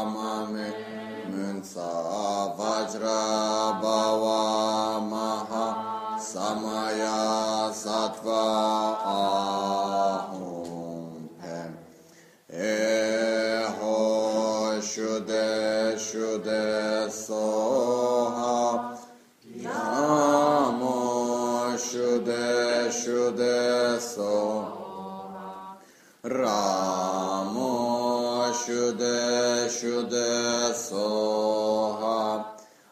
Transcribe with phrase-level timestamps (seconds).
[29.99, 32.45] Shuddha Soha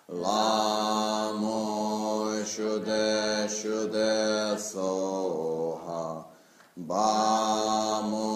[0.08, 1.52] Lamo
[2.42, 6.24] Shuddha Shuddha Soha
[6.76, 8.26] Bamo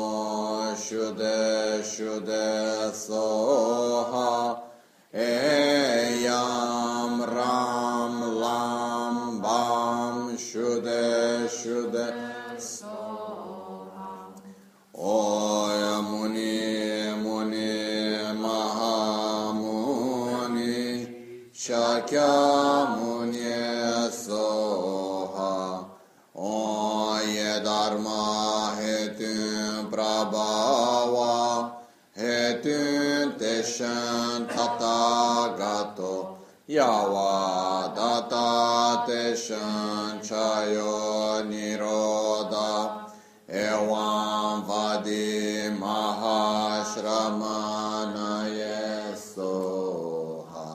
[0.77, 4.63] Shuddha Shuddha Soha
[5.13, 5.70] Eh
[36.71, 43.11] Yava Data Teshan Chayo Niroda
[43.51, 48.47] Evam Vadi Mahashramana
[49.11, 50.69] Yesoha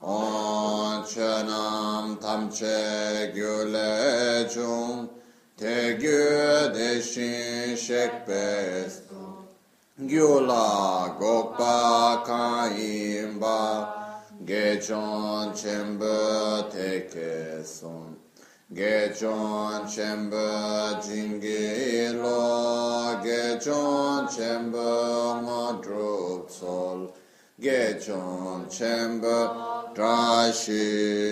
[0.00, 5.08] Onchanam Tamche Gyulechum
[5.56, 9.02] Te Gyudeshin Shekpes
[9.98, 13.95] Gyula Gokpa Kaimba
[14.46, 18.14] Gechon Chemba Tekeson.
[18.72, 22.40] Gechon Chemba Jingilo.
[23.24, 24.28] Gechon
[26.48, 27.12] Sol
[27.60, 31.26] Gechon Chemba Drashisho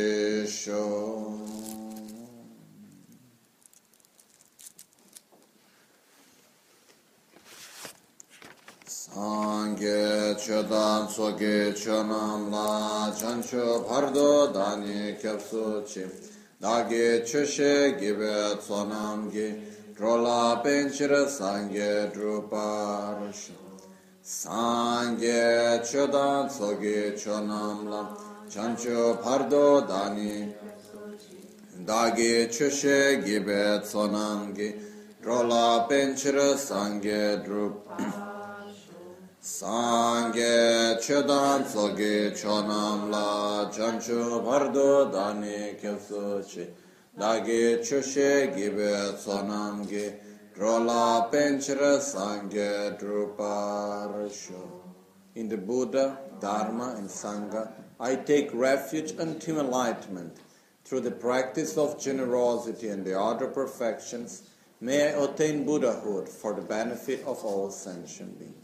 [9.14, 16.02] Sangye chodam soge chonam la chancho pardo dani kyapsu chi
[16.60, 19.54] dage choshe gibe tsonam gi
[19.96, 23.54] drola penchira sangye druparsha
[24.20, 28.02] Sangye chodam soge chonam la
[28.50, 30.52] chancho pardo dani
[31.86, 34.74] dage choshe gibe tsonam gi
[35.22, 38.23] drola penchira sangye druparsha
[39.44, 46.66] Sangye chedan tsoge chonam la chancho bardo dani kyapso chi
[47.14, 50.14] dagi choshe gibe tsonam gi
[50.54, 54.80] drola penchra sangye druparsho.
[55.34, 60.38] In the Buddha, Dharma and Sangha, I take refuge until enlightenment.
[60.86, 64.44] Through the practice of generosity and the other perfections,
[64.80, 68.63] may I attain Buddhahood for the benefit of all sentient beings.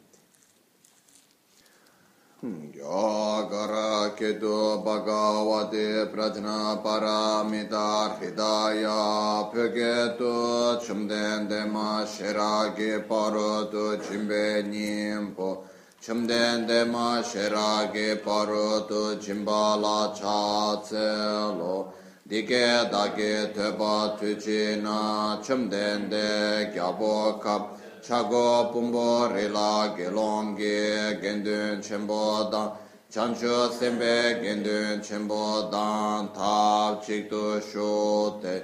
[2.43, 15.65] Yagara kedo bhagavate prajna paramita hridaya pyogeto chumden dema sherage paroto chimbe nyimpo
[16.01, 21.93] chumden dema sherage paroto chimbala chatselo
[22.27, 32.49] dike dake tepa tuchina chumden de gyabo kap chago pumbo rila gelom ge gendun chenpo
[32.51, 32.71] dan
[33.11, 38.63] chancho sembe gendun chenpo dan tab chikto shu te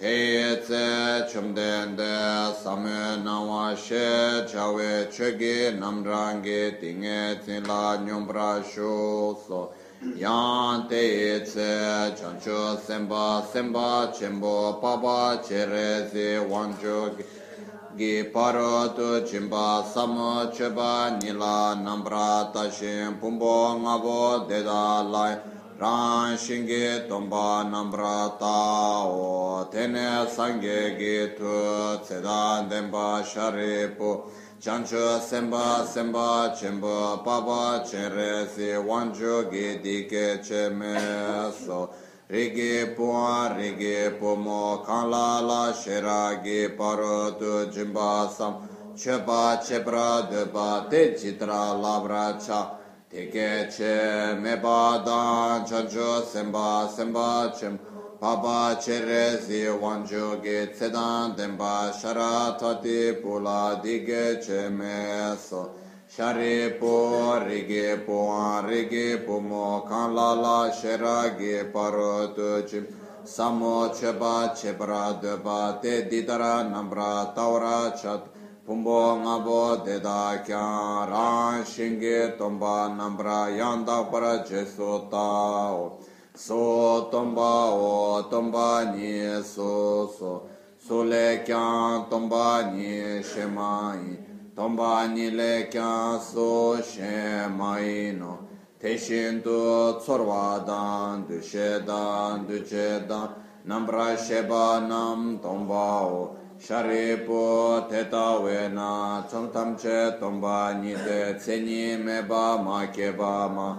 [0.00, 9.70] teye tse chumden de samu nawa she chawe chegi namrangi tinge tsinla nyumbra sho so
[10.16, 17.12] yang teye tse chancho semba semba chenpo papa chere zi wancho
[17.98, 25.34] gi paro tu chimba samo cheba nila nambra tashin pumbo ngabo deda lai
[25.80, 28.38] rang shingi tomba nambra
[29.04, 34.22] o tene sangye gi tu tseda denpa sharipu.
[34.60, 40.96] Chancho semba semba chimbo papa chere si wancho gi dike che me
[42.30, 48.54] rigi puwa rigi pumo kanla la shira gi paro tu jimba sam
[48.94, 52.76] chepa chepra deba te chitra labra cha
[53.10, 57.78] teke che me ba dan chancho semba semba chim
[58.20, 65.70] Papa chere zi wanjo ge tsedan denpa shara tati pula dige che me so
[66.08, 68.32] shari po rige po
[68.64, 72.86] rige po mo kan la la shera ge paro tu chim.
[73.24, 78.24] Samo cheba chebra deba te didara nambra taura chat.
[78.66, 85.98] Pumbo ngabo deda kya ran shinge tomba nambra yanda para jesu tao.
[86.34, 90.48] So tomba o tomba ni so so.
[90.78, 94.27] So le kya tomba ni shemai
[94.58, 98.40] Tomba nile kya so shen mai no.
[98.80, 103.28] Teshin tu tsorwa dan, du she dan, du che dan.
[103.68, 106.36] Nambra sheba nam tomba o.
[106.58, 109.22] Sharipu teta we na.
[109.30, 113.78] Chom tam che tomba nite Tseni me ba ma ke ba ma.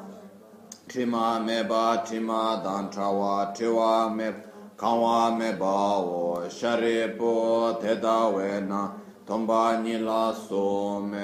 [0.88, 4.34] Trima me ba trima dan trawa Triwa me
[4.78, 6.48] kawa me ba o.
[6.48, 8.92] Sharipu teta we na.
[9.30, 11.20] Tamba nila so me,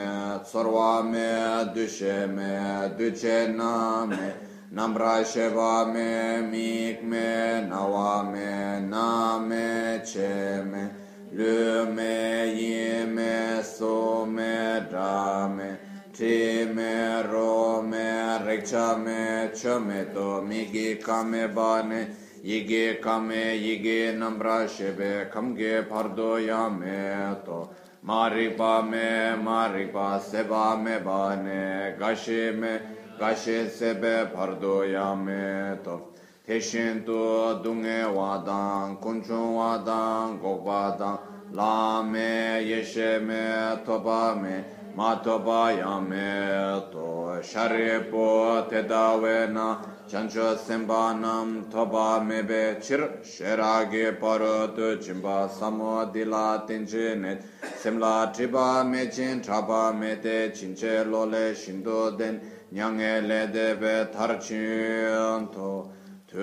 [0.46, 4.32] tsarwa me, dushe me, duche na me,
[4.72, 10.92] namra sheva me, mik me, nawa me, na me, che me,
[11.34, 15.80] lu me, yi me, so me, dra me,
[16.14, 22.10] ti me, ro me, rekcha me, cho me to, miki ka me ba ne,
[22.44, 27.68] yige ka me, yige namra sheve, kamge pardo ya me to,
[28.06, 32.80] Maripa me, Maripa seba me bane, Gashi me,
[33.20, 36.04] Gashi sebe pardo ya me to.
[36.48, 41.20] Teshin tu dunge wadan, kunchun wadan, gogwadan,
[41.52, 44.66] La me, Yeshe me, Toba me,
[44.96, 49.66] mātopāyāme to sharipo tedāvena
[50.08, 57.44] chancho sembānam topā mebe chir sherāgi paru tu chimpa samo dilā tenche net
[57.84, 62.40] semlā tripā mechin trapā mete chinche lole shinto den
[62.72, 65.90] nyange le debe tharchin to
[66.26, 66.38] tu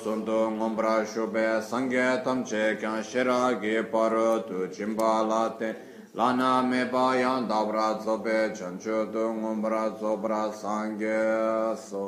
[0.00, 5.76] sundu ngombra shubhe sangye tamche kyan sherāgi paru tu chimpa la ten
[6.18, 12.02] lāna mē pāyāṁ dāprā tsopē chañchū tu ngumprā tsopra sāṅgē sō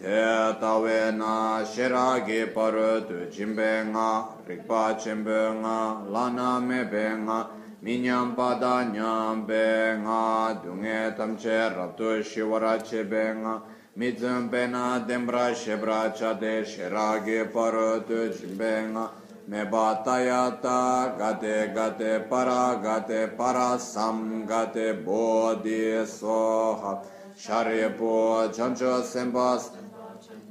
[0.00, 4.08] tē tāwē nā shirā kī paru tu chimbē ngā
[4.48, 5.76] rikpa chimbē ngā
[6.16, 7.38] lāna mē pē ngā
[7.84, 10.24] miñyāṁ pātā ñyāṁ pē ngā
[10.64, 13.54] dungē tamchē rabtu shivarā che pē ngā
[14.00, 19.10] midzum pē nā dēmbrā shibrā chate shirā kī paru tu chimbē ngā
[19.48, 27.04] mebatayata gate gate para gate para sam gate bodhi soha
[27.36, 29.70] sharipo chancho sembas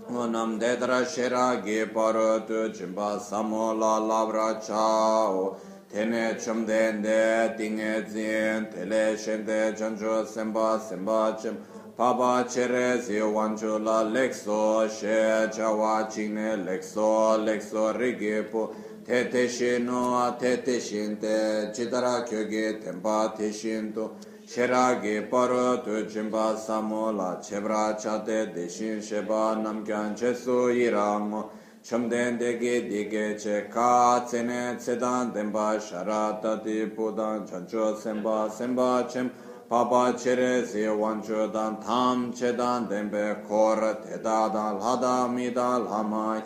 [0.09, 5.55] nam dedra shera ge paro tu chimba samola labra chao
[5.89, 14.03] tene chumdende tinge zin tele shende chancho semba semba chimba Papa chere zi wancho la
[14.03, 22.81] lekso she chawa chingne lekso lekso rigipo te te shino te te shinte chitara kyoge
[22.81, 24.15] tenpa te shinto
[24.47, 31.49] shera ge paro tu chimpa samo la chebra chate deshin sheba namkyan che su iramo
[31.83, 39.50] chumden dege dege che ka tsene tsedan denpa sharata di pudan chancho semba semba chempa
[39.71, 46.41] pāpā chērē sē wāñchō dāng thām chē dāng dēmbē khōr tētā dāng lhādā mīdā lhāmāi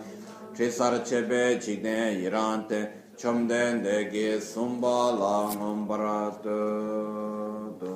[0.57, 2.81] chēsār chēbē chīkdē yirāng tē
[3.17, 6.59] chōmdēn dē kē sūmbā lā ngōm parā tō
[7.81, 7.95] tō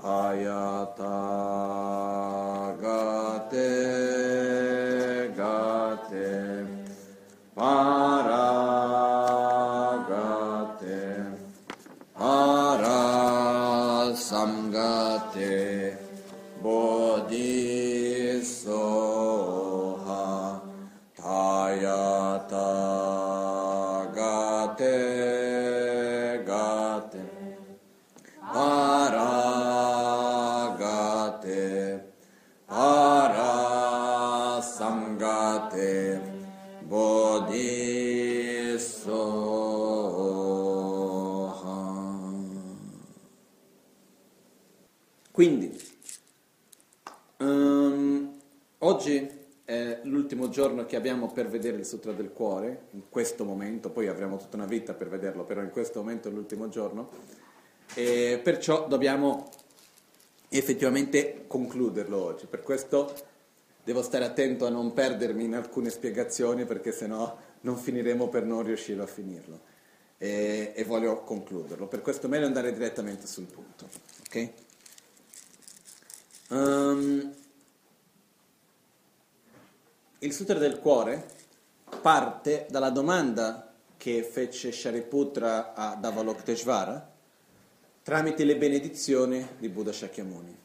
[0.00, 0.64] thāyā
[0.96, 1.16] tā
[2.80, 3.02] gā
[3.52, 3.68] tē
[5.36, 5.58] gā
[6.08, 6.32] tē
[7.60, 8.09] pā
[50.50, 54.56] giorno che abbiamo per vedere il Sutra del Cuore, in questo momento, poi avremo tutta
[54.56, 57.08] una vita per vederlo, però in questo momento è l'ultimo giorno,
[57.94, 59.48] e perciò dobbiamo
[60.48, 62.46] effettivamente concluderlo oggi.
[62.46, 63.14] Per questo
[63.82, 68.62] devo stare attento a non perdermi in alcune spiegazioni, perché sennò non finiremo per non
[68.62, 69.68] riuscire a finirlo.
[70.18, 71.86] E, e voglio concluderlo.
[71.86, 73.88] Per questo meglio andare direttamente sul punto.
[74.26, 74.50] ok?
[76.50, 77.34] Ehm,
[80.22, 81.24] il Sutra del Cuore
[82.02, 87.10] parte dalla domanda che fece Shariputra ad Avalokiteshvara
[88.02, 90.58] tramite le benedizioni di Buddha Shakyamuni.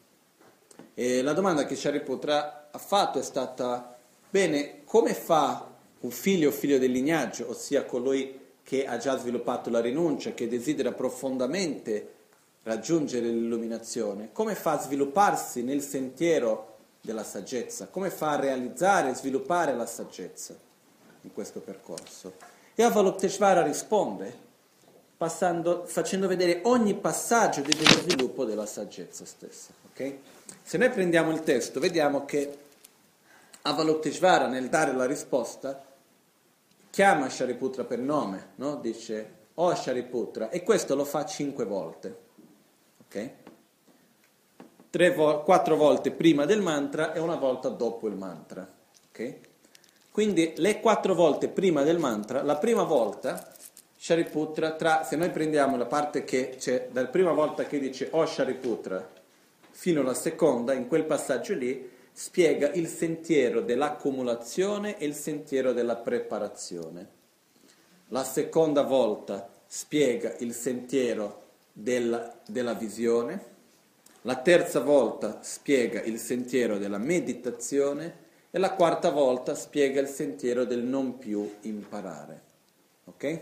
[0.92, 3.96] E la domanda che Shariputra ha fatto è stata,
[4.28, 9.70] bene, come fa un figlio o figlio del lignaggio, ossia colui che ha già sviluppato
[9.70, 12.14] la rinuncia, che desidera profondamente
[12.64, 16.75] raggiungere l'illuminazione, come fa a svilupparsi nel sentiero
[17.06, 20.54] della saggezza, come fa a realizzare e sviluppare la saggezza
[21.22, 22.34] in questo percorso.
[22.74, 24.44] E Avalokiteshvara risponde
[25.16, 29.70] passando, facendo vedere ogni passaggio dello sviluppo della saggezza stessa.
[29.90, 30.14] ok?
[30.62, 32.58] Se noi prendiamo il testo, vediamo che
[33.62, 35.82] Avalokiteshvara nel dare la risposta
[36.90, 38.76] chiama Shariputra per nome, no?
[38.76, 42.18] dice oh Shariputra, e questo lo fa cinque volte.
[43.06, 43.30] ok?
[44.90, 48.66] Tre vo- quattro volte prima del mantra e una volta dopo il mantra.
[49.10, 49.34] ok?
[50.10, 53.52] Quindi le quattro volte prima del mantra, la prima volta
[53.98, 58.24] Shariputra, tra, se noi prendiamo la parte che c'è dalla prima volta che dice Oh
[58.24, 59.10] Shariputra
[59.70, 65.96] fino alla seconda, in quel passaggio lì spiega il sentiero dell'accumulazione e il sentiero della
[65.96, 67.08] preparazione.
[68.08, 73.55] La seconda volta spiega il sentiero della, della visione,
[74.26, 80.64] la terza volta spiega il sentiero della meditazione e la quarta volta spiega il sentiero
[80.64, 82.40] del non più imparare.
[83.04, 83.40] Ok?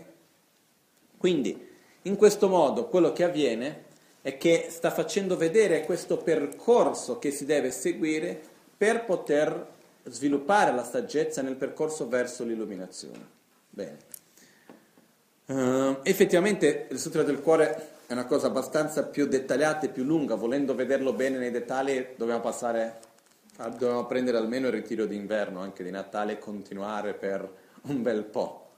[1.17, 1.69] Quindi,
[2.03, 3.83] in questo modo, quello che avviene
[4.21, 8.39] è che sta facendo vedere questo percorso che si deve seguire
[8.77, 9.73] per poter
[10.03, 13.33] sviluppare la saggezza nel percorso verso l'illuminazione.
[13.71, 13.97] Bene.
[15.47, 20.35] Uh, effettivamente il Sutra del Cuore è una cosa abbastanza più dettagliata e più lunga,
[20.35, 22.99] volendo vederlo bene nei dettagli dobbiamo passare,
[23.55, 27.49] dobbiamo prendere almeno il ritiro d'inverno, anche di Natale e continuare per
[27.83, 28.69] un bel po'.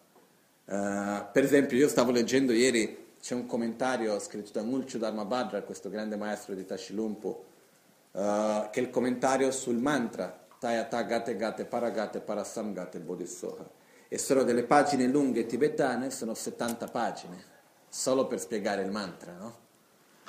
[0.66, 5.90] Uh, per esempio, io stavo leggendo ieri, c'è un commentario scritto da Mulchu Dharmabhadra, questo
[5.90, 8.22] grande maestro di Tashilumpu, uh,
[8.70, 13.70] che è il commentario sul mantra Tayata Gate Gate Paragate Parasam Gate Bodhisoha.
[14.08, 17.56] E sono delle pagine lunghe tibetane, sono 70 pagine,
[17.98, 19.56] solo per spiegare il mantra, no?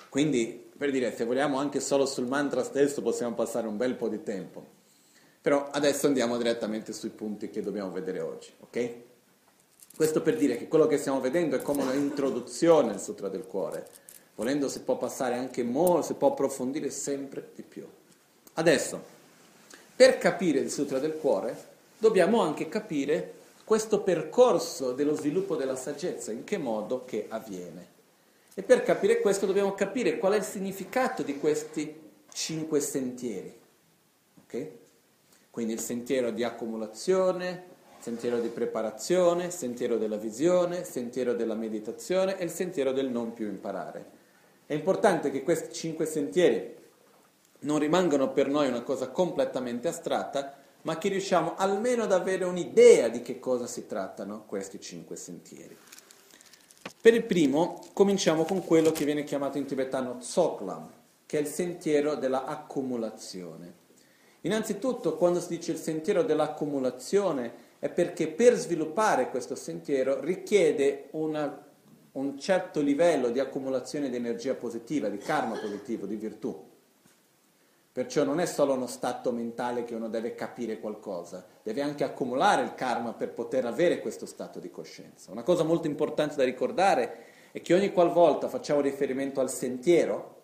[0.08, 4.08] Quindi, per dire, se vogliamo anche solo sul mantra stesso possiamo passare un bel po'
[4.08, 4.64] di tempo.
[5.42, 8.92] Però adesso andiamo direttamente sui punti che dobbiamo vedere oggi, ok?
[9.94, 13.86] Questo per dire che quello che stiamo vedendo è come un'introduzione al Sutra del Cuore.
[14.36, 17.86] Volendo si può passare anche molto, si può approfondire sempre di più.
[18.54, 19.02] Adesso,
[19.94, 21.54] per capire il Sutra del Cuore,
[21.98, 23.34] dobbiamo anche capire
[23.68, 27.86] questo percorso dello sviluppo della saggezza, in che modo che avviene.
[28.54, 32.00] E per capire questo dobbiamo capire qual è il significato di questi
[32.32, 33.54] cinque sentieri.
[34.42, 34.68] Ok?
[35.50, 37.64] Quindi il sentiero di accumulazione,
[37.98, 43.48] sentiero di preparazione, sentiero della visione, sentiero della meditazione e il sentiero del non più
[43.48, 44.06] imparare.
[44.64, 46.74] È importante che questi cinque sentieri
[47.60, 53.08] non rimangano per noi una cosa completamente astratta, ma che riusciamo almeno ad avere un'idea
[53.08, 55.76] di che cosa si trattano questi cinque sentieri.
[57.00, 60.90] Per il primo cominciamo con quello che viene chiamato in tibetano Tsoklam,
[61.26, 63.86] che è il sentiero della accumulazione.
[64.42, 71.66] Innanzitutto, quando si dice il sentiero dell'accumulazione, è perché per sviluppare questo sentiero richiede una,
[72.12, 76.67] un certo livello di accumulazione di energia positiva, di karma positivo, di virtù.
[77.90, 82.62] Perciò non è solo uno stato mentale che uno deve capire qualcosa, deve anche accumulare
[82.62, 85.32] il karma per poter avere questo stato di coscienza.
[85.32, 90.42] Una cosa molto importante da ricordare è che ogni qualvolta facciamo riferimento al sentiero,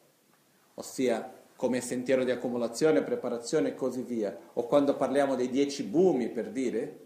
[0.74, 6.28] ossia come sentiero di accumulazione, preparazione e così via, o quando parliamo dei dieci bumi
[6.28, 6.98] per dire,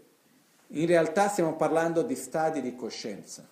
[0.67, 3.47] in realtà stiamo parlando di stadi di coscienza.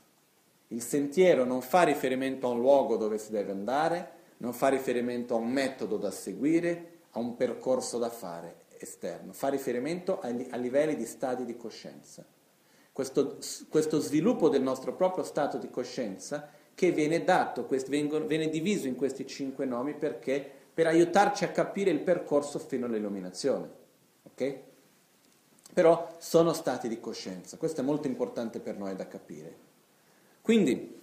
[0.70, 5.36] Il sentiero non fa riferimento a un luogo dove si deve andare, non fa riferimento
[5.36, 10.96] a un metodo da seguire, a un percorso da fare esterno, fa riferimento a, livelli
[10.96, 12.26] di stadi di coscienza.
[12.92, 13.38] Questo,
[13.70, 19.26] questo, sviluppo del nostro proprio stato di coscienza che viene dato, viene diviso in questi
[19.26, 23.70] cinque nomi perché per aiutarci a capire il percorso fino all'illuminazione.
[24.24, 24.64] Okay?
[25.74, 29.66] Però sono stati di coscienza, questo è molto importante per noi da capire.
[30.42, 31.02] Quindi,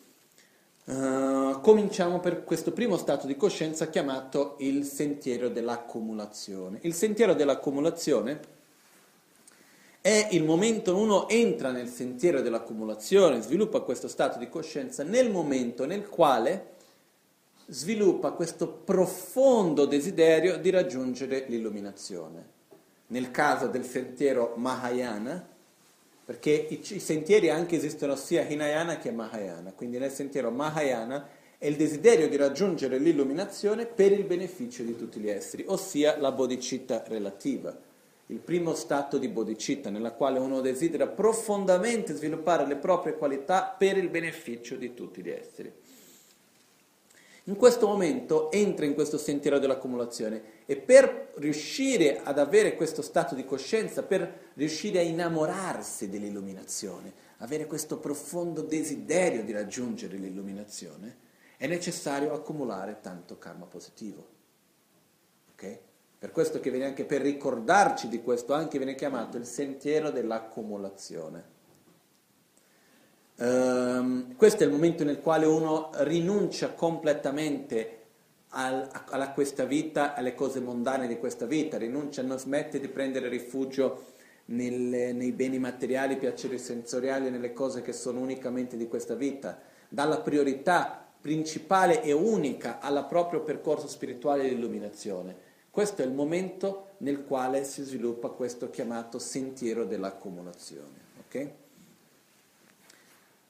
[0.84, 6.78] uh, cominciamo per questo primo stato di coscienza chiamato il sentiero dell'accumulazione.
[6.82, 8.40] Il sentiero dell'accumulazione
[10.00, 15.86] è il momento, uno entra nel sentiero dell'accumulazione, sviluppa questo stato di coscienza nel momento
[15.86, 16.72] nel quale
[17.66, 22.52] sviluppa questo profondo desiderio di raggiungere l'illuminazione.
[23.06, 25.53] Nel caso del sentiero Mahayana,
[26.24, 31.28] perché i, i, sentieri anche esistono sia Hinayana che Mahayana, quindi nel sentiero Mahayana
[31.58, 36.32] è il desiderio di raggiungere l'illuminazione per il beneficio di tutti gli esseri, ossia la
[36.32, 37.76] bodhicitta relativa,
[38.28, 43.98] il primo stato di bodhicitta nella quale uno desidera profondamente sviluppare le proprie qualità per
[43.98, 45.72] il beneficio di tutti gli esseri.
[47.46, 53.34] In questo momento entra in questo sentiero dell'accumulazione e per riuscire ad avere questo stato
[53.34, 61.18] di coscienza, per riuscire a innamorarsi dell'illuminazione, avere questo profondo desiderio di raggiungere l'illuminazione,
[61.58, 64.26] è necessario accumulare tanto karma positivo.
[65.52, 65.78] Okay?
[66.18, 71.53] Per questo che viene anche per ricordarci di questo, anche viene chiamato il sentiero dell'accumulazione.
[73.36, 78.02] Um, questo è il momento nel quale uno rinuncia completamente
[78.50, 83.28] al, a, questa vita, alle cose mondane di questa vita, rinuncia, non smette di prendere
[83.28, 84.12] rifugio
[84.46, 90.04] nelle, nei beni materiali, piaceri sensoriali, nelle cose che sono unicamente di questa vita, dà
[90.04, 95.52] la priorità principale e unica al proprio percorso spirituale di illuminazione.
[95.70, 101.02] Questo è il momento nel quale si sviluppa questo chiamato sentiero dell'accumulazione.
[101.26, 101.63] Okay?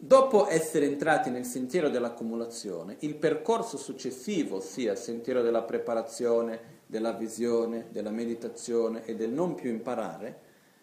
[0.07, 7.13] Dopo essere entrati nel sentiero dell'accumulazione, il percorso successivo, ossia il sentiero della preparazione, della
[7.13, 10.41] visione, della meditazione e del non più imparare,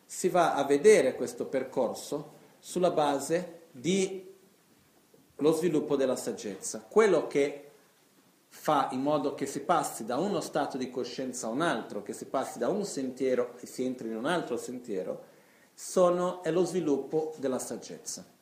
[0.07, 4.27] si va a vedere questo percorso sulla base di
[5.35, 7.69] lo sviluppo della saggezza, quello che
[8.47, 12.13] fa in modo che si passi da uno stato di coscienza a un altro, che
[12.13, 15.25] si passi da un sentiero e si entri in un altro sentiero,
[15.75, 18.39] sono, è lo sviluppo della saggezza.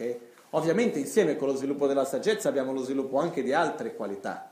[0.00, 0.18] Okay?
[0.50, 4.50] Ovviamente insieme con lo sviluppo della saggezza abbiamo lo sviluppo anche di altre qualità,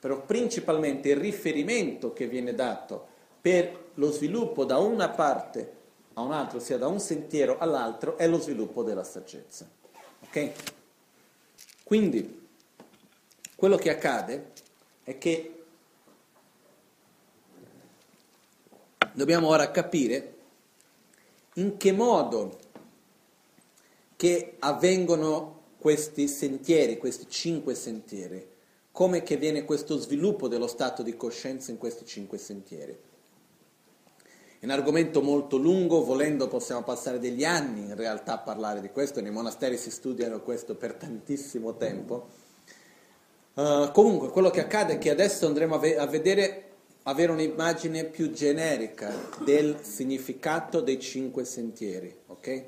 [0.00, 3.06] però principalmente il riferimento che viene dato
[3.40, 5.74] per lo sviluppo da una parte
[6.14, 9.68] a un'altra, ossia da un sentiero all'altro, è lo sviluppo della saggezza.
[10.24, 10.52] Okay?
[11.84, 12.48] Quindi,
[13.54, 14.52] quello che accade
[15.04, 15.62] è che
[19.12, 20.34] dobbiamo ora capire
[21.54, 22.58] in che modo
[24.16, 28.44] che avvengono questi sentieri, questi cinque sentieri,
[28.90, 32.96] come che viene questo sviluppo dello stato di coscienza in questi cinque sentieri.
[34.58, 38.88] È un argomento molto lungo, volendo possiamo passare degli anni in realtà a parlare di
[38.88, 42.28] questo, nei monasteri si studiano questo per tantissimo tempo.
[43.52, 46.64] Uh, comunque, quello che accade è che adesso andremo a, ve- a vedere,
[47.04, 52.64] avere un'immagine più generica del significato dei cinque sentieri, ok?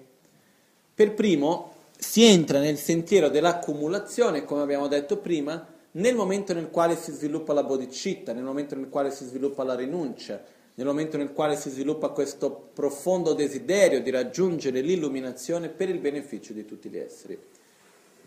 [0.98, 6.96] Per primo si entra nel sentiero dell'accumulazione, come abbiamo detto prima, nel momento nel quale
[6.96, 10.42] si sviluppa la bodhicitta, nel momento nel quale si sviluppa la rinuncia,
[10.74, 16.52] nel momento nel quale si sviluppa questo profondo desiderio di raggiungere l'illuminazione per il beneficio
[16.52, 17.38] di tutti gli esseri.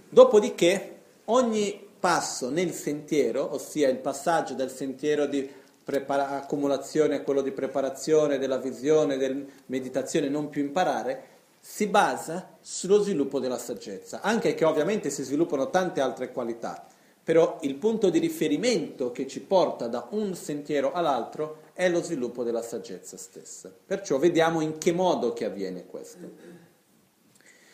[0.08, 5.46] Dopodiché ogni passo nel sentiero, ossia il passaggio dal sentiero di
[5.84, 12.58] prepara- accumulazione a quello di preparazione, della visione, della meditazione, non più imparare, si basa
[12.60, 16.88] sullo sviluppo della saggezza, anche che ovviamente si sviluppano tante altre qualità,
[17.24, 22.44] però il punto di riferimento che ci porta da un sentiero all'altro è lo sviluppo
[22.44, 23.72] della saggezza stessa.
[23.86, 26.30] Perciò vediamo in che modo che avviene questo.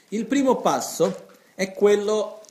[0.10, 2.42] Il primo passo è quello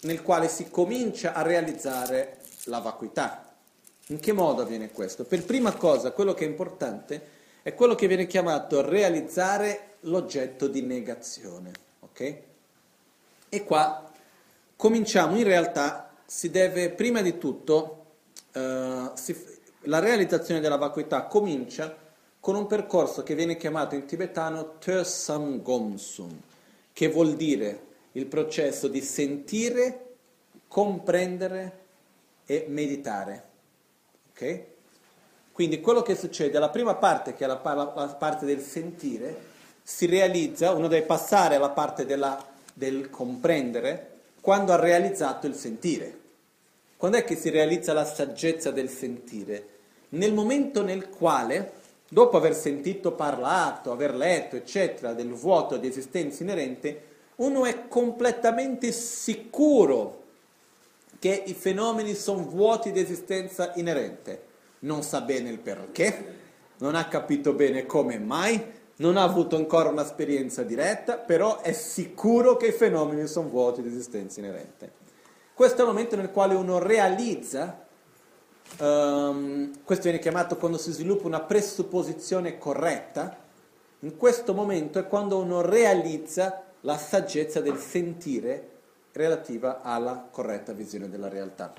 [0.00, 3.54] nel quale si comincia a realizzare la vacuità.
[4.08, 5.24] In che modo avviene questo?
[5.24, 7.31] Per prima cosa, quello che è importante
[7.62, 11.70] è quello che viene chiamato realizzare l'oggetto di negazione.
[12.00, 12.36] Ok?
[13.48, 14.10] E qua
[14.76, 18.06] cominciamo, in realtà si deve prima di tutto,
[18.54, 19.36] uh, si,
[19.82, 21.96] la realizzazione della vacuità comincia
[22.40, 26.36] con un percorso che viene chiamato in tibetano Tösam Gomsum,
[26.92, 30.14] che vuol dire il processo di sentire,
[30.66, 31.80] comprendere
[32.44, 33.44] e meditare.
[34.30, 34.64] Ok?
[35.52, 39.50] Quindi quello che succede, la prima parte, che è la, la, la parte del sentire,
[39.82, 44.08] si realizza, uno deve passare alla parte della, del comprendere,
[44.40, 46.20] quando ha realizzato il sentire.
[46.96, 49.66] Quando è che si realizza la saggezza del sentire?
[50.10, 51.72] Nel momento nel quale,
[52.08, 58.92] dopo aver sentito parlato, aver letto, eccetera, del vuoto di esistenza inerente, uno è completamente
[58.92, 60.20] sicuro
[61.18, 64.50] che i fenomeni sono vuoti di esistenza inerente.
[64.82, 66.38] Non sa bene il perché,
[66.78, 72.56] non ha capito bene come mai, non ha avuto ancora un'esperienza diretta, però è sicuro
[72.56, 74.92] che i fenomeni sono vuoti di esistenza inerente.
[75.54, 77.84] Questo è il momento nel quale uno realizza,
[78.78, 83.36] um, questo viene chiamato quando si sviluppa una presupposizione corretta,
[84.00, 88.70] in questo momento è quando uno realizza la saggezza del sentire
[89.12, 91.72] relativa alla corretta visione della realtà.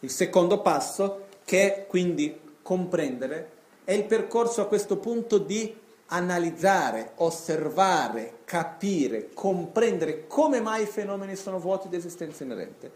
[0.00, 3.50] Il secondo passo, che è quindi comprendere,
[3.84, 5.74] è il percorso a questo punto di
[6.06, 12.90] analizzare, osservare, capire, comprendere come mai i fenomeni sono vuoti di esistenza inerente.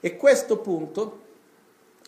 [0.00, 1.20] E questo punto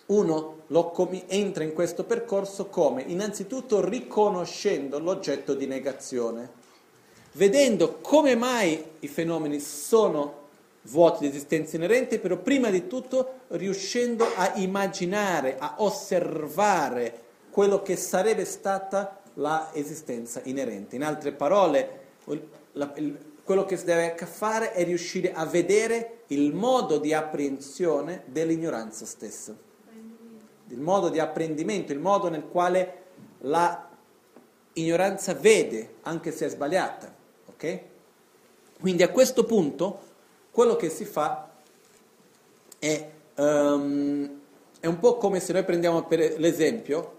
[0.07, 6.63] uno com- entra in questo percorso come innanzitutto riconoscendo l'oggetto di negazione
[7.35, 10.43] vedendo come mai i fenomeni sono
[10.87, 17.97] vuoti di esistenza inerente, però prima di tutto riuscendo a immaginare, a osservare quello che
[17.97, 20.97] sarebbe stata l'esistenza inerente.
[20.97, 22.01] In altre parole,
[22.73, 28.23] la, il, quello che si deve fare è riuscire a vedere il modo di apprensione
[28.27, 29.55] dell'ignoranza stessa,
[30.69, 33.03] il modo di apprendimento, il modo nel quale
[33.41, 33.91] la
[34.73, 37.15] ignoranza vede, anche se è sbagliata.
[37.47, 37.81] Ok?
[38.81, 40.13] Quindi a questo punto
[40.55, 41.51] quello che si fa
[42.79, 44.41] è, um,
[44.79, 47.13] è un po' come se noi prendiamo per l'esempio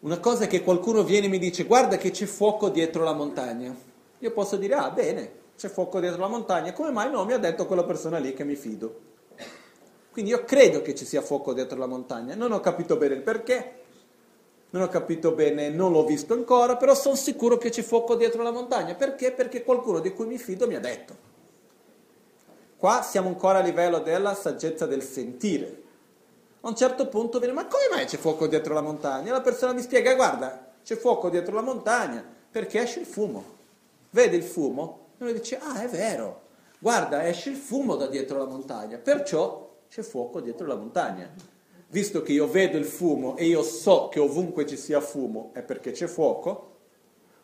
[0.00, 3.72] una cosa che qualcuno viene e mi dice guarda che c'è fuoco dietro la montagna.
[4.18, 7.38] Io posso dire ah bene, c'è fuoco dietro la montagna, come mai non mi ha
[7.38, 8.98] detto quella persona lì che mi fido?
[10.10, 13.22] Quindi io credo che ci sia fuoco dietro la montagna, non ho capito bene il
[13.22, 13.74] perché,
[14.70, 18.42] non ho capito bene, non l'ho visto ancora, però sono sicuro che c'è fuoco dietro
[18.42, 18.96] la montagna.
[18.96, 19.30] Perché?
[19.30, 21.28] Perché qualcuno di cui mi fido mi ha detto.
[22.80, 25.82] Qua siamo ancora a livello della saggezza del sentire.
[26.62, 29.32] A un certo punto viene, ma come mai c'è fuoco dietro la montagna?
[29.32, 33.44] La persona mi spiega, guarda, c'è fuoco dietro la montagna perché esce il fumo.
[34.08, 36.44] Vede il fumo e uno dice, ah è vero,
[36.78, 41.30] guarda, esce il fumo da dietro la montagna, perciò c'è fuoco dietro la montagna
[41.88, 45.60] visto che io vedo il fumo e io so che ovunque ci sia fumo è
[45.60, 46.76] perché c'è fuoco,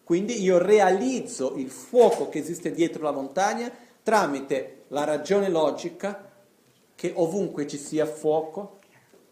[0.03, 3.71] quindi io realizzo il fuoco che esiste dietro la montagna
[4.03, 6.31] tramite la ragione logica
[6.95, 8.79] che ovunque ci sia fuoco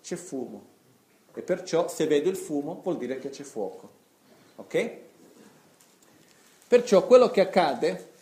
[0.03, 0.73] c'è fumo.
[1.35, 3.91] E perciò se vedo il fumo vuol dire che c'è fuoco.
[4.57, 4.91] Ok?
[6.69, 8.13] Perciò quello che accade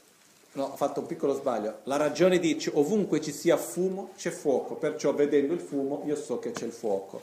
[0.54, 1.78] No, ho fatto un piccolo sbaglio.
[1.84, 6.38] La ragione dice ovunque ci sia fumo c'è fuoco, perciò vedendo il fumo io so
[6.38, 7.20] che c'è il fuoco.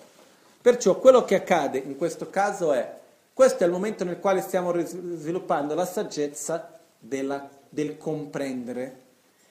[0.60, 2.98] Perciò quello che accade in questo caso è,
[3.32, 9.08] questo è il momento nel quale stiamo sviluppando la saggezza della, del comprendere.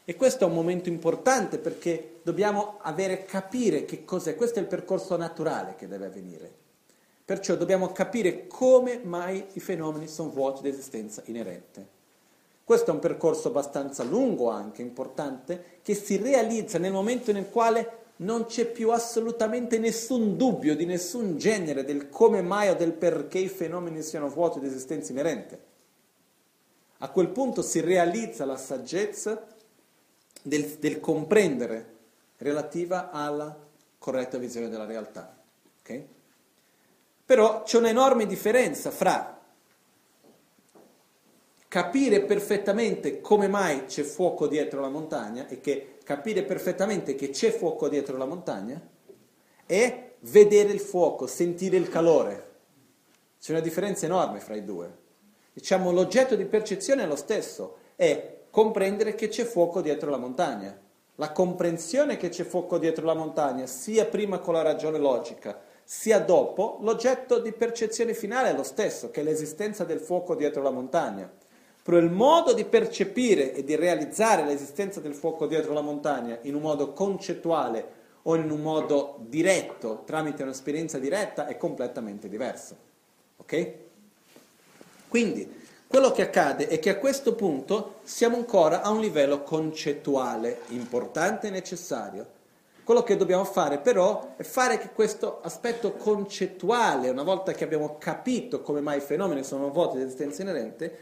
[0.09, 4.37] E questo è un momento importante perché dobbiamo avere, capire che cos'è.
[4.37, 6.51] Questo è il percorso naturale che deve avvenire.
[7.27, 11.87] Perciò dobbiamo capire come mai i fenomeni sono vuoti di esistenza inerente.
[12.64, 17.97] Questo è un percorso abbastanza lungo anche, importante, che si realizza nel momento nel quale
[18.16, 23.40] non c'è più assolutamente nessun dubbio di nessun genere del come mai o del perché
[23.40, 25.61] i fenomeni siano vuoti di esistenza inerente.
[27.01, 29.57] A quel punto si realizza la saggezza
[30.42, 31.96] del, del comprendere
[32.38, 33.57] relativa alla
[33.98, 35.37] corretta visione della realtà.
[35.81, 36.07] Okay?
[37.24, 39.38] Però c'è un'enorme differenza fra
[41.68, 47.51] capire perfettamente come mai c'è fuoco dietro la montagna e che capire perfettamente che c'è
[47.51, 48.81] fuoco dietro la montagna
[49.66, 52.46] e vedere il fuoco, sentire il calore.
[53.38, 55.07] C'è una differenza enorme fra i due.
[55.53, 60.77] Diciamo l'oggetto di percezione è lo stesso, è comprendere che c'è fuoco dietro la montagna.
[61.17, 66.21] La comprensione che c'è fuoco dietro la montagna, sia prima con la ragione logica, sia
[66.21, 70.71] dopo, l'oggetto di percezione finale è lo stesso, che è l'esistenza del fuoco dietro la
[70.71, 71.29] montagna.
[71.83, 76.55] Però il modo di percepire e di realizzare l'esistenza del fuoco dietro la montagna in
[76.55, 82.77] un modo concettuale o in un modo diretto, tramite un'esperienza diretta, è completamente diverso.
[83.39, 83.73] Ok?
[85.09, 85.58] Quindi,
[85.88, 91.46] quello che accade è che a questo punto siamo ancora a un livello concettuale importante
[91.46, 92.27] e necessario.
[92.85, 97.96] Quello che dobbiamo fare però è fare che questo aspetto concettuale, una volta che abbiamo
[97.98, 100.94] capito come mai i fenomeni sono vuoti di esistenza inerente,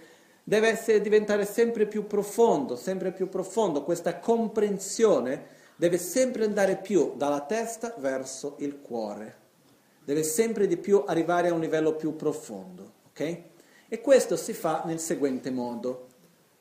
[0.44, 3.82] deve essere, diventare sempre più profondo, sempre più profondo.
[3.82, 9.36] Questa comprensione deve sempre andare più dalla testa verso il cuore,
[10.04, 12.92] deve sempre di più arrivare a un livello più profondo.
[13.10, 13.54] ok?
[13.88, 16.08] E questo si fa nel seguente modo,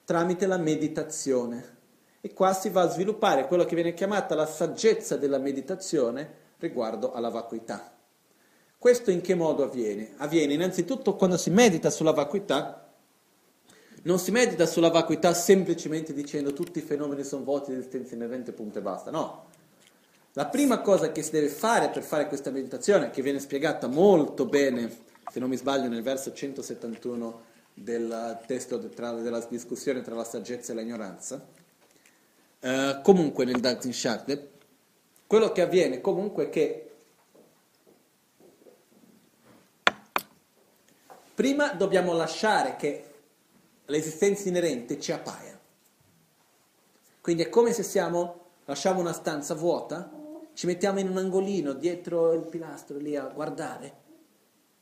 [0.05, 1.73] tramite la meditazione.
[2.21, 7.13] E qua si va a sviluppare quello che viene chiamata la saggezza della meditazione riguardo
[7.13, 7.95] alla vacuità.
[8.77, 10.13] Questo in che modo avviene?
[10.17, 12.93] Avviene innanzitutto quando si medita sulla vacuità,
[14.03, 18.51] non si medita sulla vacuità semplicemente dicendo tutti i fenomeni sono vuoti di esistenza inerente,
[18.51, 19.45] punto e basta, no.
[20.33, 24.45] La prima cosa che si deve fare per fare questa meditazione, che viene spiegata molto
[24.45, 30.23] bene se non mi sbaglio nel verso 171 del testo tra, della discussione tra la
[30.23, 31.45] saggezza e l'ignoranza,
[32.59, 34.53] eh, comunque nel Daxin Shakti,
[35.27, 36.91] quello che avviene comunque è che
[41.33, 43.13] prima dobbiamo lasciare che
[43.85, 45.59] l'esistenza inerente ci appaia.
[47.19, 50.09] Quindi è come se siamo, lasciamo una stanza vuota,
[50.53, 54.03] ci mettiamo in un angolino dietro il pilastro lì a guardare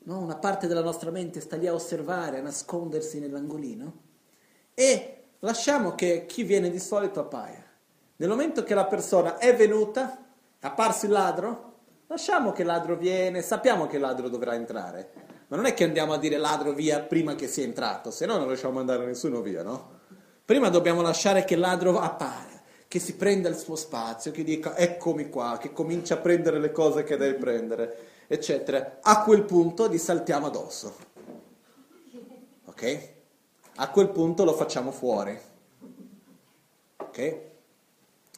[0.04, 0.18] no?
[0.18, 4.02] una parte della nostra mente sta lì a osservare, a nascondersi nell'angolino,
[4.74, 7.62] e lasciamo che chi viene di solito appaia.
[8.16, 10.24] Nel momento che la persona è venuta,
[10.58, 11.72] è apparso il ladro,
[12.06, 15.10] lasciamo che il ladro viene, sappiamo che il ladro dovrà entrare,
[15.48, 18.36] ma non è che andiamo a dire ladro via prima che sia entrato, se no
[18.36, 20.00] non riusciamo a mandare nessuno via, no?
[20.44, 24.76] Prima dobbiamo lasciare che il ladro appaia, che si prenda il suo spazio, che dica
[24.76, 29.88] eccomi qua, che comincia a prendere le cose che deve prendere eccetera, a quel punto
[29.88, 30.94] gli saltiamo addosso.
[32.66, 33.08] Ok?
[33.76, 35.38] A quel punto lo facciamo fuori.
[36.96, 37.40] Ok?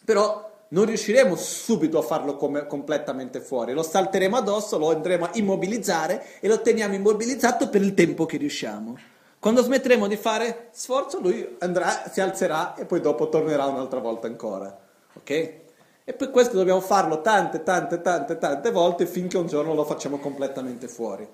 [0.05, 5.31] Però non riusciremo subito a farlo come, completamente fuori, lo salteremo addosso, lo andremo a
[5.35, 8.99] immobilizzare e lo teniamo immobilizzato per il tempo che riusciamo.
[9.39, 14.27] Quando smetteremo di fare sforzo, lui andrà, si alzerà e poi dopo tornerà un'altra volta
[14.27, 14.77] ancora.
[15.15, 15.65] Ok?
[16.09, 20.19] E poi questo dobbiamo farlo tante, tante, tante, tante volte finché un giorno lo facciamo
[20.19, 21.29] completamente fuori.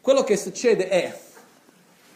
[0.00, 1.20] Quello che succede è,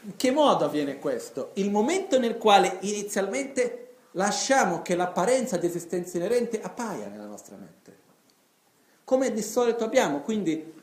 [0.03, 1.51] in che modo avviene questo?
[1.55, 7.99] Il momento nel quale inizialmente lasciamo che l'apparenza di esistenza inerente appaia nella nostra mente.
[9.03, 10.82] Come di solito abbiamo, quindi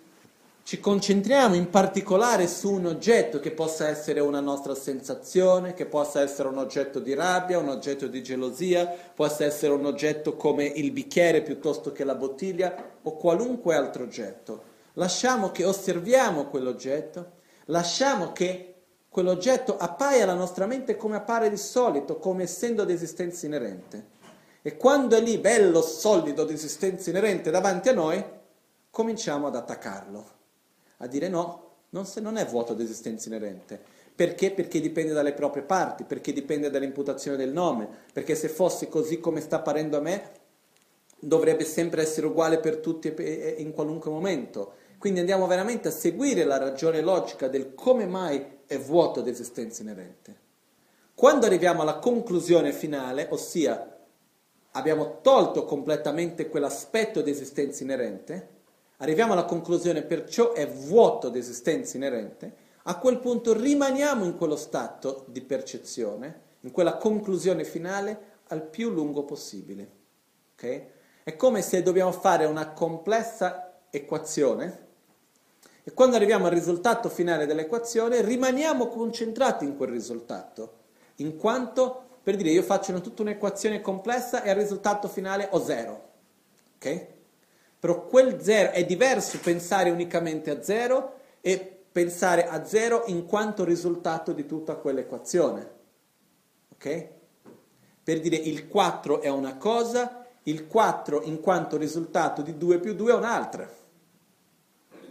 [0.70, 6.22] ci concentriamo in particolare su un oggetto che possa essere una nostra sensazione, che possa
[6.22, 10.92] essere un oggetto di rabbia, un oggetto di gelosia, possa essere un oggetto come il
[10.92, 14.62] bicchiere piuttosto che la bottiglia o qualunque altro oggetto.
[14.94, 17.32] Lasciamo che osserviamo quell'oggetto,
[17.66, 18.76] lasciamo che
[19.10, 24.06] quell'oggetto appaia alla nostra mente come appare di solito, come essendo di esistenza inerente.
[24.62, 28.24] E quando è lì bello, solido, di esistenza inerente davanti a noi,
[28.92, 30.38] cominciamo ad attaccarlo
[31.02, 33.80] a dire no, non, se, non è vuoto di esistenza inerente.
[34.16, 34.52] Perché?
[34.52, 39.40] Perché dipende dalle proprie parti, perché dipende dall'imputazione del nome, perché se fosse così come
[39.42, 40.32] sta apparendo a me,
[41.20, 44.74] dovrebbe sempre essere uguale per tutti e in qualunque momento.
[44.98, 49.82] Quindi andiamo veramente a seguire la ragione logica del come mai è vuoto di esistenza
[49.82, 50.48] inerente.
[51.14, 53.98] Quando arriviamo alla conclusione finale, ossia
[54.72, 58.59] abbiamo tolto completamente quell'aspetto di esistenza inerente,
[59.02, 64.56] arriviamo alla conclusione perciò è vuoto di esistenza inerente, a quel punto rimaniamo in quello
[64.56, 69.90] stato di percezione, in quella conclusione finale al più lungo possibile.
[70.54, 70.88] Okay?
[71.24, 74.88] È come se dobbiamo fare una complessa equazione
[75.84, 80.78] e quando arriviamo al risultato finale dell'equazione rimaniamo concentrati in quel risultato,
[81.16, 86.08] in quanto, per dire, io faccio tutta un'equazione complessa e al risultato finale ho zero.
[86.76, 87.18] Okay?
[87.80, 93.64] Però quel zero è diverso pensare unicamente a zero e pensare a zero in quanto
[93.64, 95.78] risultato di tutta quell'equazione.
[96.74, 97.18] Ok?
[98.10, 102.96] per dire il 4 è una cosa, il 4 in quanto risultato di 2 più
[102.96, 103.72] 2 è un'altra.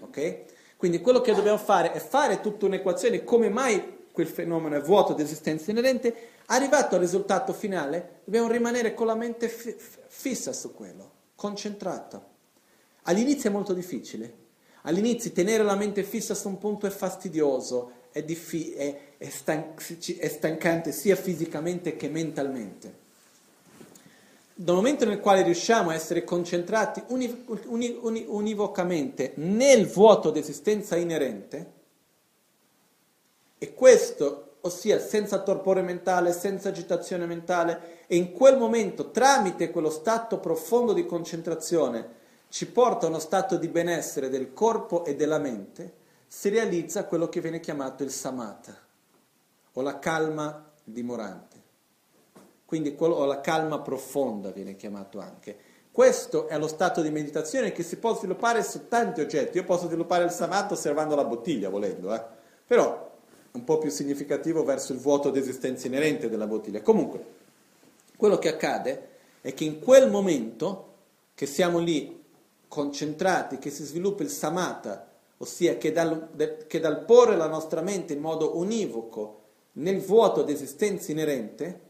[0.00, 0.40] Ok?
[0.76, 5.12] Quindi quello che dobbiamo fare è fare tutta un'equazione, come mai quel fenomeno è vuoto
[5.12, 6.12] di esistenza inerente,
[6.46, 9.76] arrivato al risultato finale, dobbiamo rimanere con la mente f-
[10.08, 12.20] fissa su quello, concentrata.
[13.08, 14.46] All'inizio è molto difficile.
[14.82, 19.74] All'inizio tenere la mente fissa su un punto è fastidioso, è, diffi- è, è, stan-
[20.18, 23.06] è stancante sia fisicamente che mentalmente.
[24.54, 30.40] Dal momento nel quale riusciamo a essere concentrati uni- uni- uni- univocamente nel vuoto di
[30.40, 31.72] esistenza inerente,
[33.56, 39.90] e questo, ossia senza torpore mentale, senza agitazione mentale, e in quel momento, tramite quello
[39.90, 42.16] stato profondo di concentrazione,
[42.48, 45.94] ci porta a uno stato di benessere del corpo e della mente,
[46.26, 48.76] si realizza quello che viene chiamato il samatha,
[49.72, 51.56] o la calma dimorante.
[52.64, 55.56] Quindi quello, o la calma profonda viene chiamato anche.
[55.90, 59.56] Questo è lo stato di meditazione che si può sviluppare su tanti oggetti.
[59.56, 62.22] Io posso sviluppare il samatha osservando la bottiglia, volendo, eh?
[62.66, 63.10] però
[63.50, 66.82] un po' più significativo verso il vuoto di esistenza inerente della bottiglia.
[66.82, 67.24] Comunque,
[68.16, 69.08] quello che accade
[69.40, 70.94] è che in quel momento
[71.34, 72.17] che siamo lì
[72.68, 78.12] concentrati, che si sviluppa il samatha, ossia che dal, che dal porre la nostra mente
[78.12, 81.80] in modo univoco nel vuoto di esistenza inerente,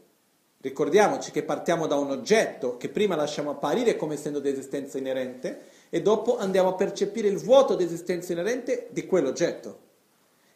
[0.61, 5.61] ricordiamoci che partiamo da un oggetto che prima lasciamo apparire come essendo di esistenza inerente
[5.89, 9.87] e dopo andiamo a percepire il vuoto di esistenza inerente di quell'oggetto.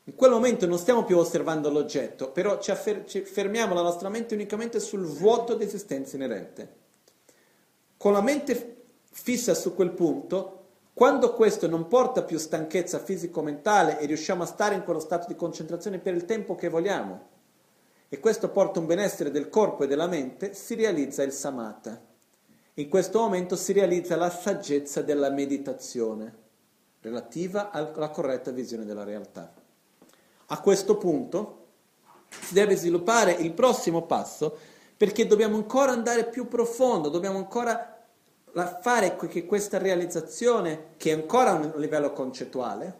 [0.05, 4.09] In quel momento non stiamo più osservando l'oggetto, però ci, affer- ci fermiamo la nostra
[4.09, 6.81] mente unicamente sul vuoto di esistenza inerente.
[7.95, 8.82] Con la mente
[9.13, 10.61] fissa su quel punto,
[10.93, 15.35] quando questo non porta più stanchezza fisico-mentale e riusciamo a stare in quello stato di
[15.35, 17.31] concentrazione per il tempo che vogliamo,
[18.09, 21.99] e questo porta un benessere del corpo e della mente, si realizza il samatha.
[22.75, 26.41] In questo momento si realizza la saggezza della meditazione
[27.01, 29.53] relativa alla corretta visione della realtà.
[30.47, 31.65] A questo punto
[32.29, 34.57] si deve sviluppare il prossimo passo
[34.95, 37.92] perché dobbiamo ancora andare più profondo, dobbiamo ancora
[38.53, 42.99] fare che questa realizzazione, che è ancora a un livello concettuale,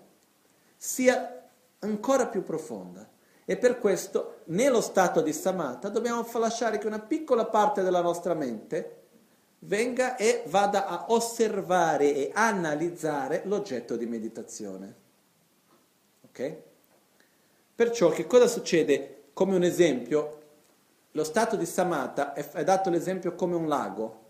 [0.75, 3.07] sia ancora più profonda.
[3.45, 8.33] E per questo, nello stato di samatha, dobbiamo lasciare che una piccola parte della nostra
[8.33, 9.01] mente
[9.59, 14.95] venga e vada a osservare e analizzare l'oggetto di meditazione.
[16.25, 16.57] Ok?
[17.75, 19.25] Perciò che cosa succede?
[19.33, 20.41] Come un esempio,
[21.11, 24.22] lo stato di samatha è, è dato l'esempio come un lago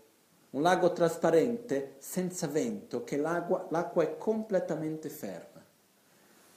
[0.54, 5.62] un lago trasparente senza vento, che l'acqua, l'acqua è completamente ferma.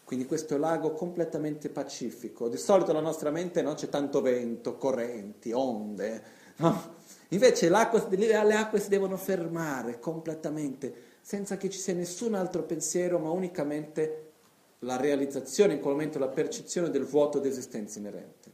[0.04, 2.48] Quindi questo è lago completamente pacifico.
[2.48, 6.22] Di solito la nostra mente non c'è tanto vento, correnti, onde,
[6.58, 6.96] no?
[7.30, 13.32] Invece le acque si devono fermare completamente, senza che ci sia nessun altro pensiero, ma
[13.32, 14.32] unicamente
[14.80, 18.52] la realizzazione, in quel momento la percezione del vuoto di esistenza inerente.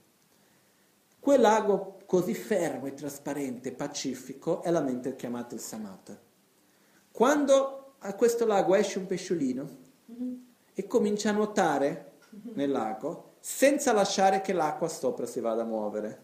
[1.19, 6.15] Quel lago così fermo e trasparente, pacifico, è la mente chiamata il samatha.
[7.11, 9.77] Quando a questo lago esce un pesciolino
[10.11, 10.33] mm-hmm.
[10.75, 12.55] e comincia a nuotare mm-hmm.
[12.55, 16.23] nel lago, senza lasciare che l'acqua sopra si vada a muovere,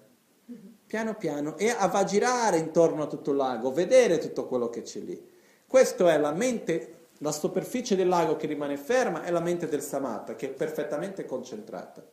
[0.52, 0.65] mm-hmm.
[0.86, 4.84] piano piano, e va a girare intorno a tutto il lago, vedere tutto quello che
[4.84, 5.19] c'è lì.
[5.65, 9.82] Questa è la mente, la superficie del lago che rimane ferma è la mente del
[9.82, 12.06] samatha, che è perfettamente concentrata.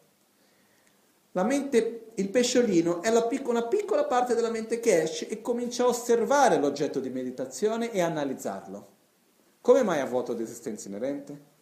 [1.36, 5.84] La mente, il pesciolino, è pic- una piccola parte della mente che esce e comincia
[5.84, 8.94] a osservare l'oggetto di meditazione e analizzarlo.
[9.60, 11.54] Come mai ha vuoto di esistenza inerente?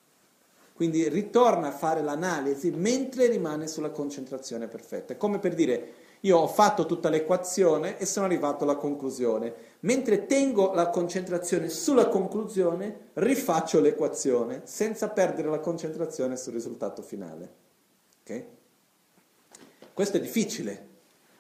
[0.75, 5.17] Quindi ritorna a fare l'analisi mentre rimane sulla concentrazione perfetta.
[5.17, 9.53] Come per dire, io ho fatto tutta l'equazione e sono arrivato alla conclusione.
[9.81, 17.53] Mentre tengo la concentrazione sulla conclusione, rifaccio l'equazione senza perdere la concentrazione sul risultato finale.
[18.23, 18.63] Okay?
[19.95, 20.89] Questo è difficile.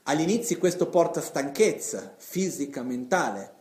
[0.05, 3.53] All'inizio questo porta stanchezza fisica, mentale.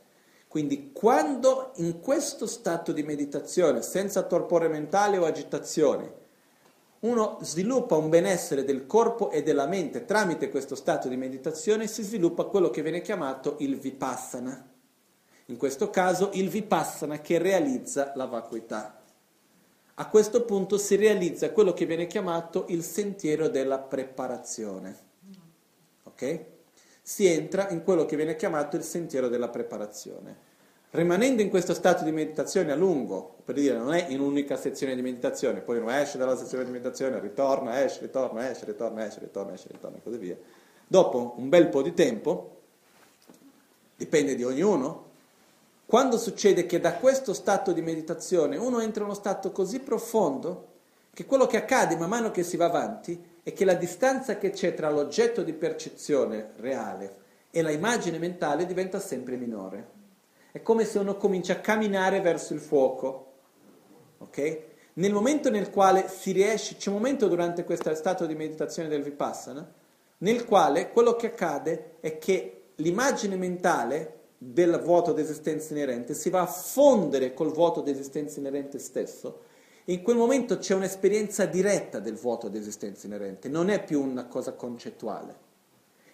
[0.48, 6.22] Quindi quando in questo stato di meditazione, senza torpore mentale o agitazione,
[7.00, 12.04] uno sviluppa un benessere del corpo e della mente tramite questo stato di meditazione, si
[12.04, 14.70] sviluppa quello che viene chiamato il vipassana.
[15.46, 19.03] In questo caso il vipassana che realizza la vacuità.
[19.96, 24.98] A questo punto si realizza quello che viene chiamato il sentiero della preparazione.
[26.04, 26.46] Ok?
[27.02, 30.52] Si entra in quello che viene chiamato il sentiero della preparazione.
[30.92, 34.96] Rimanendo in questo stato di meditazione a lungo, per dire non è in un'unica sezione
[34.96, 39.20] di meditazione, poi uno esce dalla sezione di meditazione, ritorna, esce, ritorna, esce, ritorna, esce,
[39.20, 40.38] ritorna, esce, ritorna e così via.
[40.88, 42.62] Dopo un bel po' di tempo,
[43.96, 45.12] dipende di ognuno.
[45.94, 50.70] Quando succede che da questo stato di meditazione uno entra in uno stato così profondo
[51.14, 54.50] che quello che accade man mano che si va avanti è che la distanza che
[54.50, 57.18] c'è tra l'oggetto di percezione reale
[57.52, 59.88] e la immagine mentale diventa sempre minore.
[60.52, 63.34] È come se uno comincia a camminare verso il fuoco.
[64.18, 64.62] Ok?
[64.94, 69.04] Nel momento nel quale si riesce, c'è un momento durante questo stato di meditazione del
[69.04, 69.72] Vipassana,
[70.18, 74.22] nel quale quello che accade è che l'immagine mentale
[74.52, 79.52] del vuoto d'esistenza inerente si va a fondere col vuoto d'esistenza inerente stesso.
[79.86, 84.54] In quel momento c'è un'esperienza diretta del vuoto d'esistenza inerente, non è più una cosa
[84.54, 85.52] concettuale.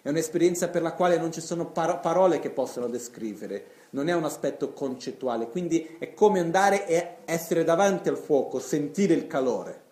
[0.02, 4.14] È un'esperienza per la quale non ci sono par- parole che possono descrivere, non è
[4.14, 9.88] un aspetto concettuale, quindi è come andare e essere davanti al fuoco, sentire il calore.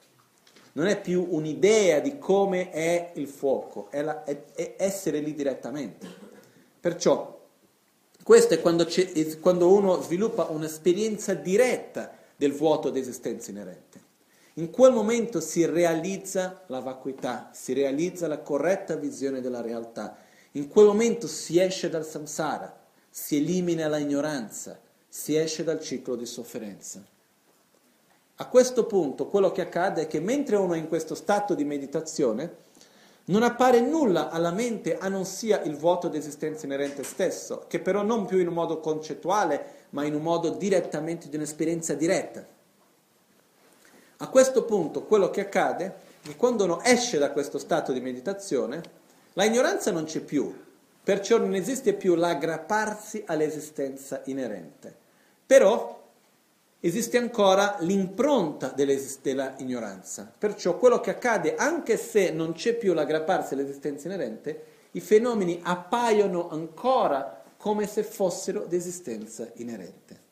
[0.72, 5.34] Non è più un'idea di come è il fuoco, è, la, è, è essere lì
[5.34, 6.06] direttamente.
[6.80, 7.37] Perciò,
[8.28, 8.86] questo è quando,
[9.40, 14.02] quando uno sviluppa un'esperienza diretta del vuoto d'esistenza inerente.
[14.56, 20.18] In quel momento si realizza la vacuità, si realizza la corretta visione della realtà.
[20.52, 26.14] In quel momento si esce dal samsara, si elimina la ignoranza, si esce dal ciclo
[26.14, 27.02] di sofferenza.
[28.34, 31.64] A questo punto quello che accade è che mentre uno è in questo stato di
[31.64, 32.54] meditazione,
[33.28, 37.78] non appare nulla alla mente a non sia il vuoto di esistenza inerente stesso, che
[37.78, 42.44] però non più in un modo concettuale, ma in un modo direttamente di un'esperienza diretta.
[44.18, 45.84] A questo punto quello che accade
[46.22, 48.82] è che quando uno esce da questo stato di meditazione,
[49.34, 50.52] la ignoranza non c'è più,
[51.04, 54.94] perciò non esiste più l'aggrapparsi all'esistenza inerente.
[55.46, 55.97] Però
[56.80, 58.94] esiste ancora l'impronta della.
[60.38, 66.48] Perciò quello che accade, anche se non c'è più l'aggrapparsi all'esistenza inerente, i fenomeni appaiono
[66.48, 70.26] ancora come se fossero d'esistenza inerente.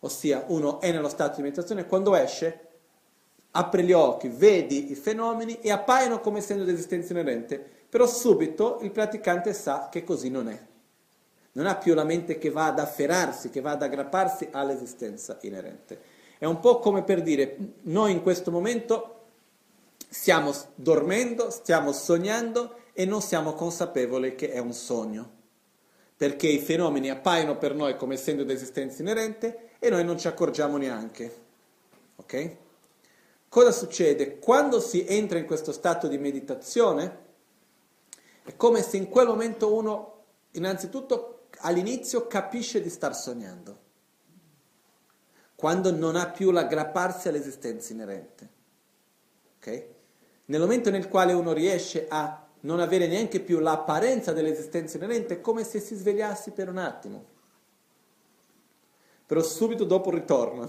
[0.00, 2.66] Ossia, uno è nello stato di meditazione quando esce
[3.52, 7.58] apre gli occhi, vedi i fenomeni e appaiono come essendo di esistenza inerente,
[7.88, 10.66] però subito il praticante sa che così non è.
[11.58, 16.00] Non ha più la mente che va ad afferrarsi, che va ad aggrapparsi all'esistenza inerente.
[16.38, 19.22] È un po' come per dire, noi in questo momento
[20.08, 25.30] stiamo dormendo, stiamo sognando e non siamo consapevoli che è un sogno,
[26.16, 30.28] perché i fenomeni appaiono per noi come essendo di esistenza inerente e noi non ci
[30.28, 31.40] accorgiamo neanche.
[32.14, 32.56] Ok?
[33.48, 34.38] Cosa succede?
[34.38, 37.18] Quando si entra in questo stato di meditazione,
[38.44, 43.86] è come se in quel momento uno, innanzitutto, all'inizio capisce di star sognando,
[45.54, 48.48] quando non ha più l'aggrapparsi all'esistenza inerente.
[49.58, 49.94] Okay?
[50.46, 55.40] Nel momento nel quale uno riesce a non avere neanche più l'apparenza dell'esistenza inerente, è
[55.40, 57.24] come se si svegliasse per un attimo,
[59.26, 60.68] però subito dopo ritorna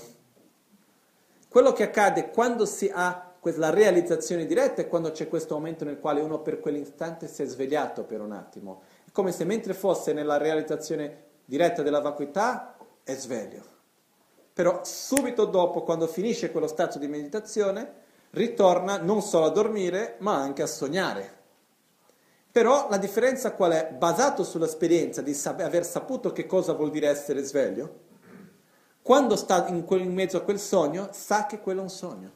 [1.49, 5.99] quello che accade quando si ha la realizzazione diretta è quando c'è questo momento nel
[5.99, 8.81] quale uno per quell'istante si è svegliato per un attimo.
[9.09, 13.63] È come se mentre fosse nella realizzazione diretta della vacuità è sveglio.
[14.53, 17.91] Però subito dopo, quando finisce quello stato di meditazione,
[18.31, 21.37] ritorna non solo a dormire, ma anche a sognare.
[22.51, 23.91] Però la differenza qual è?
[23.97, 28.01] Basato sull'esperienza di sap- aver saputo che cosa vuol dire essere sveglio,
[29.01, 32.31] quando sta in, quel, in mezzo a quel sogno, sa che quello è un sogno.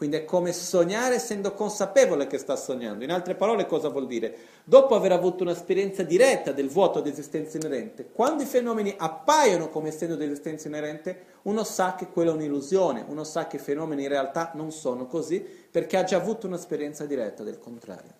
[0.00, 3.04] Quindi è come sognare essendo consapevole che sta sognando.
[3.04, 4.34] In altre parole, cosa vuol dire?
[4.64, 9.88] Dopo aver avuto un'esperienza diretta del vuoto di esistenza inerente, quando i fenomeni appaiono come
[9.88, 14.04] essendo di esistenza inerente, uno sa che quella è un'illusione, uno sa che i fenomeni
[14.04, 18.14] in realtà non sono così, perché ha già avuto un'esperienza diretta del contrario.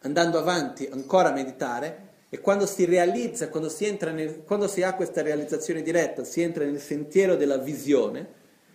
[0.00, 4.92] Andando avanti ancora a meditare, e quando si realizza, quando si, nel, quando si ha
[4.92, 8.28] questa realizzazione diretta, si entra nel sentiero della visione,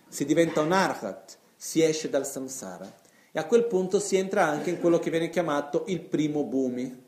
[0.08, 2.90] si diventa un arhat, si esce dal samsara.
[3.30, 7.04] E a quel punto si entra anche in quello che viene chiamato il primo bumi.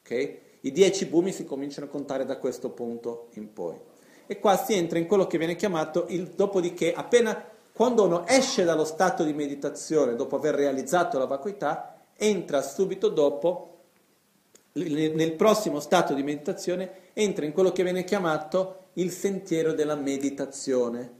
[0.00, 0.40] Okay?
[0.60, 3.74] I dieci bumi si cominciano a contare da questo punto in poi.
[4.26, 7.42] E qua si entra in quello che viene chiamato il dopodiché, appena
[7.72, 13.70] quando uno esce dallo stato di meditazione, dopo aver realizzato la vacuità, entra subito dopo
[14.72, 21.15] nel prossimo stato di meditazione entra in quello che viene chiamato il sentiero della meditazione.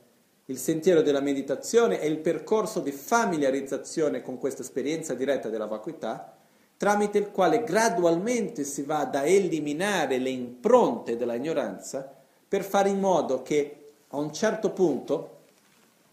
[0.47, 6.37] Il sentiero della meditazione è il percorso di familiarizzazione con questa esperienza diretta della vacuità,
[6.77, 12.15] tramite il quale gradualmente si va ad eliminare le impronte della ignoranza
[12.49, 15.41] per fare in modo che a un certo punto,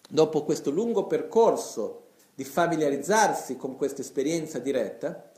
[0.09, 2.01] dopo questo lungo percorso
[2.33, 5.31] di familiarizzarsi con questa esperienza diretta,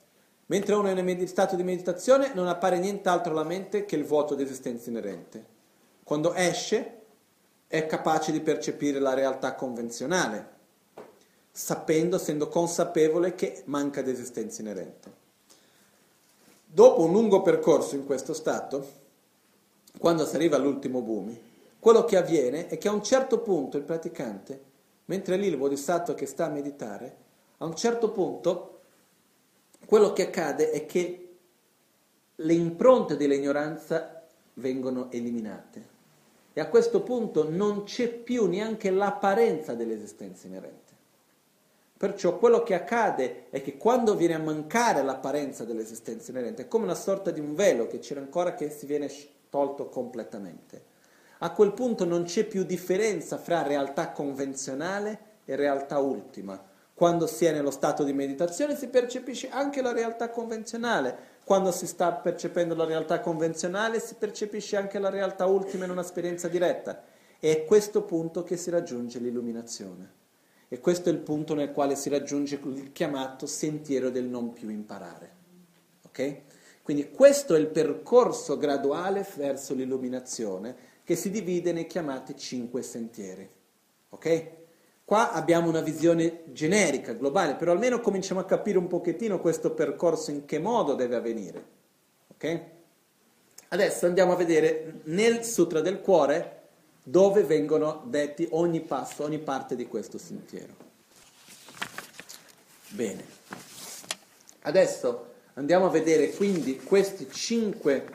[0.48, 4.36] Mentre uno è in stato di meditazione non appare nient'altro alla mente che il vuoto
[4.36, 5.44] di esistenza inerente.
[6.04, 7.05] Quando esce
[7.68, 10.54] è capace di percepire la realtà convenzionale,
[11.52, 15.24] sapendo, essendo consapevole che manca di esistenza inerente.
[16.66, 19.04] Dopo un lungo percorso in questo stato,
[19.98, 23.84] quando si arriva all'ultimo bumi, quello che avviene è che a un certo punto il
[23.84, 24.62] praticante,
[25.06, 27.18] mentre lì il bodhisattva che sta a meditare,
[27.60, 28.80] a un certo punto
[29.86, 31.36] quello che accade è che
[32.36, 34.24] le impronte dell'ignoranza
[34.56, 35.94] vengono eliminate
[36.58, 40.94] e a questo punto non c'è più neanche l'apparenza dell'esistenza inerente.
[41.98, 46.86] Perciò quello che accade è che quando viene a mancare l'apparenza dell'esistenza inerente è come
[46.86, 49.12] una sorta di un velo che c'era ancora che si viene
[49.50, 50.84] tolto completamente.
[51.40, 56.58] A quel punto non c'è più differenza fra realtà convenzionale e realtà ultima,
[56.94, 61.34] quando si è nello stato di meditazione si percepisce anche la realtà convenzionale.
[61.46, 66.48] Quando si sta percependo la realtà convenzionale si percepisce anche la realtà ultima in un'esperienza
[66.48, 67.04] diretta.
[67.40, 70.12] E è questo punto che si raggiunge l'illuminazione.
[70.68, 74.70] E questo è il punto nel quale si raggiunge il chiamato sentiero del non più
[74.70, 75.34] imparare.
[76.08, 76.42] Ok?
[76.82, 83.48] Quindi questo è il percorso graduale verso l'illuminazione che si divide nei chiamati cinque sentieri.
[84.10, 84.64] Ok?
[85.06, 90.32] Qua abbiamo una visione generica, globale, però almeno cominciamo a capire un pochettino questo percorso
[90.32, 91.66] in che modo deve avvenire.
[92.30, 92.62] Ok?
[93.68, 96.64] Adesso andiamo a vedere nel Sutra del Cuore
[97.04, 100.74] dove vengono detti ogni passo, ogni parte di questo sentiero.
[102.90, 103.24] Bene.
[104.62, 108.08] Adesso andiamo a vedere quindi questi cinque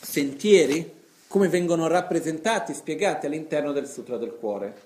[0.00, 0.94] sentieri
[1.26, 4.85] come vengono rappresentati, spiegati all'interno del Sutra del Cuore.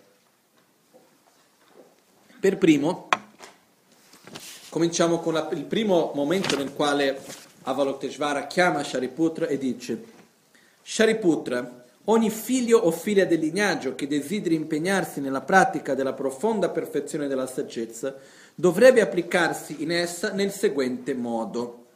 [2.41, 3.09] Per primo,
[4.70, 7.20] cominciamo con la, il primo momento nel quale
[7.64, 10.03] Avalokiteshvara chiama Shariputra e dice
[10.80, 17.28] Shariputra, ogni figlio o figlia del lignaggio che desideri impegnarsi nella pratica della profonda perfezione
[17.28, 18.16] della saggezza
[18.55, 21.88] dovrebbe applicarsi in essa nel seguente modo,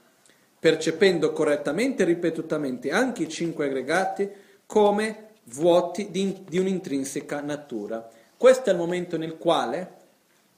[0.58, 4.28] percependo correttamente e ripetutamente anche i cinque aggregati
[4.66, 8.06] come vuoti di, di un'intrinseca natura.
[8.36, 10.02] Questo è il momento nel quale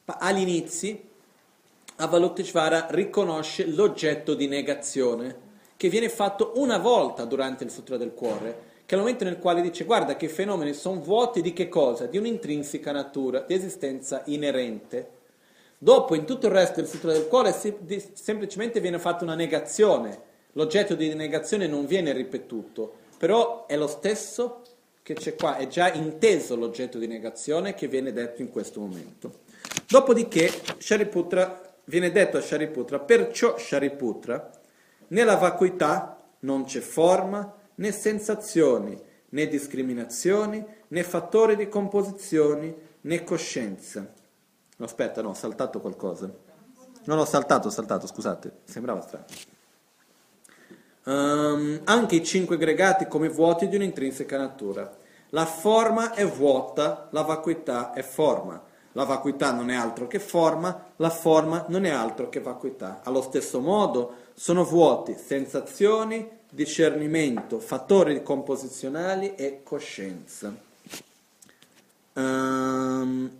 [0.06, 0.98] all'inizio
[1.96, 5.44] Avalokiteshvara riconosce l'oggetto di negazione
[5.76, 9.38] che viene fatto una volta durante il Sutra del Cuore, che è il momento nel
[9.38, 12.06] quale dice guarda che i fenomeni sono vuoti di che cosa?
[12.06, 15.10] Di un'intrinseca natura, di esistenza inerente.
[15.78, 20.18] Dopo in tutto il resto del Sutra del Cuore semplicemente viene fatta una negazione,
[20.52, 24.62] l'oggetto di negazione non viene ripetuto, però è lo stesso
[25.02, 29.44] che c'è qua, è già inteso l'oggetto di negazione che viene detto in questo momento.
[29.88, 34.50] Dopodiché Shariputra, viene detto a Shariputra, perciò Shariputra,
[35.08, 44.12] nella vacuità non c'è forma, né sensazioni, né discriminazioni, né fattori di composizioni, né coscienza.
[44.78, 46.30] No, aspetta, no, ho saltato qualcosa.
[47.04, 49.24] Non ho saltato, ho saltato, scusate, sembrava strano.
[51.04, 54.92] Um, anche i cinque aggregati come vuoti di un'intrinseca natura.
[55.30, 58.60] La forma è vuota, la vacuità è forma.
[58.96, 63.00] La vacuità non è altro che forma, la forma non è altro che vacuità.
[63.04, 70.50] Allo stesso modo sono vuoti sensazioni, discernimento, fattori composizionali e coscienza.
[72.14, 73.30] Um,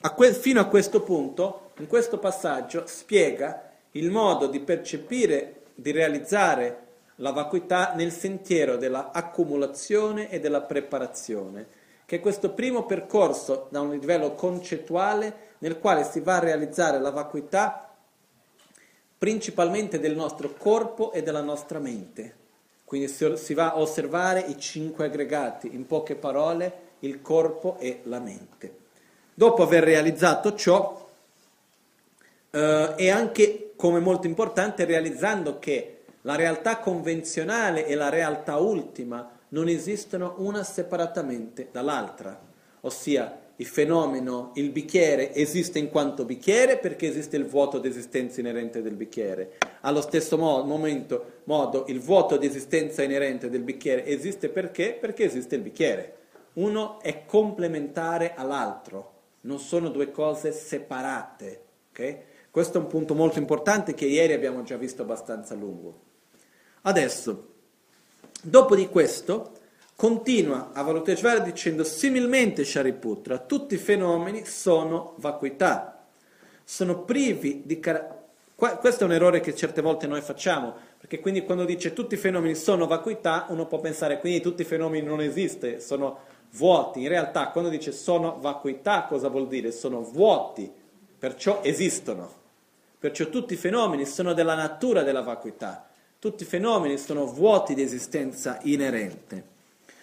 [0.00, 5.92] a que- fino a questo punto, in questo passaggio, spiega il modo di percepire, di
[5.92, 6.82] realizzare
[7.16, 13.90] la vacuità nel sentiero della accumulazione e della preparazione che questo primo percorso da un
[13.90, 17.94] livello concettuale nel quale si va a realizzare la vacuità
[19.16, 22.42] principalmente del nostro corpo e della nostra mente.
[22.84, 28.18] Quindi si va a osservare i cinque aggregati, in poche parole, il corpo e la
[28.18, 28.82] mente.
[29.32, 31.08] Dopo aver realizzato ciò,
[32.50, 39.28] eh, e anche, come molto importante, realizzando che la realtà convenzionale e la realtà ultima
[39.54, 42.38] non esistono una separatamente dall'altra,
[42.80, 48.40] ossia il fenomeno, il bicchiere esiste in quanto bicchiere perché esiste il vuoto di esistenza
[48.40, 49.52] inerente del bicchiere.
[49.82, 54.92] Allo stesso modo, momento, modo il vuoto di esistenza inerente del bicchiere esiste perché?
[54.92, 56.16] Perché esiste il bicchiere.
[56.54, 61.62] Uno è complementare all'altro, non sono due cose separate.
[61.90, 62.18] Okay?
[62.50, 66.00] Questo è un punto molto importante che ieri abbiamo già visto abbastanza lungo.
[66.82, 67.53] Adesso,
[68.46, 69.52] Dopo di questo
[69.96, 76.04] continua a Avalokiteshvara dicendo similmente Shariputra, tutti i fenomeni sono vacuità,
[76.62, 78.22] sono privi di, car-
[78.54, 82.14] Qua, questo è un errore che certe volte noi facciamo, perché quindi quando dice tutti
[82.14, 86.18] i fenomeni sono vacuità, uno può pensare quindi tutti i fenomeni non esistono, sono
[86.52, 87.00] vuoti.
[87.00, 89.72] In realtà quando dice sono vacuità cosa vuol dire?
[89.72, 90.70] Sono vuoti,
[91.18, 92.30] perciò esistono.
[92.98, 95.88] Perciò tutti i fenomeni sono della natura della vacuità,
[96.24, 99.44] tutti i fenomeni sono vuoti di esistenza inerente,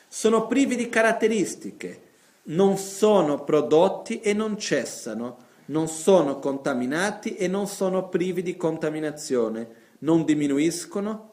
[0.07, 2.01] sono privi di caratteristiche,
[2.43, 9.67] non sono prodotti e non cessano non sono contaminati e non sono privi di contaminazione,
[9.99, 11.31] non diminuiscono,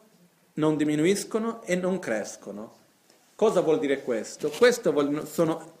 [0.53, 2.73] non diminuiscono e non crescono.
[3.35, 4.49] Cosa vuol dire questo?
[4.49, 5.77] Questo vuol, sono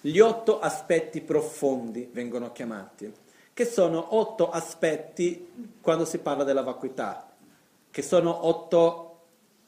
[0.00, 3.12] gli otto aspetti profondi, vengono chiamati,
[3.52, 7.25] che sono otto aspetti quando si parla della vacuità,
[7.96, 9.20] che sono otto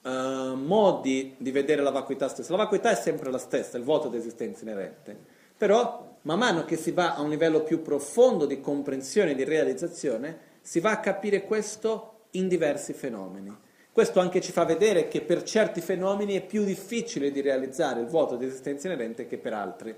[0.02, 0.10] uh,
[0.52, 2.50] modi di vedere la vacuità stessa.
[2.50, 5.16] La vacuità è sempre la stessa, il vuoto di esistenza inerente,
[5.56, 10.40] però man mano che si va a un livello più profondo di comprensione di realizzazione,
[10.60, 13.56] si va a capire questo in diversi fenomeni.
[13.90, 18.08] Questo anche ci fa vedere che per certi fenomeni è più difficile di realizzare il
[18.08, 19.96] vuoto di esistenza inerente che per altri.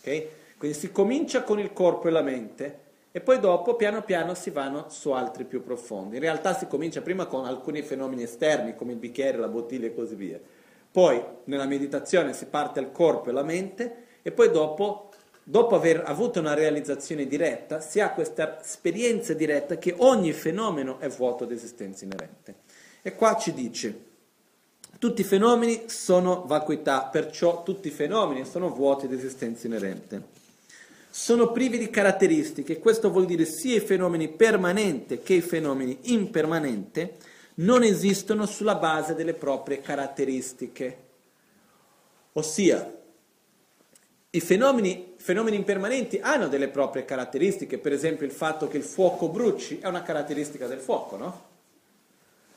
[0.00, 0.28] Okay?
[0.58, 2.82] Quindi si comincia con il corpo e la mente
[3.16, 6.16] e poi dopo piano piano si vanno su altri più profondi.
[6.16, 9.94] In realtà si comincia prima con alcuni fenomeni esterni come il bicchiere, la bottiglia e
[9.94, 10.40] così via.
[10.90, 15.10] Poi nella meditazione si parte al corpo e alla mente e poi dopo
[15.44, 21.08] dopo aver avuto una realizzazione diretta, si ha questa esperienza diretta che ogni fenomeno è
[21.08, 22.62] vuoto di esistenza inerente.
[23.00, 23.96] E qua ci dice,
[24.98, 30.42] tutti i fenomeni sono vacuità, perciò tutti i fenomeni sono vuoti di esistenza inerente.
[31.16, 37.08] Sono privi di caratteristiche, questo vuol dire sia i fenomeni permanenti che i fenomeni impermanenti
[37.58, 40.98] non esistono sulla base delle proprie caratteristiche.
[42.32, 42.92] Ossia,
[44.28, 49.28] i fenomeni fenomeni impermanenti hanno delle proprie caratteristiche, per esempio il fatto che il fuoco
[49.28, 51.42] bruci è una caratteristica del fuoco, no?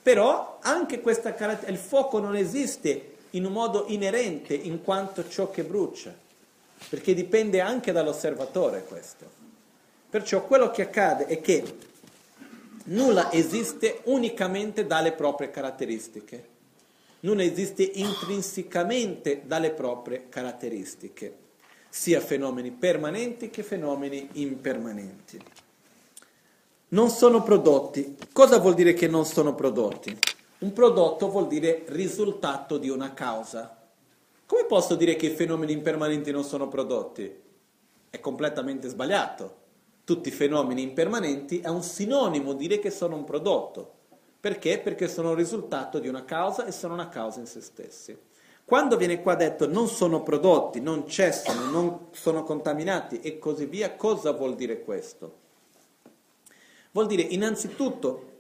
[0.02, 5.52] Però anche questa caratteristica, il fuoco non esiste in un modo inerente in quanto ciò
[5.52, 6.26] che brucia,
[6.90, 9.26] perché dipende anche dall'osservatore questo.
[10.10, 11.64] Perciò quello che accade è che
[12.86, 16.48] nulla esiste unicamente dalle proprie caratteristiche,
[17.22, 21.46] nulla esiste intrinsecamente dalle proprie caratteristiche
[21.90, 25.42] sia fenomeni permanenti che fenomeni impermanenti.
[26.90, 28.16] Non sono prodotti.
[28.32, 30.18] Cosa vuol dire che non sono prodotti?
[30.60, 33.77] Un prodotto vuol dire risultato di una causa.
[34.48, 37.30] Come posso dire che i fenomeni impermanenti non sono prodotti?
[38.10, 39.66] È completamente sbagliato.
[40.06, 43.96] Tutti i fenomeni impermanenti è un sinonimo dire che sono un prodotto.
[44.40, 44.80] Perché?
[44.80, 48.18] Perché sono il risultato di una causa e sono una causa in se stessi.
[48.64, 53.98] Quando viene qua detto non sono prodotti, non cessano, non sono contaminati e così via,
[53.98, 55.40] cosa vuol dire questo?
[56.92, 58.37] Vuol dire innanzitutto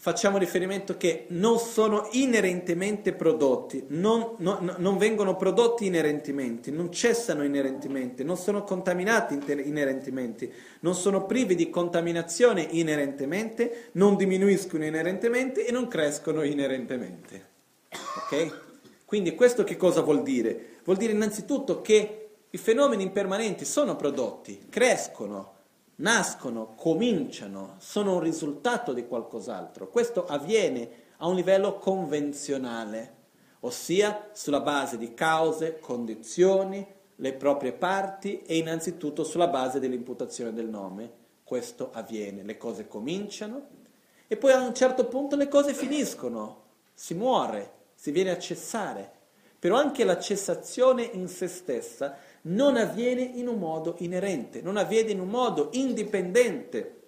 [0.00, 7.44] facciamo riferimento che non sono inerentemente prodotti, non, non, non, vengono prodotti inerentemente, non cessano
[7.44, 15.70] inerentemente, non sono contaminati inerentemente, non sono privi di contaminazione inerentemente, non diminuiscono inerentemente e
[15.70, 17.48] non crescono inerentemente.
[17.90, 18.68] Ok?
[19.04, 20.78] Quindi questo che cosa vuol dire?
[20.82, 25.58] Vuol dire innanzitutto che i fenomeni impermanenti sono prodotti, crescono,
[26.00, 29.88] nascono, cominciano, sono un risultato di qualcos'altro.
[29.88, 33.16] Questo avviene a un livello convenzionale,
[33.60, 36.86] ossia sulla base di cause, condizioni,
[37.16, 41.18] le proprie parti e innanzitutto sulla base dell'imputazione del nome.
[41.44, 43.78] Questo avviene, le cose cominciano
[44.26, 46.62] e poi a un certo punto le cose finiscono,
[46.94, 49.10] si muore, si viene a cessare,
[49.58, 55.10] però anche la cessazione in se stessa non avviene in un modo inerente, non avviene
[55.10, 57.00] in un modo indipendente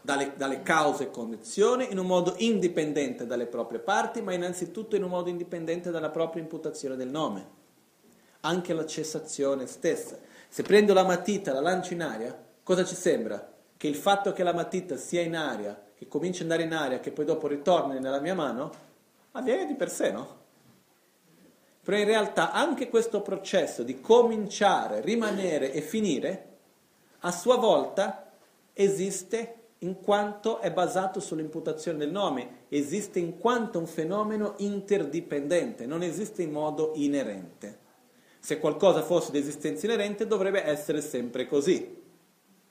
[0.00, 5.02] dalle, dalle cause e condizioni, in un modo indipendente dalle proprie parti, ma innanzitutto in
[5.02, 7.54] un modo indipendente dalla propria imputazione del nome.
[8.40, 10.16] Anche la cessazione stessa.
[10.48, 13.52] Se prendo la matita e la lancio in aria, cosa ci sembra?
[13.76, 17.00] Che il fatto che la matita sia in aria, che cominci ad andare in aria,
[17.00, 18.70] che poi dopo ritorni nella mia mano,
[19.32, 20.44] avviene di per sé, no?
[21.86, 26.46] Però in realtà anche questo processo di cominciare, rimanere e finire,
[27.20, 28.32] a sua volta
[28.72, 36.02] esiste in quanto è basato sull'imputazione del nome, esiste in quanto un fenomeno interdipendente, non
[36.02, 37.78] esiste in modo inerente.
[38.40, 42.02] Se qualcosa fosse di esistenza inerente dovrebbe essere sempre così.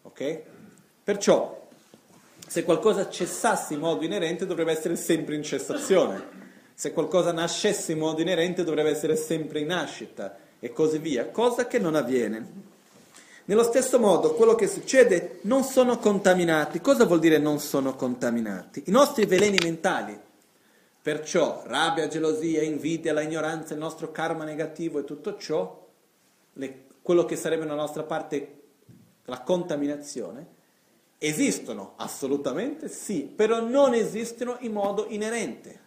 [0.02, 0.42] Ok?
[1.06, 1.66] Perciò,
[2.46, 6.45] se qualcosa cessasse in modo inerente dovrebbe essere sempre in cessazione
[6.78, 11.68] se qualcosa nascesse in modo inerente dovrebbe essere sempre in nascita e così via, cosa
[11.68, 12.64] che non avviene.
[13.46, 16.82] Nello stesso modo, quello che succede non sono contaminati.
[16.82, 18.84] Cosa vuol dire non sono contaminati?
[18.88, 20.20] I nostri veleni mentali,
[21.02, 25.88] perciò rabbia, gelosia, invidia, la ignoranza, il nostro karma negativo e tutto ciò,
[26.54, 28.62] le, quello che sarebbe nella nostra parte
[29.26, 30.54] la contaminazione,
[31.20, 35.84] esistono assolutamente sì, però non esistono in modo inerente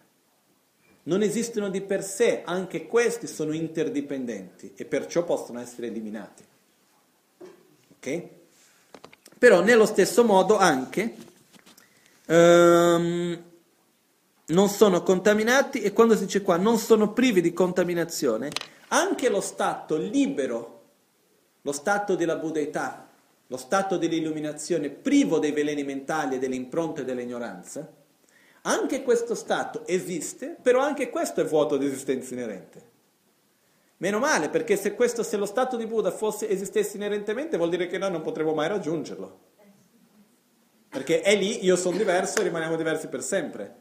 [1.09, 6.43] non esistono di per sé, anche questi sono interdipendenti e perciò possono essere eliminati.
[7.97, 8.23] Ok?
[9.39, 11.15] Però nello stesso modo anche
[12.27, 13.43] um,
[14.45, 18.51] non sono contaminati e quando si dice qua non sono privi di contaminazione,
[18.89, 20.81] anche lo stato libero,
[21.61, 23.09] lo stato della budeità,
[23.47, 27.97] lo stato dell'illuminazione privo dei veleni mentali e delle impronte dell'ignoranza,
[28.63, 32.87] anche questo stato esiste, però anche questo è vuoto di esistenza inerente.
[33.97, 37.87] Meno male, perché se, questo, se lo stato di Buddha fosse, esistesse inerentemente, vuol dire
[37.87, 39.39] che noi non potremo mai raggiungerlo.
[40.87, 43.75] Perché è lì, io sono diverso e rimaniamo diversi per sempre.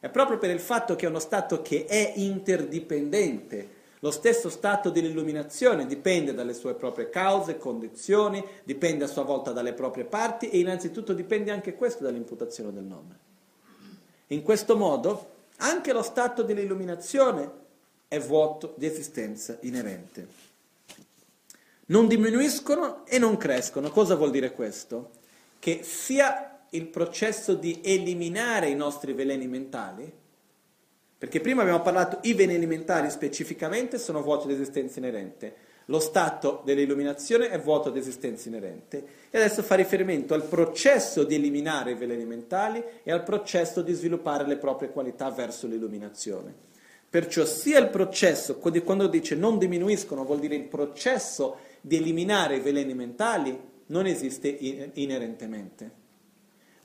[0.00, 3.80] È proprio per il fatto che è uno stato che è interdipendente.
[4.00, 9.74] Lo stesso stato dell'illuminazione dipende dalle sue proprie cause, condizioni, dipende a sua volta dalle
[9.74, 13.30] proprie parti e innanzitutto dipende anche questo dall'imputazione del nome.
[14.32, 17.60] In questo modo anche lo stato dell'illuminazione
[18.08, 20.26] è vuoto di esistenza inerente.
[21.86, 23.90] Non diminuiscono e non crescono.
[23.90, 25.10] Cosa vuol dire questo?
[25.58, 30.10] Che sia il processo di eliminare i nostri veleni mentali,
[31.18, 35.54] perché prima abbiamo parlato i veleni mentali specificamente sono vuoti di esistenza inerente,
[35.86, 41.34] lo stato dell'illuminazione è vuoto di esistenza inerente e adesso fa riferimento al processo di
[41.34, 46.70] eliminare i veleni mentali e al processo di sviluppare le proprie qualità verso l'illuminazione.
[47.08, 52.60] Perciò sia il processo, quando dice non diminuiscono, vuol dire il processo di eliminare i
[52.60, 56.00] veleni mentali non esiste inerentemente.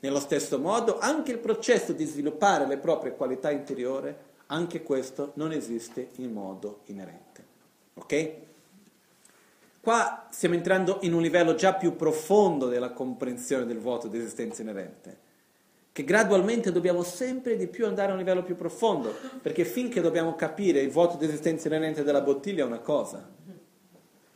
[0.00, 4.14] Nello stesso modo anche il processo di sviluppare le proprie qualità interiori,
[4.46, 7.44] anche questo non esiste in modo inerente.
[7.94, 8.46] Ok?
[9.88, 14.60] Qua stiamo entrando in un livello già più profondo della comprensione del vuoto di esistenza
[14.60, 15.16] inerente,
[15.92, 20.34] che gradualmente dobbiamo sempre di più andare a un livello più profondo, perché finché dobbiamo
[20.34, 23.26] capire il vuoto di esistenza inerente della bottiglia è una cosa,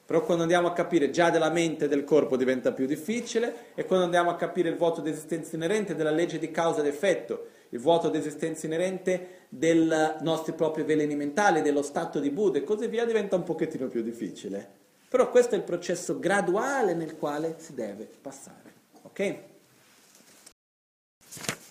[0.07, 3.85] però quando andiamo a capire già della mente e del corpo diventa più difficile e
[3.85, 7.49] quando andiamo a capire il vuoto di esistenza inerente della legge di causa ed effetto,
[7.69, 9.87] il vuoto di esistenza inerente dei
[10.23, 14.01] nostri propri veleni mentali, dello stato di Buddha e così via, diventa un pochettino più
[14.01, 14.81] difficile.
[15.13, 18.73] Però questo è il processo graduale nel quale si deve passare.
[19.03, 19.37] Ok?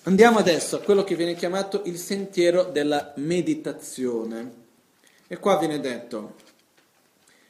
[0.04, 4.60] Andiamo adesso a quello che viene chiamato il sentiero della meditazione.
[5.26, 6.36] E qua viene detto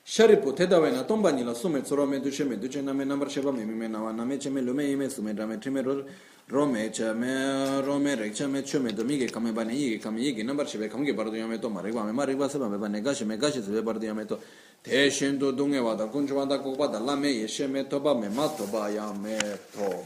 [0.03, 3.15] Sharipu dawe na tomba ni la sume tsoro me duce me duce na me na
[3.15, 5.57] marche me me na wa na me che me lo me me sume ra me
[5.57, 6.03] trime ro
[6.47, 9.53] ro me che me ro me re che me che me do mi che come
[9.53, 11.69] ba ne yi che come yi che na marche be come che pardo me to
[11.69, 13.37] ma re qua me ma re qua se ba me ba ne ga che me
[13.37, 14.37] ga che se be pardo me to
[14.81, 17.99] te shen do dunge wa da kun jwa da la me ye she me to
[17.99, 19.37] ba me ma to ba ya me
[19.71, 20.03] to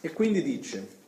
[0.00, 0.98] e quindi dice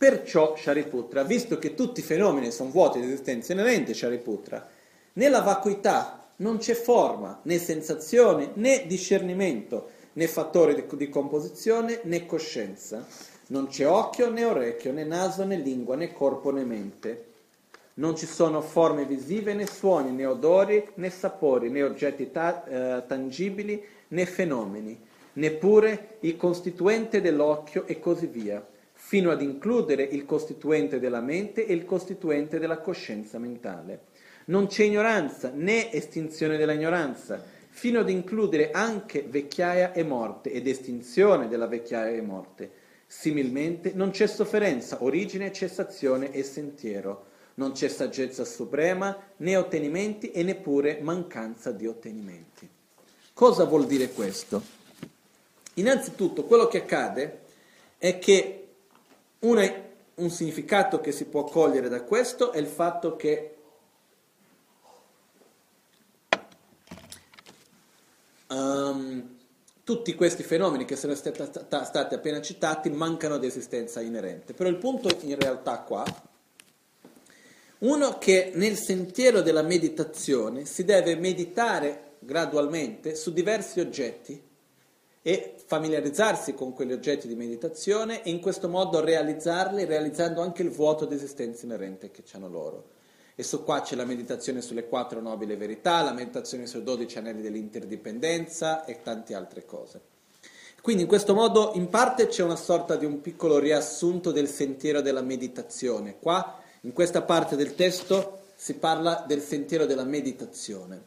[0.00, 4.66] Perciò Shariputra, visto che tutti i fenomeni sono vuoti di esistenza inerente, Shariputra,
[5.12, 12.24] nella vacuità non c'è forma, né sensazione, né discernimento, né fattore di, di composizione, né
[12.24, 13.06] coscienza.
[13.48, 17.29] Non c'è occhio, né orecchio, né naso, né lingua, né corpo, né mente.
[17.94, 23.06] Non ci sono forme visive, né suoni, né odori, né sapori, né oggetti ta- eh,
[23.06, 24.98] tangibili, né fenomeni,
[25.34, 28.64] neppure il costituente dell'occhio e così via
[29.02, 34.02] fino ad includere il costituente della mente e il costituente della coscienza mentale.
[34.44, 41.48] Non c'è ignoranza né estinzione dell'ignoranza, fino ad includere anche vecchiaia e morte ed estinzione
[41.48, 42.70] della vecchiaia e morte.
[43.06, 47.29] Similmente non c'è sofferenza, origine, cessazione e sentiero.
[47.60, 52.66] Non c'è saggezza suprema, né ottenimenti e neppure mancanza di ottenimenti.
[53.34, 54.62] Cosa vuol dire questo?
[55.74, 57.40] Innanzitutto quello che accade
[57.98, 58.68] è che
[59.40, 59.70] una,
[60.14, 63.56] un significato che si può cogliere da questo è il fatto che
[68.48, 69.36] um,
[69.84, 71.42] tutti questi fenomeni che sono stati,
[71.84, 74.54] stati appena citati mancano di esistenza inerente.
[74.54, 76.28] Però il punto in realtà qua,
[77.80, 84.48] uno che nel sentiero della meditazione si deve meditare gradualmente su diversi oggetti
[85.22, 90.70] e familiarizzarsi con quegli oggetti di meditazione e in questo modo realizzarli, realizzando anche il
[90.70, 92.98] vuoto di esistenza inerente che hanno loro.
[93.34, 97.40] e su qua c'è la meditazione sulle quattro nobili verità, la meditazione sui dodici anelli
[97.40, 100.00] dell'interdipendenza e tante altre cose.
[100.82, 105.00] Quindi in questo modo in parte c'è una sorta di un piccolo riassunto del sentiero
[105.00, 106.18] della meditazione.
[106.18, 111.02] Qua, in questa parte del testo, si parla del sentiero della meditazione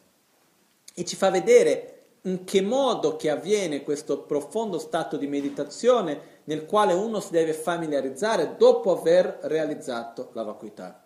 [0.94, 1.90] e ci fa vedere
[2.22, 7.54] in che modo che avviene questo profondo stato di meditazione nel quale uno si deve
[7.54, 11.06] familiarizzare dopo aver realizzato la vacuità.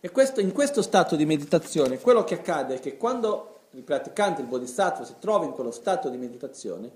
[0.00, 4.40] E questo, in questo stato di meditazione quello che accade è che quando il praticante,
[4.40, 6.90] il bodhisattva, si trova in quello stato di meditazione,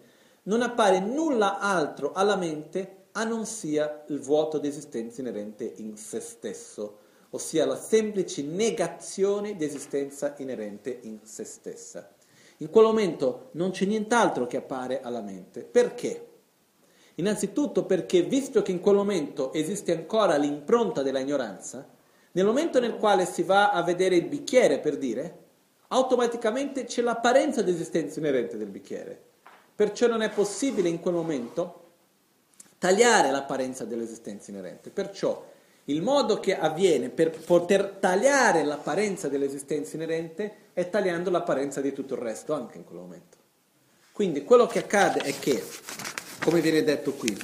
[0.45, 5.97] non appare nulla altro alla mente a non sia il vuoto di esistenza inerente in
[5.97, 6.99] se stesso,
[7.31, 12.13] ossia la semplice negazione di esistenza inerente in se stessa.
[12.59, 15.63] In quel momento non c'è nient'altro che appare alla mente.
[15.63, 16.29] Perché?
[17.17, 21.89] Innanzitutto perché visto che in quel momento esiste ancora l'impronta della ignoranza,
[22.33, 25.39] nel momento nel quale si va a vedere il bicchiere, per dire,
[25.89, 29.23] automaticamente c'è l'apparenza di esistenza inerente del bicchiere.
[29.73, 31.84] Perciò non è possibile in quel momento
[32.85, 34.91] tagliare l'apparenza dell'esistenza inerente.
[34.91, 35.43] Perciò
[35.85, 42.13] il modo che avviene per poter tagliare l'apparenza dell'esistenza inerente è tagliando l'apparenza di tutto
[42.13, 43.39] il resto anche in quel momento.
[44.13, 45.65] Quindi quello che accade è che
[46.43, 47.35] come viene detto qui.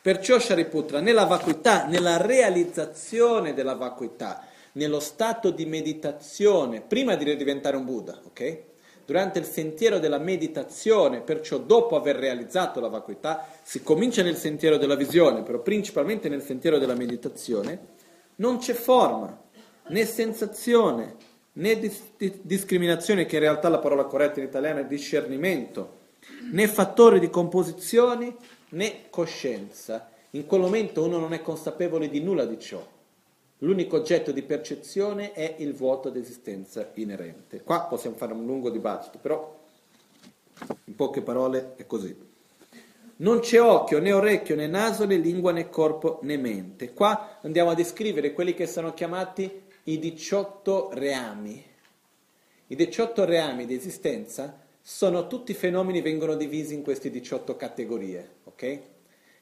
[0.00, 7.76] Perciò Shariputra, nella vacuità, nella realizzazione della vacuità, nello stato di meditazione, prima di diventare
[7.76, 8.62] un Buddha, ok?
[9.04, 14.76] Durante il sentiero della meditazione, perciò dopo aver realizzato la vacuità, si comincia nel sentiero
[14.76, 17.86] della visione, però principalmente nel sentiero della meditazione,
[18.36, 19.40] non c'è forma,
[19.88, 21.16] né sensazione,
[21.54, 26.00] né dis- discriminazione, che in realtà la parola corretta in italiano è discernimento,
[26.52, 28.36] né fattore di composizione
[28.70, 30.10] né coscienza.
[30.30, 32.84] In quel momento uno non è consapevole di nulla di ciò.
[33.62, 37.62] L'unico oggetto di percezione è il vuoto d'esistenza inerente.
[37.62, 39.56] Qua possiamo fare un lungo dibattito, però
[40.84, 42.30] in poche parole è così.
[43.16, 46.92] Non c'è occhio, né orecchio, né naso, né lingua, né corpo, né mente.
[46.92, 51.64] Qua andiamo a descrivere quelli che sono chiamati i 18 reami.
[52.66, 58.80] I 18 reami di esistenza sono tutti fenomeni vengono divisi in queste 18 categorie, ok?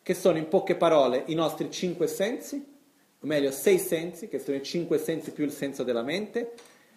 [0.02, 2.78] Che sono in poche parole i nostri cinque sensi,
[3.22, 6.52] o meglio sei sensi, che sono i cinque sensi più il senso della mente,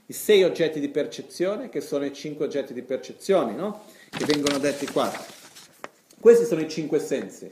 [0.06, 3.84] i sei oggetti di percezione, che sono i cinque oggetti di percezione, no?
[4.10, 5.12] Che vengono detti qua.
[6.20, 7.52] Questi sono i cinque sensi.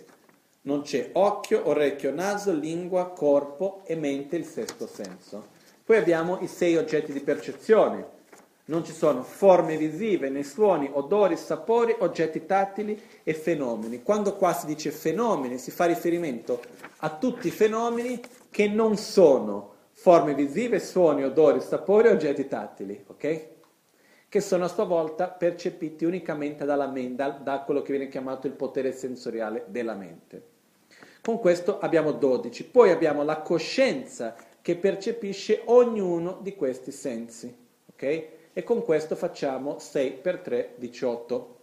[0.64, 5.48] Non c'è occhio, orecchio, naso, lingua, corpo e mente, il sesto senso.
[5.84, 8.20] Poi abbiamo i sei oggetti di percezione,
[8.66, 14.04] non ci sono forme visive, né suoni, odori, sapori, oggetti tattili e fenomeni.
[14.04, 16.62] Quando qua si dice fenomeni si fa riferimento
[16.98, 18.22] a tutti i fenomeni
[18.52, 23.48] che non sono forme visive, suoni, odori, sapori oggetti tattili, ok?
[24.30, 28.54] Che sono a sua volta percepiti unicamente dalla mente, da quello che viene chiamato il
[28.54, 30.50] potere sensoriale della mente.
[31.22, 32.66] Con questo abbiamo 12.
[32.66, 37.56] Poi abbiamo la coscienza che percepisce ognuno di questi sensi,
[37.92, 38.40] ok?
[38.54, 41.58] e con questo facciamo 6 per 3, 18.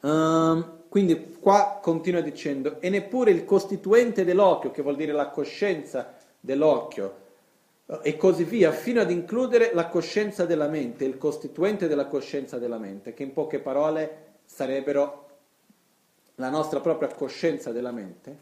[0.00, 6.12] Um, quindi qua continua dicendo, e neppure il costituente dell'occhio, che vuol dire la coscienza
[6.38, 7.16] dell'occhio,
[8.02, 12.76] e così via, fino ad includere la coscienza della mente, il costituente della coscienza della
[12.76, 15.28] mente, che in poche parole sarebbero
[16.34, 18.36] la nostra propria coscienza della mente,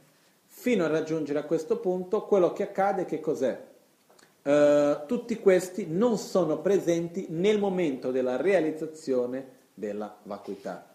[0.47, 3.63] fino a raggiungere a questo punto quello che accade, che cos'è?
[4.43, 10.90] Uh, tutti questi non sono presenti nel momento della realizzazione della vacuità.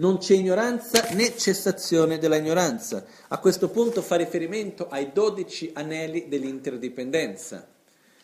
[0.00, 3.04] Non c'è ignoranza né cessazione della ignoranza.
[3.28, 7.68] A questo punto fa riferimento ai dodici anelli dell'interdipendenza.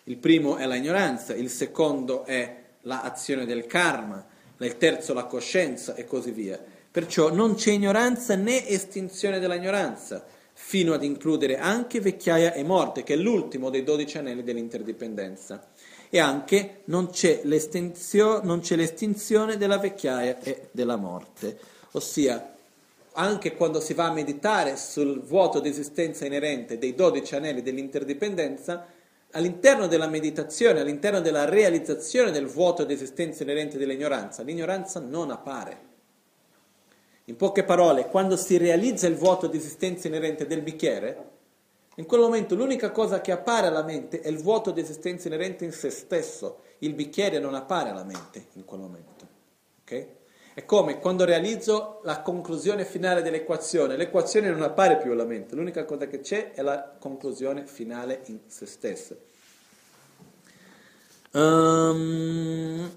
[0.05, 4.25] Il primo è la ignoranza, il secondo è l'azione del karma,
[4.57, 6.59] il terzo la coscienza e così via.
[6.91, 10.25] Perciò non c'è ignoranza né estinzione dell'ignoranza
[10.55, 15.69] fino ad includere anche vecchiaia e morte, che è l'ultimo dei dodici anelli dell'interdipendenza.
[16.09, 21.59] E anche non c'è, non c'è l'estinzione della vecchiaia e della morte,
[21.93, 22.55] ossia
[23.19, 28.87] anche quando si va a meditare sul vuoto di esistenza inerente dei dodici anelli dell'interdipendenza,
[29.33, 35.95] all'interno della meditazione, all'interno della realizzazione del vuoto di esistenza inerente dell'ignoranza, l'ignoranza non appare.
[37.25, 41.35] In poche parole, quando si realizza il vuoto di esistenza inerente del bicchiere,
[41.97, 45.65] in quel momento l'unica cosa che appare alla mente è il vuoto di esistenza inerente
[45.65, 46.63] in se stesso.
[46.79, 49.27] Il bicchiere non appare alla mente in quel momento.
[49.83, 50.07] Okay?
[50.53, 55.85] È come quando realizzo la conclusione finale dell'equazione, l'equazione non appare più alla mente, l'unica
[55.85, 59.15] cosa che c'è è la conclusione finale in se stessa.
[61.33, 62.91] Um,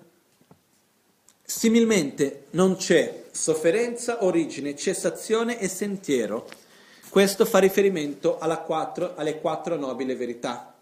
[1.43, 6.47] similmente non c'è sofferenza, origine, cessazione e sentiero.
[7.09, 10.75] Questo fa riferimento quattro, alle quattro nobili verità.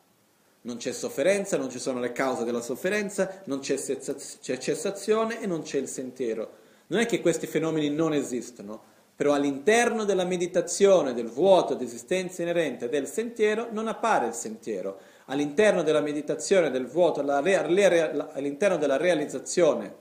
[0.61, 5.45] Non c'è sofferenza, non ci sono le cause della sofferenza, non c'è, c'è cessazione e
[5.47, 6.51] non c'è il sentiero.
[6.88, 8.82] Non è che questi fenomeni non esistono,
[9.15, 14.99] però all'interno della meditazione, del vuoto di esistenza inerente del sentiero, non appare il sentiero
[15.28, 19.95] all'interno della meditazione del vuoto, all'interno della realizzazione,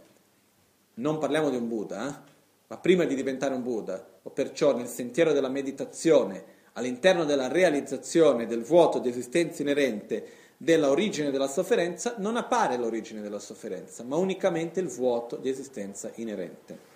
[0.95, 2.35] non parliamo di un Buddha, eh?
[2.69, 8.47] Ma prima di diventare un Buddha, o perciò nel sentiero della meditazione, all'interno della realizzazione
[8.47, 14.17] del vuoto di esistenza inerente della origine della sofferenza, non appare l'origine della sofferenza, ma
[14.17, 16.95] unicamente il vuoto di esistenza inerente.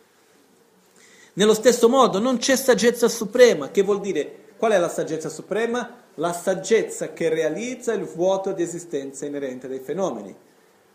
[1.35, 6.01] Nello stesso modo non c'è saggezza suprema, che vuol dire qual è la saggezza suprema?
[6.21, 10.35] la saggezza che realizza il vuoto di esistenza inerente dei fenomeni.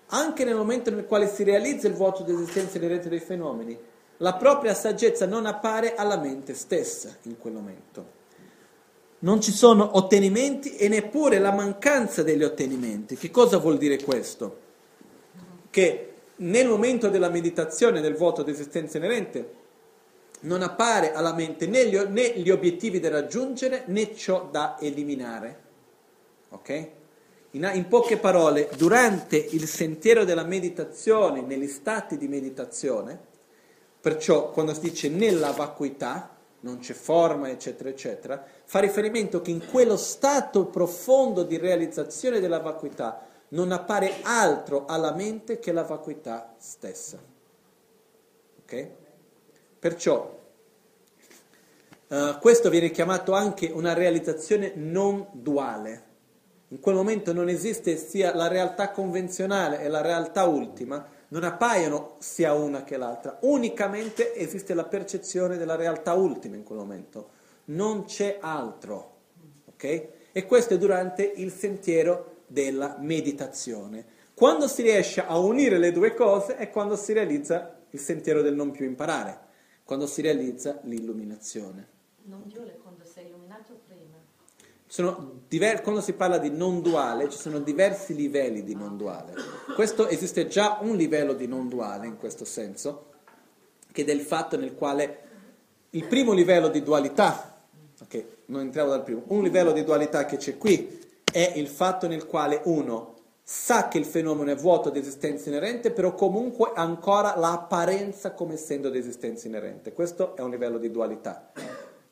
[0.07, 3.77] Anche nel momento nel quale si realizza il vuoto di esistenza inerente dei fenomeni,
[4.17, 8.13] la propria saggezza non appare alla mente stessa in quel momento.
[9.19, 13.15] Non ci sono ottenimenti e neppure la mancanza degli ottenimenti.
[13.15, 14.59] Che cosa vuol dire questo?
[15.69, 19.63] Che nel momento della meditazione del vuoto di esistenza inerente
[20.41, 25.63] non appare alla mente né gli, né gli obiettivi da raggiungere né ciò da eliminare.
[26.49, 26.89] Ok?
[27.51, 33.33] In, in, poche parole, durante il sentiero della meditazione, negli stati di meditazione,
[34.05, 36.29] perciò quando si dice nella vacuità,
[36.59, 42.59] non c'è forma, eccetera, eccetera, fa riferimento che in quello stato profondo di realizzazione della
[42.59, 47.17] vacuità non appare altro alla mente che la vacuità stessa.
[48.61, 48.89] Ok?
[49.79, 50.39] Perciò
[52.07, 56.03] uh, questo viene chiamato anche una realizzazione non duale.
[56.67, 62.15] In quel momento non esiste sia la realtà convenzionale e la realtà ultima, non appaiono
[62.19, 67.29] sia una che l'altra, unicamente esiste la percezione della realtà ultima in quel momento,
[67.65, 69.13] non c'è altro.
[69.73, 70.09] Okay?
[70.31, 74.05] E questo è durante il sentiero della meditazione.
[74.33, 78.53] Quando si riesce a unire le due cose è quando si realizza il sentiero del
[78.53, 79.43] non più imparare
[79.85, 81.87] quando si realizza l'illuminazione.
[82.23, 82.94] Non sei illuminato prima.
[85.47, 89.33] Diver- quando si parla di non duale ci sono diversi livelli di non duale.
[89.73, 93.07] Questo esiste già un livello di non duale in questo senso,
[93.91, 95.19] che è del fatto nel quale
[95.91, 97.57] il primo livello di dualità,
[98.01, 100.99] ok, non entriamo dal primo, un livello di dualità che c'è qui
[101.31, 105.91] è il fatto nel quale uno sa che il fenomeno è vuoto di esistenza inerente,
[105.91, 109.93] però comunque ancora l'apparenza come essendo di esistenza inerente.
[109.93, 111.51] Questo è un livello di dualità.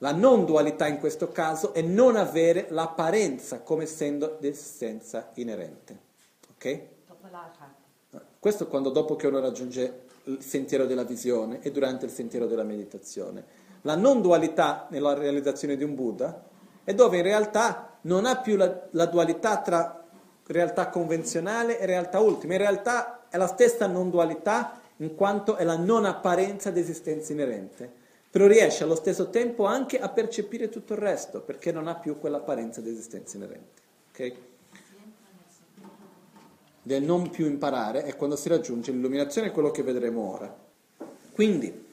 [0.04, 4.54] La non dualità in questo caso è non avere l'apparenza come essendo di
[5.36, 5.98] inerente.
[6.54, 6.82] Ok?
[8.38, 12.48] Questo è quando dopo che uno raggiunge il sentiero della visione e durante il sentiero
[12.48, 13.46] della meditazione.
[13.84, 16.44] La non dualità nella realizzazione di un Buddha
[16.84, 20.04] è dove in realtà non ha più la, la dualità tra
[20.48, 22.56] realtà convenzionale e realtà ultima.
[22.56, 27.32] In realtà è la stessa non dualità in quanto è la non apparenza di esistenza
[27.32, 28.03] inerente,
[28.34, 32.18] però riesce allo stesso tempo anche a percepire tutto il resto perché non ha più
[32.18, 33.82] quell'apparenza di esistenza inerente.
[34.10, 34.36] Okay?
[36.82, 40.52] Del non più imparare è quando si raggiunge l'illuminazione, quello che vedremo ora.
[41.32, 41.86] Quindi, uh,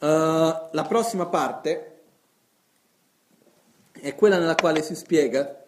[0.00, 2.00] la prossima parte
[3.92, 5.64] è quella nella quale si spiega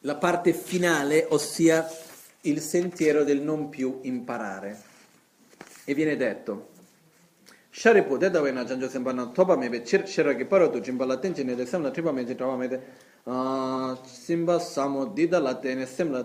[0.00, 1.88] la parte finale, ossia
[2.42, 4.78] il sentiero del non più imparare.
[5.84, 6.71] E viene detto,
[7.74, 11.06] Sharipu de dawe na janjo sempa na toba mebe chir shira ki paro tu jimba
[11.06, 12.78] la tenche ne de semla tripa me jitrawa me de
[14.04, 16.22] simba samo dida la tene semla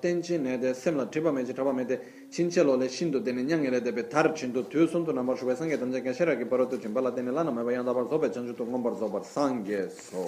[0.00, 2.00] tenche ne de semla tripa me jitrawa me de
[2.30, 5.78] chinche lo le shindu dene nyange le debe tar chindu tuyo sundu na marshu sange
[5.78, 8.52] tanja ka shira ki paro tu jimba la tene lana me bayan dabar sobe janjo
[8.52, 10.26] tu ngombar zobar sange so.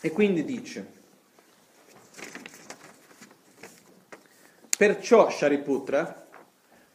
[0.00, 0.86] E quindi dice,
[4.78, 6.19] perciò Shariputra,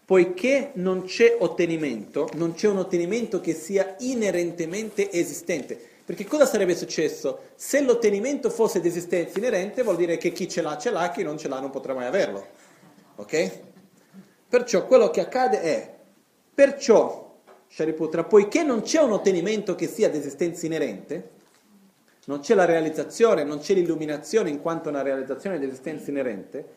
[0.05, 5.79] poiché non c'è ottenimento, non c'è un ottenimento che sia inerentemente esistente.
[6.05, 7.39] Perché cosa sarebbe successo?
[7.55, 11.23] Se l'ottenimento fosse di esistenza inerente, vuol dire che chi ce l'ha ce l'ha, chi
[11.23, 12.45] non ce l'ha non potrà mai averlo.
[13.15, 13.59] Ok?
[14.47, 15.95] Perciò quello che accade è,
[16.53, 21.29] perciò, Shariputra, poiché non c'è un ottenimento che sia di esistenza inerente,
[22.25, 26.67] non c'è la realizzazione, non c'è l'illuminazione in quanto una realizzazione dell'esistenza inerente,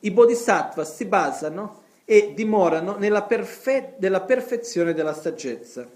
[0.00, 5.88] i bodhisattva si basano e dimorano nella, perfe- nella perfezione della saggezza,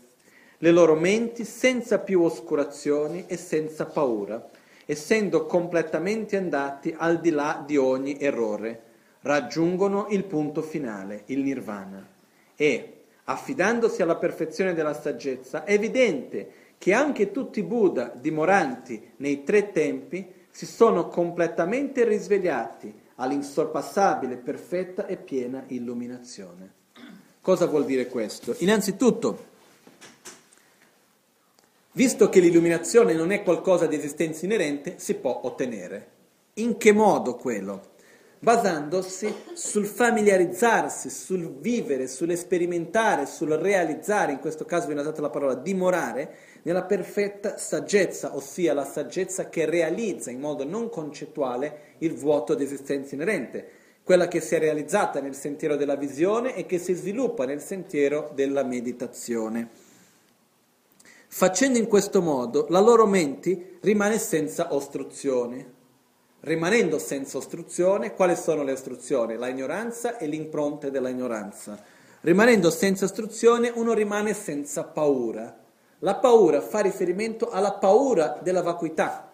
[0.59, 4.49] le loro menti senza più oscurazioni e senza paura,
[4.87, 8.83] essendo completamente andati al di là di ogni errore,
[9.23, 12.07] raggiungono il punto finale, il nirvana.
[12.55, 12.93] E,
[13.25, 16.49] affidandosi alla perfezione della saggezza, è evidente
[16.79, 25.07] che anche tutti i Buddha dimoranti nei tre tempi si sono completamente risvegliati all'insorpassabile, perfetta
[25.07, 26.73] e piena illuminazione.
[27.41, 28.55] Cosa vuol dire questo?
[28.59, 29.45] Innanzitutto,
[31.93, 36.13] visto che l'illuminazione non è qualcosa di esistenza inerente, si può ottenere.
[36.55, 37.93] In che modo quello?
[38.45, 45.55] basandosi sul familiarizzarsi, sul vivere, sull'esperimentare, sul realizzare, in questo caso viene usata la parola
[45.55, 52.55] dimorare, nella perfetta saggezza, ossia la saggezza che realizza in modo non concettuale il vuoto
[52.55, 53.69] di esistenza inerente,
[54.03, 58.31] quella che si è realizzata nel sentiero della visione e che si sviluppa nel sentiero
[58.35, 59.69] della meditazione.
[61.29, 65.83] Facendo in questo modo, la loro mente rimane senza ostruzioni
[66.45, 69.37] rimanendo senza ostruzione, quali sono le ostruzioni?
[69.37, 71.83] La ignoranza e l'impronta della ignoranza.
[72.21, 75.64] Rimanendo senza ostruzione, uno rimane senza paura.
[76.05, 79.33] La paura fa riferimento alla paura della vacuità.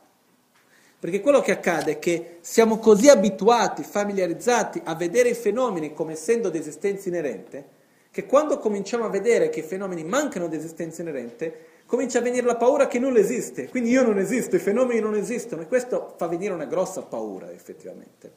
[1.00, 6.12] Perché quello che accade è che siamo così abituati, familiarizzati a vedere i fenomeni come
[6.12, 7.78] essendo di esistenza inerente,
[8.12, 12.46] che quando cominciamo a vedere che i fenomeni mancano di esistenza inerente, comincia a venire
[12.46, 16.14] la paura che nulla esiste, quindi io non esisto, i fenomeni non esistono e questo
[16.16, 18.32] fa venire una grossa paura effettivamente.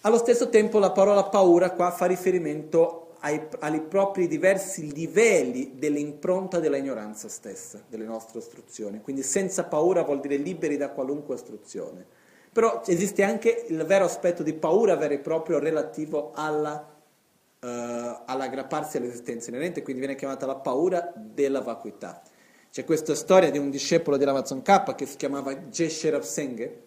[0.00, 6.58] Allo stesso tempo la parola paura qua fa riferimento ai, ai propri diversi livelli dell'impronta
[6.58, 12.04] della ignoranza stessa, delle nostre ostruzioni, quindi senza paura vuol dire liberi da qualunque ostruzione.
[12.52, 16.84] Però esiste anche il vero aspetto di paura vero e proprio relativo alla,
[17.60, 17.66] uh,
[18.24, 22.20] all'aggrapparsi all'esistenza inerente, quindi viene chiamata la paura della vacuità.
[22.72, 26.82] C'è questa storia di un discepolo dell'Amazon K che si chiamava Jeshe Senghe.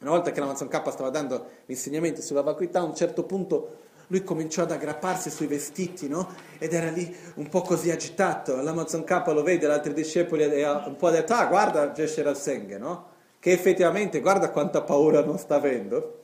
[0.00, 3.90] Una volta che l'Amazon K stava dando gli insegnamenti sulla vacuità, a un certo punto
[4.08, 6.28] lui cominciò ad aggrapparsi sui vestiti, no?
[6.58, 8.60] Ed era lì un po' così agitato.
[8.60, 12.34] L'Amazon K lo vede, gli altri discepoli e ha un po' detto, ah guarda Jeshe
[12.34, 13.06] Senghe, no?
[13.38, 16.20] Che effettivamente guarda quanta paura non sta avendo.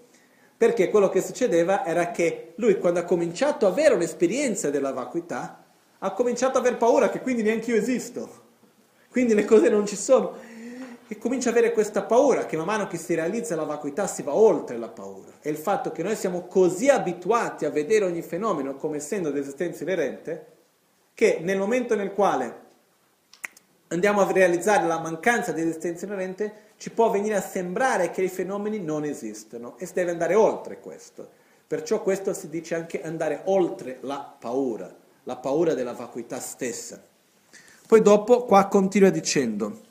[0.56, 5.64] Perché quello che succedeva era che lui quando ha cominciato ad avere un'esperienza della vacuità,
[5.98, 8.46] ha cominciato ad aver paura che quindi neanche io esisto.
[9.10, 10.36] Quindi le cose non ci sono.
[11.11, 14.22] E comincia ad avere questa paura che man mano che si realizza la vacuità si
[14.22, 15.32] va oltre la paura.
[15.40, 19.38] E il fatto che noi siamo così abituati a vedere ogni fenomeno come essendo di
[19.38, 20.46] esistenza inerente,
[21.14, 22.66] che nel momento nel quale
[23.88, 28.28] andiamo a realizzare la mancanza di esistenza inerente, ci può venire a sembrare che i
[28.28, 31.26] fenomeni non esistono e si deve andare oltre questo.
[31.66, 34.94] Perciò questo si dice anche andare oltre la paura,
[35.24, 37.02] la paura della vacuità stessa.
[37.86, 39.86] Poi dopo qua continua dicendo,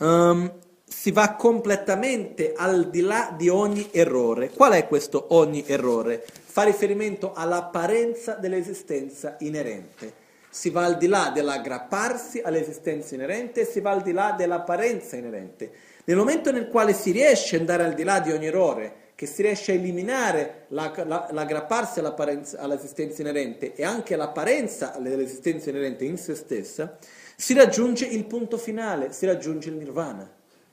[0.00, 0.52] um,
[0.84, 4.50] si va completamente al di là di ogni errore.
[4.50, 6.24] Qual è questo ogni errore?
[6.44, 10.28] Fa riferimento all'apparenza dell'esistenza inerente.
[10.50, 15.16] Si va al di là dell'aggrapparsi all'esistenza inerente e si va al di là dell'apparenza
[15.16, 15.70] inerente.
[16.04, 19.26] Nel momento nel quale si riesce ad andare al di là di ogni errore che
[19.26, 26.16] si riesce a eliminare la, la, l'aggrapparsi all'esistenza inerente e anche l'apparenza dell'esistenza inerente in
[26.16, 26.98] se stessa,
[27.40, 30.30] si raggiunge il punto finale, si raggiunge il nirvana,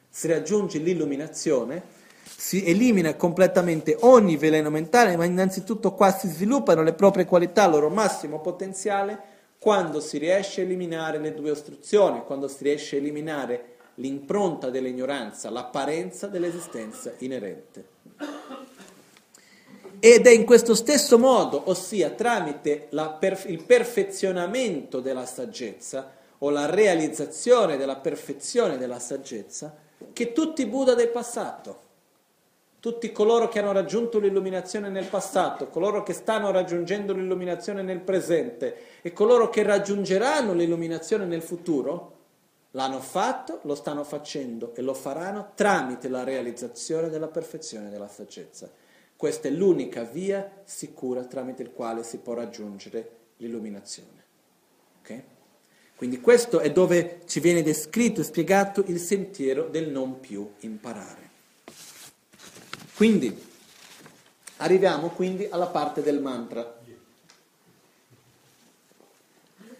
[0.09, 1.81] si raggiunge l'illuminazione,
[2.25, 7.71] si elimina completamente ogni veleno mentale, ma innanzitutto qua si sviluppano le proprie qualità, il
[7.71, 9.17] loro massimo potenziale,
[9.57, 15.49] quando si riesce a eliminare le due ostruzioni, quando si riesce a eliminare l'impronta dell'ignoranza,
[15.49, 17.85] l'apparenza dell'esistenza inerente.
[20.01, 22.89] Ed è in questo stesso modo, ossia tramite
[23.19, 29.75] per, il perfezionamento della saggezza o la realizzazione della perfezione della saggezza,
[30.13, 31.85] che tutti i Buddha del passato,
[32.79, 38.75] tutti coloro che hanno raggiunto l'illuminazione nel passato, coloro che stanno raggiungendo l'illuminazione nel presente
[39.01, 42.15] e coloro che raggiungeranno l'illuminazione nel futuro,
[42.71, 48.69] l'hanno fatto, lo stanno facendo e lo faranno tramite la realizzazione della perfezione della saggezza.
[49.15, 54.16] Questa è l'unica via sicura tramite il quale si può raggiungere l'illuminazione.
[55.97, 61.29] Quindi questo è dove ci viene descritto e spiegato il sentiero del non più imparare.
[62.95, 63.35] Quindi,
[64.57, 66.79] arriviamo quindi alla parte del mantra.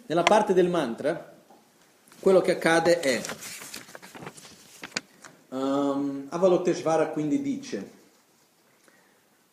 [0.07, 1.35] Nella parte del mantra,
[2.19, 3.21] quello che accade è,
[5.49, 7.91] um, Avalokiteshvara quindi dice,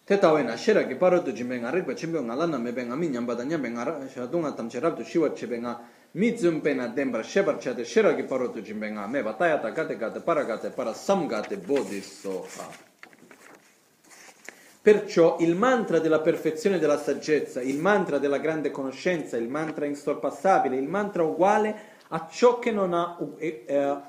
[0.05, 2.95] Te tawe na shera ki paro tu jimbe nga rikpa chimbe nga lana mebe nga
[2.95, 5.81] mi nyamba da nyambe nga shadunga tamche rabdu shiwa chebe nga
[6.15, 9.70] mi zumpe na dembra shebar chate shera ki paro tu jimbe nga meba taya ta
[9.70, 12.93] gate gate para gate para sam gate bodhi soha.
[14.81, 20.77] Perciò il mantra della perfezione della saggezza, il mantra della grande conoscenza, il mantra insorpassabile,
[20.77, 24.07] il mantra uguale a ciò che non ha eh, eh,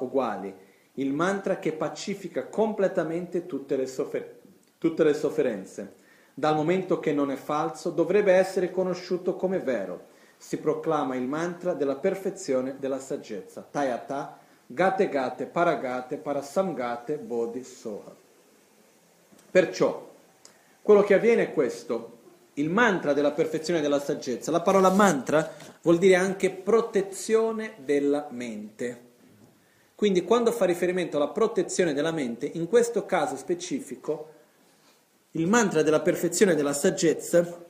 [0.00, 0.54] uguali,
[0.94, 4.38] il mantra che pacifica completamente tutte le sofferenze
[4.80, 5.94] tutte le sofferenze.
[6.32, 10.06] Dal momento che non è falso, dovrebbe essere conosciuto come vero.
[10.42, 13.66] Si proclama il mantra della perfezione della saggezza.
[13.70, 18.16] Tayata, gate gate, paragate, parasamgate, bodhi soha.
[19.50, 20.08] Perciò,
[20.80, 22.18] quello che avviene è questo,
[22.54, 24.50] il mantra della perfezione della saggezza.
[24.50, 25.52] La parola mantra
[25.82, 29.08] vuol dire anche protezione della mente.
[29.94, 34.28] Quindi quando fa riferimento alla protezione della mente, in questo caso specifico,
[35.32, 37.66] il mantra della perfezione della saggezza,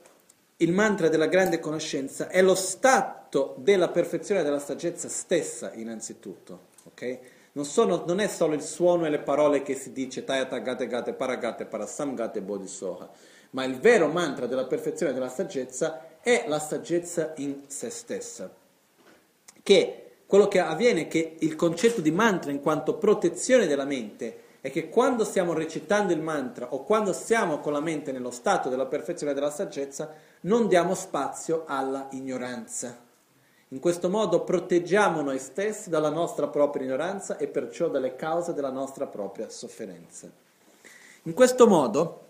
[0.61, 6.69] il mantra della grande conoscenza, è lo stato della perfezione della saggezza stessa, innanzitutto.
[6.85, 7.19] Okay?
[7.53, 10.87] Non, sono, non, è solo il suono e le parole che si dice Tayata Gate
[10.87, 13.09] Gate Paragate Parasam Gate Bodhisoha,
[13.51, 18.53] ma il vero mantra della perfezione della saggezza è la saggezza in se stessa.
[19.63, 24.49] Che quello che avviene è che il concetto di mantra in quanto protezione della mente
[24.61, 28.69] è che quando stiamo recitando il mantra o quando siamo con la mente nello stato
[28.69, 33.09] della perfezione della saggezza, non diamo spazio alla ignoranza.
[33.69, 38.69] In questo modo proteggiamo noi stessi dalla nostra propria ignoranza e perciò dalle cause della
[38.69, 40.29] nostra propria sofferenza.
[41.23, 42.25] In questo modo,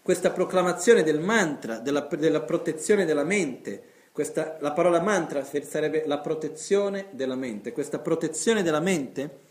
[0.00, 3.82] questa proclamazione del mantra, della, della protezione della mente,
[4.12, 9.46] questa, la parola mantra sarebbe la protezione della mente, questa protezione della mente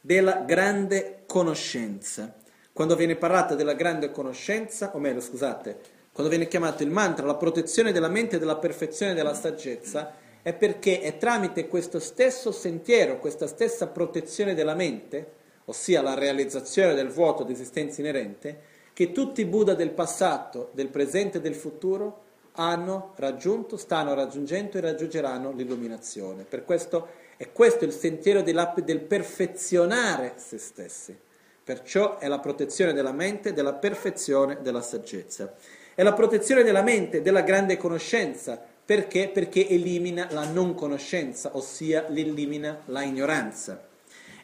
[0.00, 2.34] della grande conoscenza.
[2.72, 5.78] Quando viene parlata della grande conoscenza, o meglio, scusate,
[6.12, 11.00] quando viene chiamato il mantra la protezione della mente della perfezione della saggezza, è perché
[11.00, 15.32] è tramite questo stesso sentiero, questa stessa protezione della mente,
[15.66, 18.58] ossia la realizzazione del vuoto di esistenza inerente,
[18.92, 24.78] che tutti i Buddha del passato, del presente e del futuro hanno raggiunto, stanno raggiungendo
[24.78, 26.44] e raggiungeranno l'illuminazione.
[26.44, 27.08] Per questo
[27.42, 31.16] e questo è il sentiero del perfezionare se stessi.
[31.64, 35.54] Perciò è la protezione della mente, della perfezione, della saggezza.
[35.94, 38.62] È la protezione della mente, della grande conoscenza.
[38.84, 39.30] Perché?
[39.30, 43.88] Perché elimina la non conoscenza, ossia elimina la ignoranza.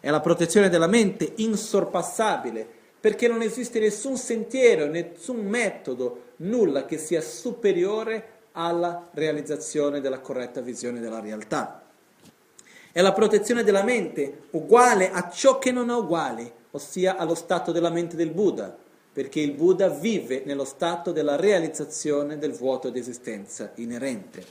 [0.01, 2.67] È la protezione della mente insorpassabile,
[2.99, 10.63] perché non esiste nessun sentiero, nessun metodo, nulla che sia superiore alla realizzazione della corretta
[10.63, 11.86] visione della realtà
[12.97, 17.71] è la protezione della mente, uguale a ciò che non è uguale, ossia allo stato
[17.71, 18.75] della mente del Buddha,
[19.13, 24.43] perché il Buddha vive nello stato della realizzazione del vuoto di esistenza inerente.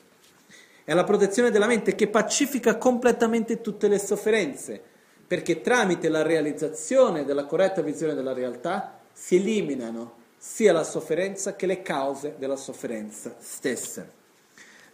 [0.84, 4.80] È la protezione della mente che pacifica completamente tutte le sofferenze,
[5.26, 11.66] perché tramite la realizzazione della corretta visione della realtà si eliminano sia la sofferenza che
[11.66, 14.08] le cause della sofferenza stessa.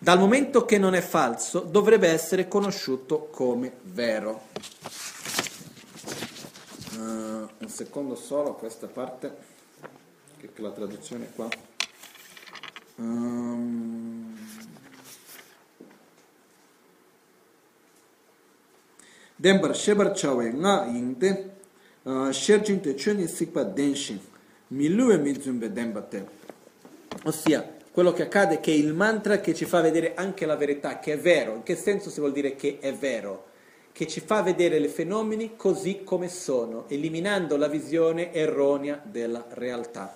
[0.04, 4.48] Dal momento che non è falso, dovrebbe essere conosciuto come vero.
[6.96, 9.38] Uh, un secondo solo, questa parte,
[10.38, 11.48] che la traduzione qua.
[12.96, 14.36] Um,
[19.36, 21.58] Dembar shebar chawe nga yingde
[22.04, 24.20] uh, sherjin te chuni sikpa denshin
[24.70, 26.28] milu e mizumbe dembate.
[27.24, 31.00] Ossia, quello che accade è che il mantra che ci fa vedere anche la verità,
[31.00, 33.48] che è vero, in che senso si vuol dire che è vero?
[33.92, 40.16] Che ci fa vedere i fenomeni così come sono, eliminando la visione erronea della realtà.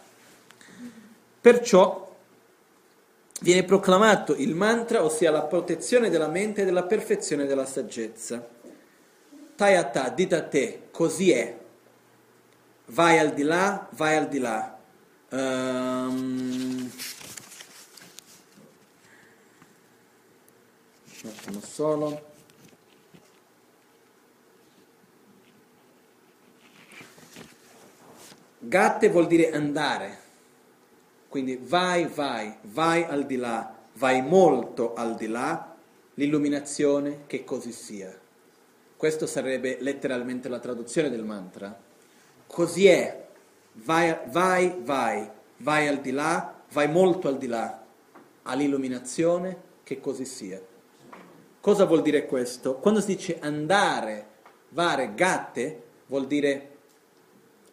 [1.42, 2.16] Perciò
[3.42, 8.48] viene proclamato il mantra, ossia la protezione della mente e della perfezione della saggezza.
[9.56, 11.58] Tayata, dita te, così è.
[12.88, 14.78] Vai al di là, vai al di là.
[15.32, 16.90] Um,
[21.26, 22.34] un attimo solo.
[28.60, 30.24] Gatte vuol dire andare.
[31.28, 35.76] Quindi vai vai vai al di là vai molto al di là
[36.16, 38.18] l'illuminazione che così sia.
[38.96, 41.78] Questo sarebbe letteralmente la traduzione del mantra.
[42.48, 43.24] Così è.
[43.74, 47.84] Vai vai vai vai al di là vai molto al di là
[48.44, 50.62] all'illuminazione che così sia
[51.66, 52.76] Cosa vuol dire questo?
[52.76, 54.28] Quando si dice andare,
[54.70, 56.70] vare, gatte, vuol dire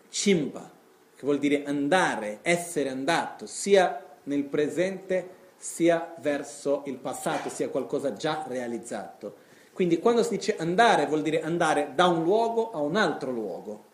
[0.09, 0.71] cimpa,
[1.15, 5.29] che vuol dire andare, essere andato, sia nel presente
[5.59, 9.35] sia verso il passato, sia qualcosa già realizzato.
[9.75, 13.85] Quindi quando si dice andare vuol dire andare da un luogo a un altro luogo.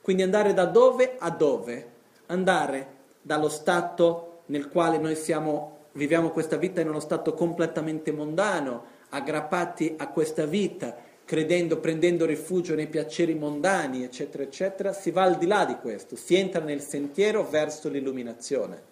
[0.00, 1.90] Quindi andare da dove a dove?
[2.26, 8.94] Andare dallo stato nel quale noi siamo, viviamo questa vita in uno stato completamente mondano,
[9.10, 15.38] aggrappati a questa vita, credendo, prendendo rifugio nei piaceri mondani, eccetera, eccetera, si va al
[15.38, 18.82] di là di questo, si entra nel sentiero verso l'illuminazione.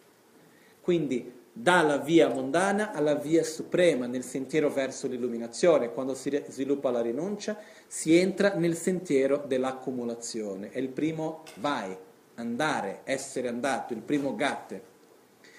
[0.80, 5.90] Quindi dalla via mondana alla via suprema, nel sentiero verso l'illuminazione.
[5.90, 7.56] Quando si sviluppa la rinuncia,
[7.86, 10.68] si entra nel sentiero dell'accumulazione.
[10.70, 11.97] È il primo vai,
[12.34, 14.82] andare, essere andato, il primo gatte.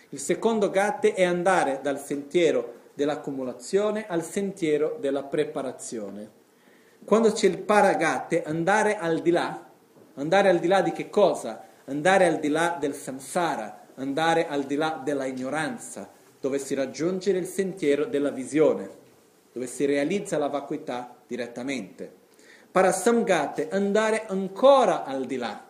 [0.10, 6.32] Il secondo gatte è andare dal sentiero dell'accumulazione al sentiero della preparazione.
[7.06, 9.70] Quando c'è il paragatte, andare al di là,
[10.16, 11.64] andare al di là di che cosa?
[11.86, 16.10] Andare al di là del samsara, andare al di là della ignoranza,
[16.42, 18.90] dove si raggiunge il sentiero della visione,
[19.54, 22.12] dove si realizza la vacuità direttamente.
[22.72, 25.64] Parasamgate, andare ancora al di là.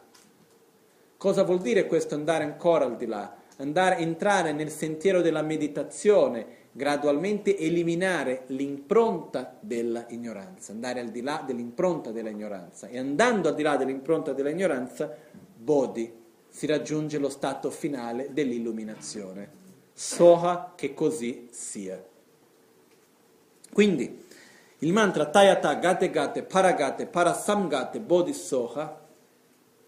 [1.18, 3.36] Cosa vuol dire questo andare ancora al di là?
[3.58, 11.44] Andare, entrare nel sentiero della meditazione, gradualmente eliminare l'impronta della ignoranza, andare al di là
[11.44, 15.12] dell'impronta della ignoranza e andando al di là dell'impronta della ignoranza,
[15.58, 16.14] bodhi,
[16.48, 19.66] si raggiunge lo stato finale dell'illuminazione.
[19.92, 22.00] Soha che così sia.
[23.74, 24.24] Quindi
[24.78, 29.02] il mantra Tayata Gate Gate Paragate Parasamgate Bodhisoha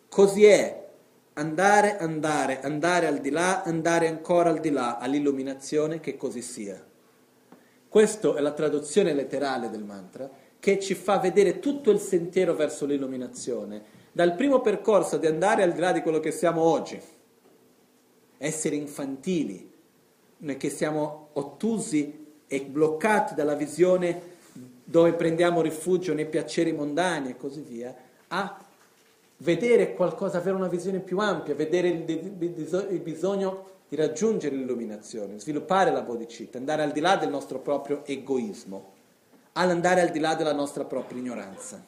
[0.10, 0.89] così è
[1.40, 6.86] andare, andare, andare al di là, andare ancora al di là all'illuminazione che così sia.
[7.88, 10.30] Questa è la traduzione letterale del mantra
[10.60, 15.72] che ci fa vedere tutto il sentiero verso l'illuminazione dal primo percorso di andare al
[15.72, 17.00] di là di quello che siamo oggi,
[18.38, 19.72] essere infantili,
[20.58, 24.38] che siamo ottusi e bloccati dalla visione
[24.84, 27.96] dove prendiamo rifugio nei piaceri mondani e così via,
[28.28, 28.69] a
[29.40, 36.02] vedere qualcosa, avere una visione più ampia, vedere il, bisogno di raggiungere l'illuminazione, sviluppare la
[36.02, 38.94] bodhicitta, andare al di là del nostro proprio egoismo,
[39.54, 41.84] all'andare al di là della nostra propria ignoranza.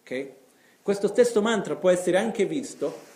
[0.00, 0.34] Okay?
[0.82, 3.14] Questo stesso mantra può essere anche visto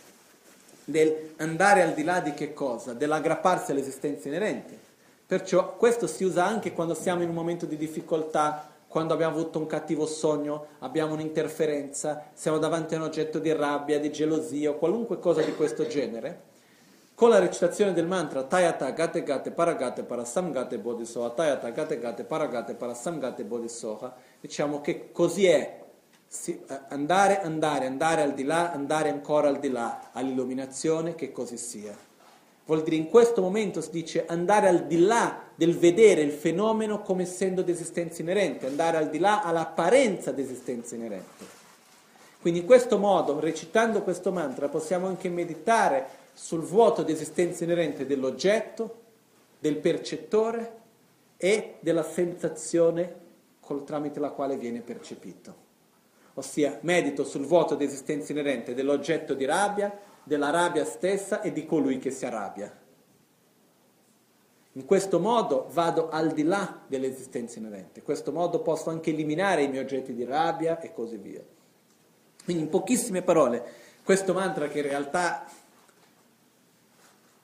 [0.87, 2.93] nel andare al di là di che cosa?
[2.93, 4.79] Dell'aggrapparsi all'esistenza inerente.
[5.27, 9.61] Perciò questo si usa anche quando siamo in un momento di difficoltà, quando abbiamo avuto
[9.61, 14.79] un cattivo sogno, abbiamo un'interferenza, siamo davanti a un oggetto di rabbia, di gelosia o
[14.79, 16.49] qualunque cosa di questo genere.
[17.15, 22.75] Con la recitazione del mantra Tayata Gate Gate Paragate Parasamgate Bodhisoha, Tayata Gate Gate Paragate
[22.75, 25.85] Parasamgate Bodhisoha, diciamo che così è
[26.27, 31.31] sì, eh, andare, andare, andare al di là, andare ancora al di là, all'illuminazione, che
[31.31, 31.97] così sia.
[32.71, 37.03] Vuol dire in questo momento si dice andare al di là del vedere il fenomeno
[37.03, 41.45] come essendo di esistenza inerente, andare al di là all'apparenza di esistenza inerente.
[42.41, 48.07] Quindi in questo modo, recitando questo mantra, possiamo anche meditare sul vuoto di esistenza inerente
[48.07, 49.01] dell'oggetto,
[49.59, 50.77] del percettore
[51.39, 53.15] e della sensazione
[53.59, 55.69] col tramite la quale viene percepito
[56.35, 59.93] ossia medito sul vuoto di esistenza inerente dell'oggetto di rabbia,
[60.23, 62.79] della rabbia stessa e di colui che si arrabbia.
[64.75, 69.63] In questo modo vado al di là dell'esistenza inerente, in questo modo posso anche eliminare
[69.63, 71.43] i miei oggetti di rabbia e così via.
[72.45, 73.63] Quindi in pochissime parole,
[74.05, 75.45] questo mantra che in realtà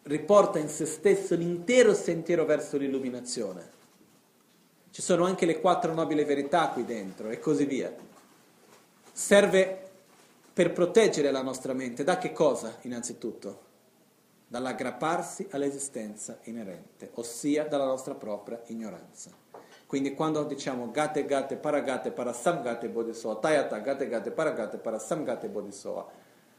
[0.02, 3.74] riporta in se stesso l'intero sentiero verso l'illuminazione.
[4.90, 7.92] Ci sono anche le quattro nobili verità qui dentro e così via
[9.16, 9.85] serve
[10.56, 12.02] per proteggere la nostra mente.
[12.02, 13.64] Da che cosa, innanzitutto?
[14.48, 19.30] Dall'aggrapparsi all'esistenza inerente, ossia dalla nostra propria ignoranza.
[19.84, 26.06] Quindi quando diciamo gate gate paragate parasamgate bodhisoa, tayata gate gate paragate parasamgate bodhisoa,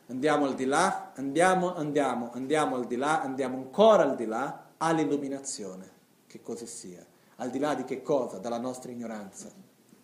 [0.09, 4.65] andiamo al di là, andiamo, andiamo, andiamo al di là, andiamo ancora al di là
[4.77, 5.91] all'illuminazione,
[6.27, 7.03] che così sia.
[7.37, 8.37] Al di là di che cosa?
[8.37, 9.49] Dalla nostra ignoranza,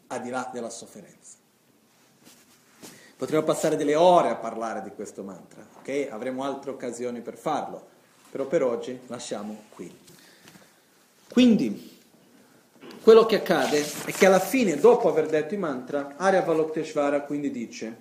[0.07, 1.41] al di là della sofferenza.
[3.23, 6.09] Potremmo passare delle ore a parlare di questo mantra, ok?
[6.11, 7.81] Avremo altre occasioni per farlo,
[8.29, 9.89] però per oggi lasciamo qui.
[11.31, 12.01] Quindi,
[13.01, 17.49] quello che accade è che alla fine, dopo aver detto i mantra, Arya Valokteshvara quindi
[17.49, 17.95] dice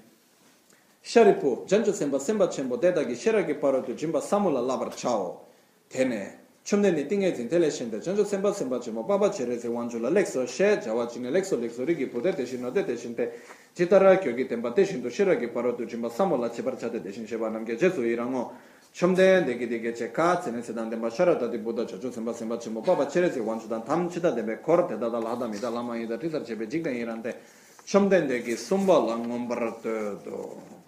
[1.01, 5.47] Sharipu, Janjo Semba Semba Chembo Dedagi Sheragi Parotu Jimba Samula Lavar Chao
[5.87, 11.31] Tene 춤내니 띵에 젠텔레션데 전적 셈바 셈바 좀 바바 제레세 원줄라 렉서 셰 자와 진에
[11.31, 13.35] 렉서 렉서 리기 보데 대신 어데 대신데
[13.75, 18.55] 지타라 교기 템바 대신도 싫어게 바로도 좀 삼올라 제바차데 대신 제바 남게 제수 이랑어
[18.93, 23.85] 춤데 내게 되게 제카 제네세 단데 마샤라다디 보다 저주 셈바 셈바 좀 바바 제레세 원주단
[23.85, 27.43] 담치다 데베 코르 데다다 라다미다 라마이다 티서 제베 직당 이란데
[27.87, 30.82] 춤데 내게 숨바 랑곰바르도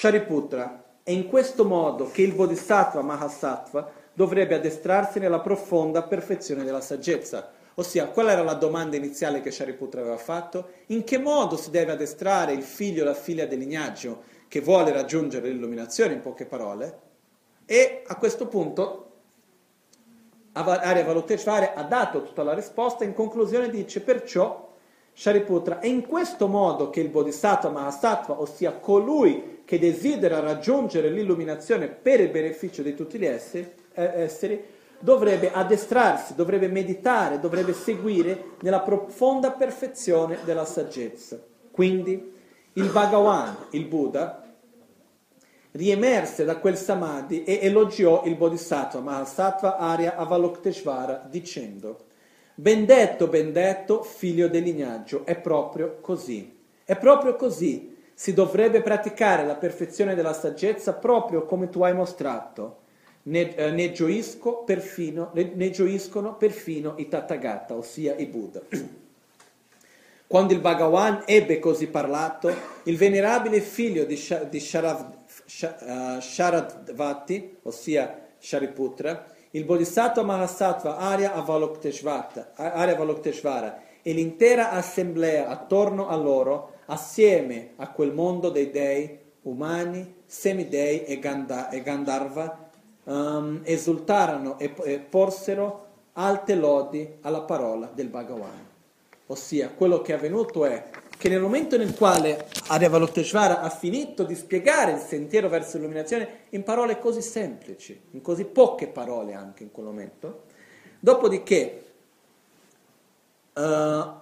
[0.00, 6.80] Shariputra, è in questo modo che il Bodhisattva Mahasattva dovrebbe addestrarsi nella profonda perfezione della
[6.80, 7.50] saggezza.
[7.74, 10.68] Ossia, qual era la domanda iniziale che Shariputra aveva fatto?
[10.86, 14.90] In che modo si deve addestrare il figlio o la figlia del lignaggio che vuole
[14.90, 17.00] raggiungere l'illuminazione, in poche parole?
[17.66, 19.10] E a questo punto
[20.52, 24.69] Arya Valoteshvara ha dato tutta la risposta, in conclusione dice perciò
[25.12, 31.88] Shariputra, è in questo modo che il Bodhisattva Mahasattva, ossia colui che desidera raggiungere l'illuminazione
[31.88, 34.64] per il beneficio di tutti gli esseri, eh, esseri,
[34.98, 41.40] dovrebbe addestrarsi, dovrebbe meditare, dovrebbe seguire nella profonda perfezione della saggezza.
[41.70, 42.32] Quindi
[42.74, 44.42] il Bhagavan, il Buddha,
[45.72, 52.08] riemerse da quel samadhi e elogiò il Bodhisattva Mahasattva Arya Avalokteshvara dicendo
[52.60, 56.58] Ben detto, ben detto, figlio del lignaggio, è proprio così.
[56.84, 62.80] È proprio così si dovrebbe praticare la perfezione della saggezza proprio come tu hai mostrato.
[63.22, 63.94] Ne, eh, ne,
[64.66, 68.60] perfino, ne, ne, gioiscono perfino i Tathagata, ossia i Buddha.
[70.26, 75.14] Quando il Bhagavan ebbe così parlato, il venerabile figlio di, Sh- di Sharav,
[75.46, 86.16] Sh- uh, Sharadvati, ossia Shariputra, il Bodhisattva Mahasattva Arya Avalokiteshvara e l'intera assemblea attorno a
[86.16, 92.70] loro assieme a quel mondo dei dei umani, semidei e, Ganda, e Gandharva,
[93.04, 98.68] um, esultarono e, e porsero alte lodi alla parola del Bhagavan.
[99.26, 100.90] Ossia, quello che è avvenuto è
[101.20, 106.44] che nel momento nel quale Arya Valoteshvara ha finito di spiegare il sentiero verso l'illuminazione
[106.50, 110.44] in parole così semplici, in così poche parole anche in quel momento,
[110.98, 111.84] dopodiché
[113.52, 113.60] uh,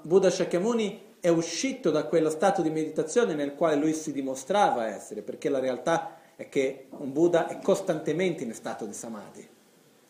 [0.03, 5.23] Buddha Shakyamuni è uscito da quello stato di meditazione nel quale lui si dimostrava essere,
[5.23, 9.49] perché la realtà è che un Buddha è costantemente in stato di samadhi,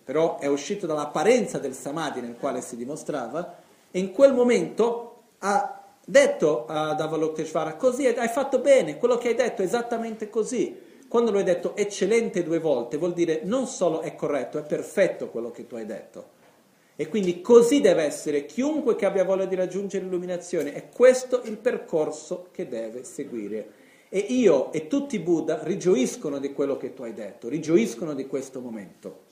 [0.03, 3.59] però è uscito dall'apparenza del samadhi nel quale si dimostrava
[3.91, 5.78] e in quel momento ha
[6.09, 10.87] detto ad Avalokiteshvara, così hai fatto bene, quello che hai detto è esattamente così.
[11.07, 15.29] Quando lo hai detto eccellente due volte, vuol dire non solo è corretto, è perfetto
[15.29, 16.37] quello che tu hai detto.
[16.97, 20.73] E quindi così deve essere chiunque che abbia voglia di raggiungere l'illuminazione.
[20.73, 23.69] È questo il percorso che deve seguire.
[24.09, 28.27] E io e tutti i Buddha rigioiscono di quello che tu hai detto, rigioiscono di
[28.27, 29.27] questo momento.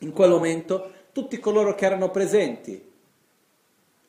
[0.00, 2.91] In quel momento tutti coloro che erano presenti,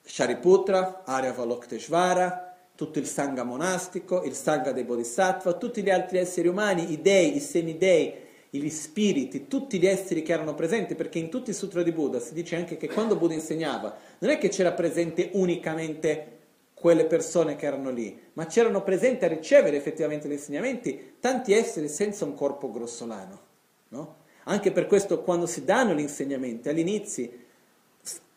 [0.06, 6.48] Shariputra, Arya Valokteshvara, tutto il Sangha monastico, il Sangha dei Bodhisattva, tutti gli altri esseri
[6.48, 8.14] umani, i dei, i semidei,
[8.50, 12.20] gli spiriti, tutti gli esseri che erano presenti, perché in tutti i sutra di Buddha
[12.20, 16.40] si dice anche che quando Buddha insegnava, non è che c'era presente unicamente
[16.74, 21.88] quelle persone che erano lì, ma c'erano presenti a ricevere effettivamente gli insegnamenti tanti esseri
[21.88, 23.40] senza un corpo grossolano.
[23.90, 24.18] No?
[24.44, 27.30] Anche per questo quando si danno gli insegnamenti all'inizio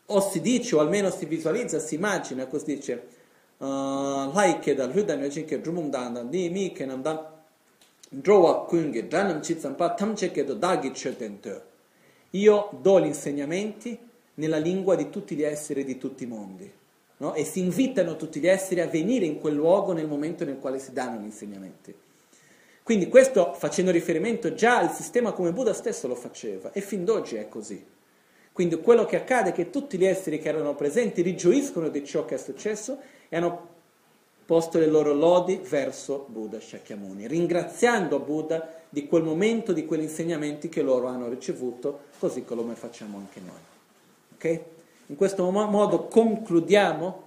[0.09, 3.07] o si dice o almeno si visualizza, si immagina, così dice,
[3.57, 7.35] uh, like dal Hudanya Jinke Drumung di mi che non dan
[8.09, 11.61] Drowa kungi dhanam chitsampa tamchekedo dagi chetente.
[12.31, 13.97] Io do gli insegnamenti
[14.35, 16.71] nella lingua di tutti gli esseri di tutti i mondi.
[17.17, 17.33] No?
[17.33, 20.79] E si invitano tutti gli esseri a venire in quel luogo nel momento nel quale
[20.79, 21.93] si danno gli insegnamenti.
[22.81, 27.35] Quindi questo facendo riferimento già al sistema come Buddha stesso lo faceva e fin d'oggi
[27.35, 27.83] è così.
[28.57, 32.25] Quindi quello che accade è che tutti gli esseri che erano presenti rigioiscono di ciò
[32.25, 32.97] che è successo
[33.29, 33.67] e hanno
[34.47, 40.69] posto le loro lodi verso Buddha Shakyamuni, ringraziando Buddha di quel momento, di quegli insegnamenti
[40.69, 43.59] che loro hanno ricevuto, così come facciamo anche noi.
[44.33, 44.63] Okay?
[45.05, 47.23] In questo modo concludiamo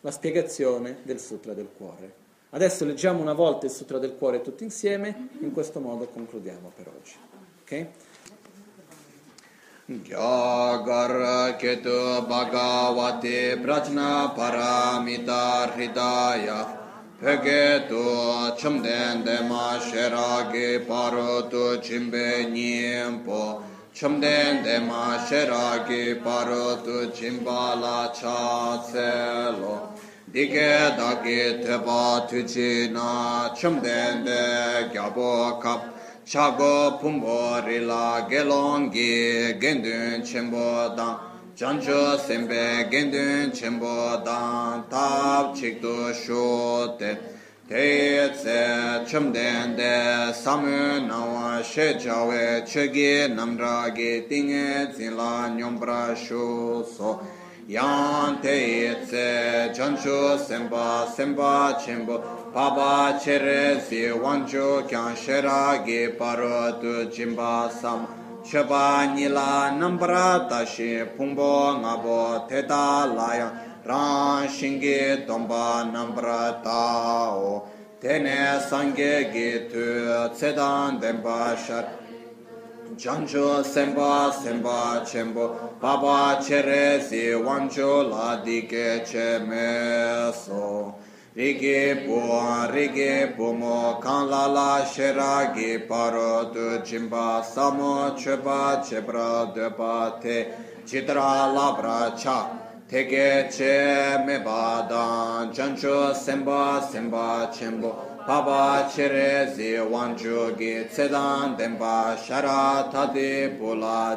[0.00, 2.12] la spiegazione del Sutra del Cuore.
[2.50, 6.88] Adesso leggiamo una volta il Sutra del Cuore tutti insieme, in questo modo concludiamo per
[6.88, 7.14] oggi.
[7.62, 7.88] Okay?
[9.88, 16.66] Gyagar ketu bhagavate prajna paramita hridaya
[17.22, 23.62] Pegetu chumden dema sherage parotu chimbe nyempo
[23.94, 29.92] Chumden dema sherage parotu chimbala cha selo
[30.32, 35.96] Dike dake teba tuchina chumden de gyabo kap
[36.26, 41.18] chago pumbo rila gelongi gendun chenpo dan.
[41.56, 46.98] Jancho sembe gendun chenpo dan tab chikdo shote
[47.68, 48.30] te.
[48.32, 57.20] Tse chamden de samu nawa she jawe chegi namdragi tinge zila nyombra shu so
[57.68, 62.22] yang te tse chancho semba semba chenpo
[62.54, 68.06] paba chere si wancho kyang shera ge paro tu chimba sam.
[68.44, 77.66] Cheba nila nambra tashi pungbo ngabo teta layang rang shingi tomba nambra tao
[78.00, 81.84] tene sangye ge tu tsedan denpa shar.
[82.96, 90.94] Jancho semba semba chenpo baba chere si wancho la dike che me so.
[91.36, 98.82] Rige po rige po mo kan la la shera gi paro tu jimba samo cheba
[98.82, 100.48] chebra de pa te
[100.86, 102.48] chitra labra cha.
[102.88, 112.16] Teke che me badan jancho semba semba chenpo Papa chere zi wanchu gi tsedan denpa
[112.18, 113.54] shara tati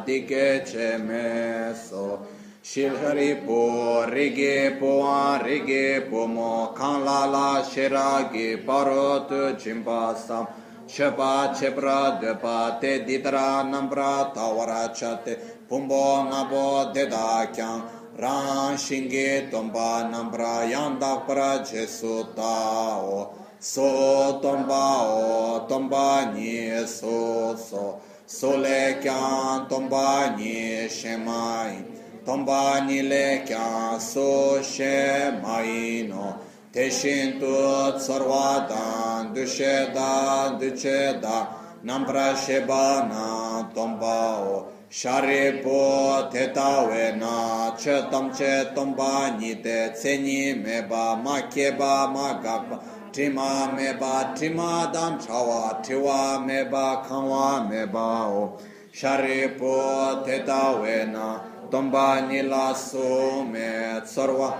[0.03, 2.25] dike che me so
[2.63, 9.53] shilhari po rigi po an rigi po mo kan la la shira gi paro tu
[9.61, 10.47] jimpa sam
[10.87, 15.37] shepa chepra depa te ditra nambra tawara chate
[15.69, 17.83] pumbo ngabo deda kyang
[18.17, 28.01] ran shingi tomba nambra yanda pra jesu tao so tomba o tomba ni so so.
[28.25, 31.83] So le kyan tomba ni shemai
[32.25, 36.39] tomba ni le kyan so shemai no.
[36.71, 41.47] Te shin tu tsarwa dan du she da du che da.
[41.83, 44.71] Nambra sheba na tomba o.
[44.89, 47.75] Shari po te tawe na.
[47.75, 51.15] Che tam che tomba ni te tseni me ba.
[51.15, 52.79] Ma ke ba ma ga ba
[53.11, 58.59] tima meba tima dam chawa tiwa meba kanwa meba o.
[58.91, 64.51] Sharipo teta wena tomba nila so me tsarwa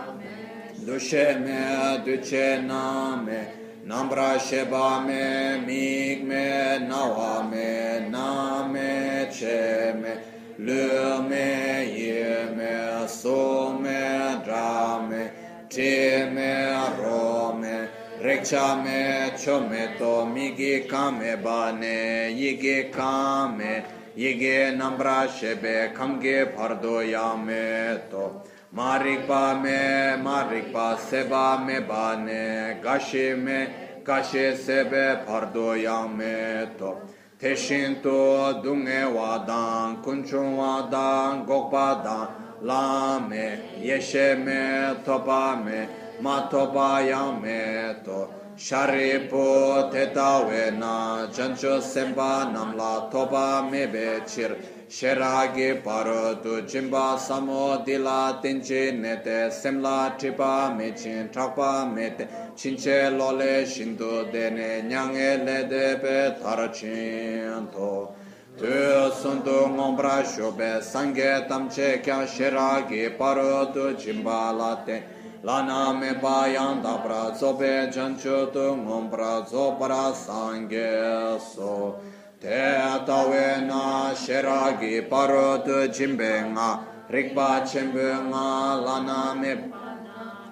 [0.85, 3.47] dushe me duche na me
[3.87, 10.13] nambra sheba me mig me nawa me na me che me
[10.59, 11.47] lu me
[11.97, 15.31] ye me so me dra me
[15.69, 16.51] te me
[17.01, 17.68] ro me
[18.21, 23.83] रिक्शा में, छो में तो मिगे काम में ये गे काम में
[24.17, 31.83] यिगे नम्रा शेबे, खमगे फरदो या में तो। मारिक पा में, मारिक पा सेबा में
[31.83, 33.67] बाने काशे में,
[34.09, 36.91] गशे सेबे फरदो या में तो।
[37.41, 42.25] तेशिन तो दुंगे वादां, कुंचों वादां गोपादां
[42.67, 43.47] लामे,
[43.93, 47.59] यशे में तोपा में mātōpāyāṁ mē
[48.05, 48.19] tō
[48.59, 49.43] shārīpō
[49.91, 50.95] tētā wē nā
[51.35, 54.55] jancho sēmbā nāmlā tōpā mē bē chīr
[54.97, 62.07] shērāgi pārō tu chimbā samō dīlā tīñchī nē tē sēmlā tīpā mē chīn thākpā mē
[62.17, 62.27] tē
[62.63, 67.91] chīnchē lōlē shīndu dēne ñāngē lē dē pē thāra chīn tō
[68.59, 68.73] tu
[69.21, 76.81] sundu ngombra shobē sāngē tamchē kya shērāgi pārō tu chimbā lā tēñ lana me bayan
[76.83, 81.95] da pra zobe jancho tu ngombra zopara sangye so
[82.41, 86.79] te atawe na sheragi paro tu jimbe nga
[87.09, 89.71] rikpa chembe nga lana me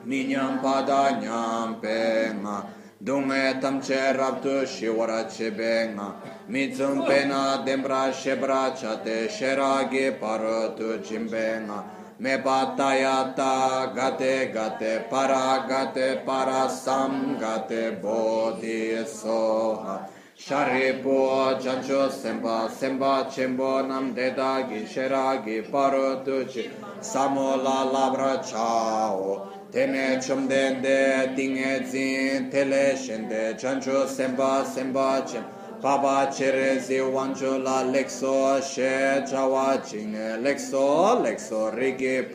[0.05, 2.64] minyam pada nyam pe nga
[3.03, 6.15] dunge tamche rabtu shiwara chebe nga
[6.47, 15.65] mitsum pena dembra shebra chate sheragi paro tu jimbe nga me Mepatayata gate gate para
[15.68, 25.44] gate para sam gate bodhi bodhisoha Sharipo jancho semba semba chembo nam deda gi shera
[25.44, 26.69] gi paro tuchi
[27.02, 36.79] samola labra chao teme chumdende tinge zin tele shende jancho semba semba chembo Baba chere
[36.79, 42.25] zi wancho la lexo she chawa chine lexo lexo rigi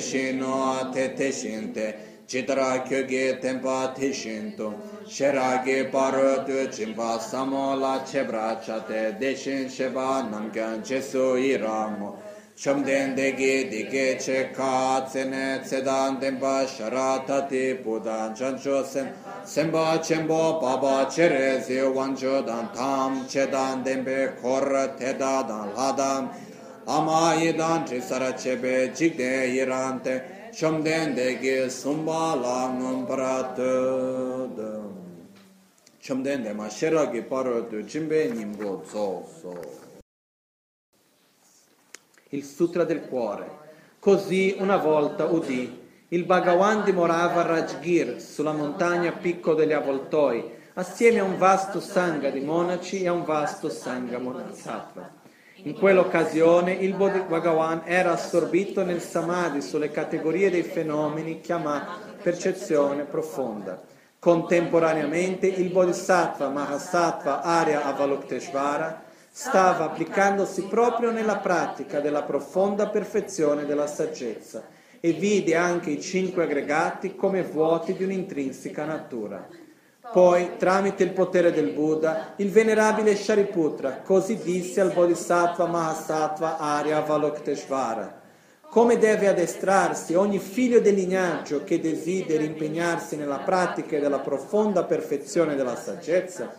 [0.00, 1.94] shino te te shinte
[2.26, 4.74] chitra kyoge tempa te shinto
[5.06, 12.16] sherage paro tu chimpa samo la chebra chate deshin sheba namkyan jesu iramo
[12.60, 19.08] Shamden degi dike che ka tsene tsedan denpa sharatati budan chancho sen
[19.44, 24.62] senpa chenpo baba chere zi wancho dan tam chedan denpe kor
[24.98, 26.30] teda dan ladam
[26.86, 30.22] ama yidan trisara chebe jikde yirante
[30.52, 34.92] Shamden degi sumba langam pratadam
[36.02, 39.80] Shamden dema sheragi paro tu jimbe nimbo zo zo
[42.32, 43.58] il Sutra del Cuore.
[43.98, 45.79] Così una volta udì.
[46.12, 52.30] Il Bhagavan dimorava a Rajgir, sulla montagna Picco degli Avvoltoi, assieme a un vasto sangha
[52.30, 55.08] di monaci e a un vasto sangha monasattva.
[55.62, 63.80] In quell'occasione il Bhagavan era assorbito nel samadhi sulle categorie dei fenomeni chiamati percezione profonda.
[64.18, 73.86] Contemporaneamente il Bodhisattva Mahasattva Arya Avalokiteshvara stava applicandosi proprio nella pratica della profonda perfezione della
[73.86, 79.48] saggezza e vide anche i cinque aggregati come vuoti di un'intrinseca natura.
[80.12, 86.98] Poi, tramite il potere del Buddha, il venerabile Shariputra così disse al Bodhisattva Mahasattva Arya
[86.98, 88.18] Avalokiteshvara
[88.70, 95.56] come deve addestrarsi ogni figlio del lignaggio che desideri impegnarsi nella pratica della profonda perfezione
[95.56, 96.54] della saggezza.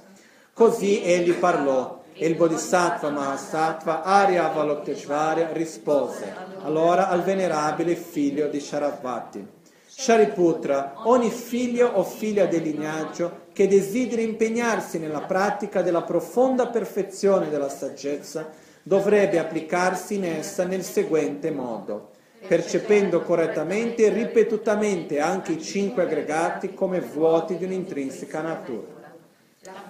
[0.54, 6.32] Così egli parlò e il Bodhisattva Mahasattva Arya Avalokiteshvarya rispose
[6.62, 9.44] allora al venerabile figlio di Sharavati.
[9.88, 17.50] Shariputra, ogni figlio o figlia del lignaggio che desideri impegnarsi nella pratica della profonda perfezione
[17.50, 18.50] della saggezza
[18.84, 22.12] dovrebbe applicarsi in essa nel seguente modo,
[22.48, 29.01] percependo correttamente e ripetutamente anche i cinque aggregati come vuoti di un'intrinseca natura.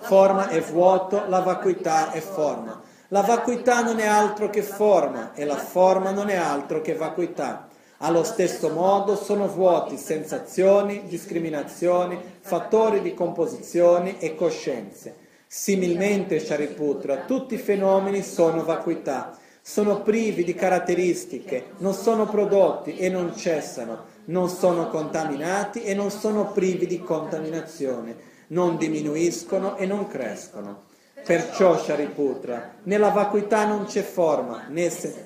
[0.02, 2.82] Forma è vuoto, la vacuità è forma.
[3.08, 7.70] La vacuità non è altro che forma e la forma non è altro che vacuità.
[8.00, 15.16] Allo stesso modo sono vuoti sensazioni, discriminazioni, fattori di composizione e coscienze.
[15.48, 23.08] Similmente, Shariputra, tutti i fenomeni sono vacuità, sono privi di caratteristiche, non sono prodotti e
[23.08, 30.08] non cessano, non sono contaminati e non sono privi di contaminazione non diminuiscono e non
[30.08, 30.90] crescono.
[31.24, 35.26] Perciò, Shariputra, nella vacuità non c'è forma, né, se,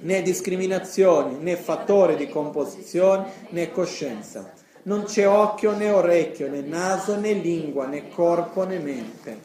[0.00, 4.52] né discriminazioni, né fattore di composizione, né coscienza.
[4.84, 9.38] Non c'è occhio né orecchio, né naso né lingua, né corpo né mente.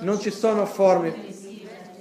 [0.00, 1.14] Non ci sono forme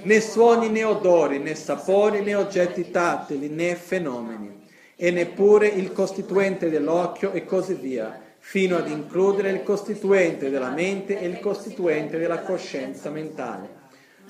[0.03, 4.65] né suoni né odori, né sapori né oggetti tattili, né fenomeni,
[4.95, 11.17] e neppure il costituente dell'occhio e così via fino ad includere il costituente della mente
[11.17, 13.81] e il costituente della coscienza mentale.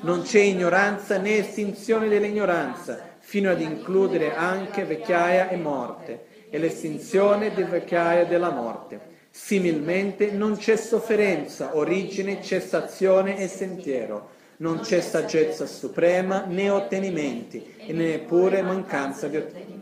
[0.02, 7.56] Non c'è ignoranza né estinzione dell'ignoranza, fino ad includere anche vecchiaia e morte, e l'estinzione
[7.56, 9.00] di vecchiaia della morte.
[9.32, 14.30] Similmente non c'è sofferenza, origine, cessazione e sentiero.
[14.58, 19.73] Non c'è saggezza suprema né ottenimenti, e neppure mancanza di ottenimenti.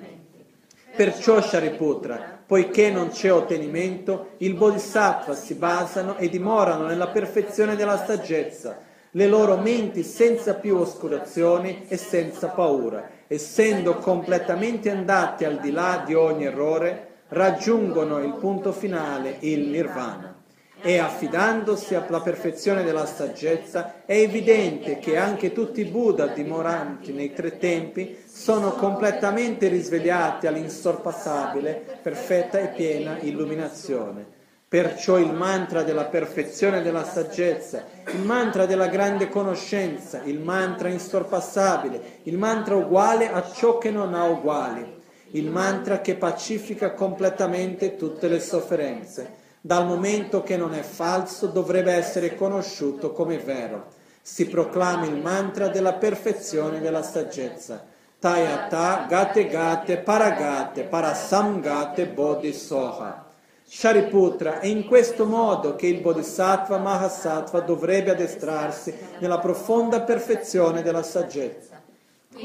[0.96, 8.04] Perciò Shariputra, poiché non c'è ottenimento, il Bodhisattva si basano e dimorano nella perfezione della
[8.04, 8.80] saggezza,
[9.12, 16.04] le loro menti senza più oscurazioni e senza paura, essendo completamente andati al di là
[16.06, 20.41] di ogni errore, raggiungono il punto finale, il nirvana
[20.82, 27.34] e affidandosi alla perfezione della saggezza, è evidente che anche tutti i Buddha dimoranti nei
[27.34, 34.40] tre tempi sono completamente risvegliati all'insorpassabile, perfetta e piena illuminazione.
[34.68, 42.20] Perciò il mantra della perfezione della saggezza, il mantra della grande conoscenza, il mantra insorpassabile,
[42.24, 45.00] il mantra uguale a ciò che non ha uguali,
[45.32, 51.94] il mantra che pacifica completamente tutte le sofferenze dal momento che non è falso, dovrebbe
[51.94, 53.86] essere conosciuto come vero.
[54.22, 57.86] Si proclama il mantra della perfezione della saggezza.
[58.20, 63.30] Tayata gate gate paragate parasamgate bodhisoha.
[63.64, 71.04] Shariputra, è in questo modo che il Bodhisattva Mahasattva dovrebbe addestrarsi nella profonda perfezione della
[71.04, 71.71] saggezza.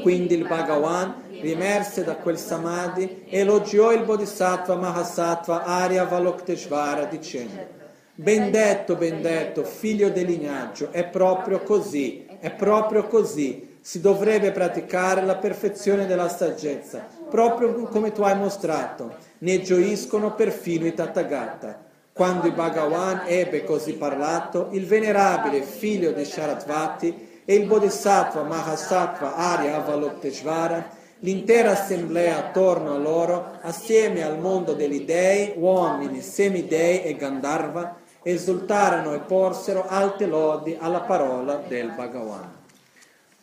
[0.01, 7.75] Quindi il Bhagavan, rimerse da quel samadhi, elogiò il Bodhisattva Mahasattva Arya Valokteshvara dicendo
[8.19, 13.77] Ben detto, ben detto, figlio del lignaggio, è proprio così, è proprio così.
[13.79, 19.15] Si dovrebbe praticare la perfezione della saggezza, proprio come tu hai mostrato.
[19.39, 21.85] Ne gioiscono perfino i Tathagata.
[22.11, 29.35] Quando il Bhagavan ebbe così parlato, il venerabile figlio di Sharatvati e il Bodhisattva Mahasattva
[29.35, 37.15] Arya Avalokiteshvara l'intera assemblea attorno a loro, assieme al mondo degli dei, uomini, semidei e
[37.15, 42.55] Gandharva, esultarono e porsero alte lodi alla parola del Bhagavan.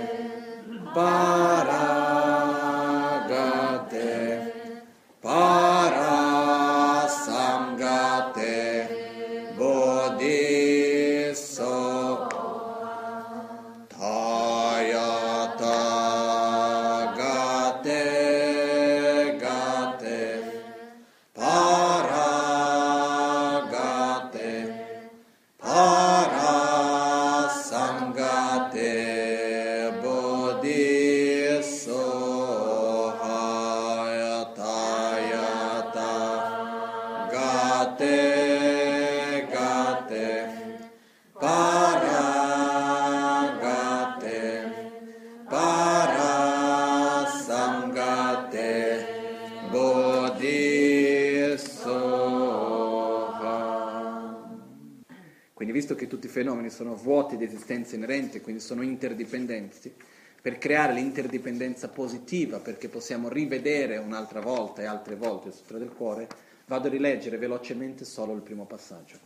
[0.91, 1.66] para
[56.37, 59.91] fenomeni sono vuoti di esistenza inerente, quindi sono interdipendenti,
[60.39, 65.89] per creare l'interdipendenza positiva, perché possiamo rivedere un'altra volta e altre volte il Sutra del
[65.89, 66.27] Cuore,
[66.67, 69.17] vado a rileggere velocemente solo il primo passaggio.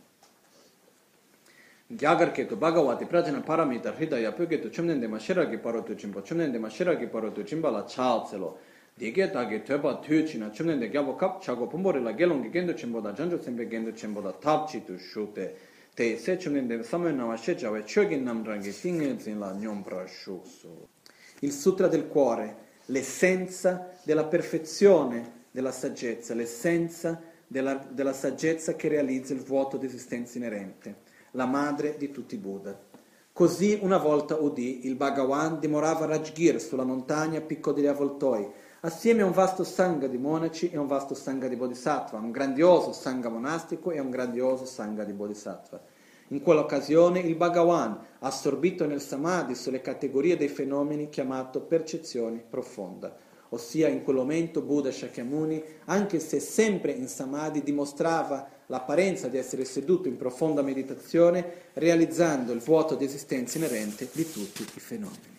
[1.86, 7.84] Gyagarketu Bhagavati Prajana Paramita Hridaya Pyogetu Chumnende Mashiragi Parotu Chimpa Chumnende Mashiragi Parotu Chimpa La
[7.84, 8.58] Chalcelo.
[8.94, 13.38] Dige Tage Tueba Tuchina Chumnende Gyabo Kap Chago Pumbori La Gelongi Gendo Chimbo Da Janjo
[13.38, 18.72] Sembe Gendo Chimbo Da Tapchi Tu Shute Te Se Chumnende Samoy Nama Shechawe Chogin Namdrangi
[18.72, 20.88] Singe Zin La Nyompra Shuksu
[21.40, 22.56] Il Sutra del Cuore,
[22.86, 30.38] l'essenza della perfezione della saggezza, l'essenza della, della saggezza che realizza il vuoto di esistenza
[30.38, 31.00] inerente
[31.32, 32.74] la madre di tutti i Buddha.
[33.30, 38.50] Così una volta udì il Bhagavan dimorava a Rajgir sulla montagna a Picco degli Avvoltoi,
[38.84, 42.92] assieme a un vasto sangha di monaci e un vasto sangha di bodhisattva, un grandioso
[42.92, 45.80] sangha monastico e un grandioso sangha di bodhisattva.
[46.28, 53.14] In quell'occasione il Bhagavan, assorbito nel samadhi sulle categorie dei fenomeni chiamato percezione profonda,
[53.50, 59.64] ossia in quel momento Buddha Shakyamuni, anche se sempre in samadhi, dimostrava l'apparenza di essere
[59.64, 65.31] seduto in profonda meditazione, realizzando il vuoto di esistenza inerente di tutti i fenomeni.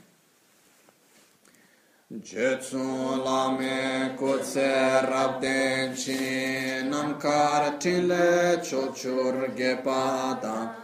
[2.12, 10.76] Jetsu lame kutse rabden chi namkar tile chochur gepada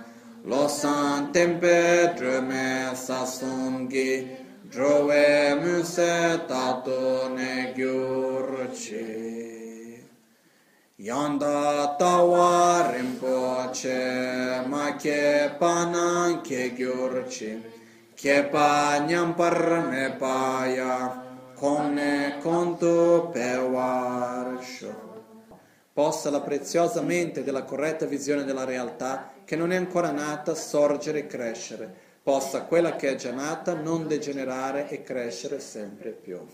[0.45, 4.27] losan tempe drume sasumgi
[4.71, 9.19] drove muse tato ne gyurchi
[10.99, 17.78] Yanda tawa rinpoche ma ke panan ke gyurchi
[18.19, 21.23] Kepa nyampar me paya,
[21.55, 24.93] come conto pewarsho.
[25.93, 31.19] Possa la preziosa mente della corretta visione della realtà, che non è ancora nata, sorgere
[31.19, 31.95] e crescere.
[32.21, 36.45] Possa quella che è già nata non degenerare e crescere sempre più.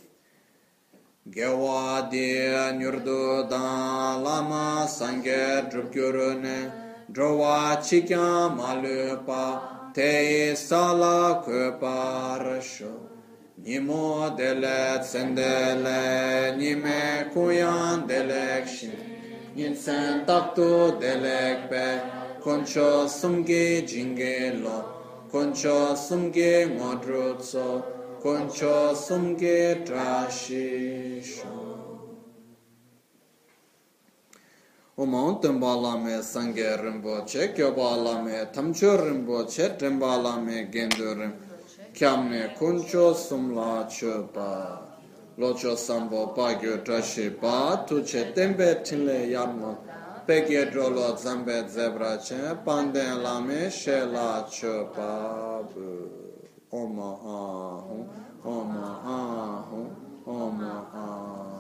[1.24, 2.48] Gewa di
[2.78, 12.92] nyurdu dan lama sangye drupgyurune, drowa chikya malupa, te sala kwe parasho
[13.64, 18.92] nimo dele tsendele nime kuyan delek shin
[19.56, 21.86] yin sen taktu delek pe
[22.44, 24.80] koncho sumge jinge lo
[25.32, 27.68] koncho sumge ngodrutso
[28.22, 31.65] koncho sumge trashisho
[34.98, 43.14] Omaun tembala me sange rinpoche, kyobala me tamcho rinpoche, tembala me gendo rinpoche, kyamne kuncho
[43.14, 44.80] sumla chopa.
[45.38, 49.76] Locho sambo pagyo tashi pa, tuche tembe tinle yamno,
[50.26, 55.60] pekye drolo zambe zebra chen, panden lame she la chopa.
[56.72, 58.08] Oma ahun,
[58.46, 59.90] oma ahun,
[60.26, 61.55] oma ahun.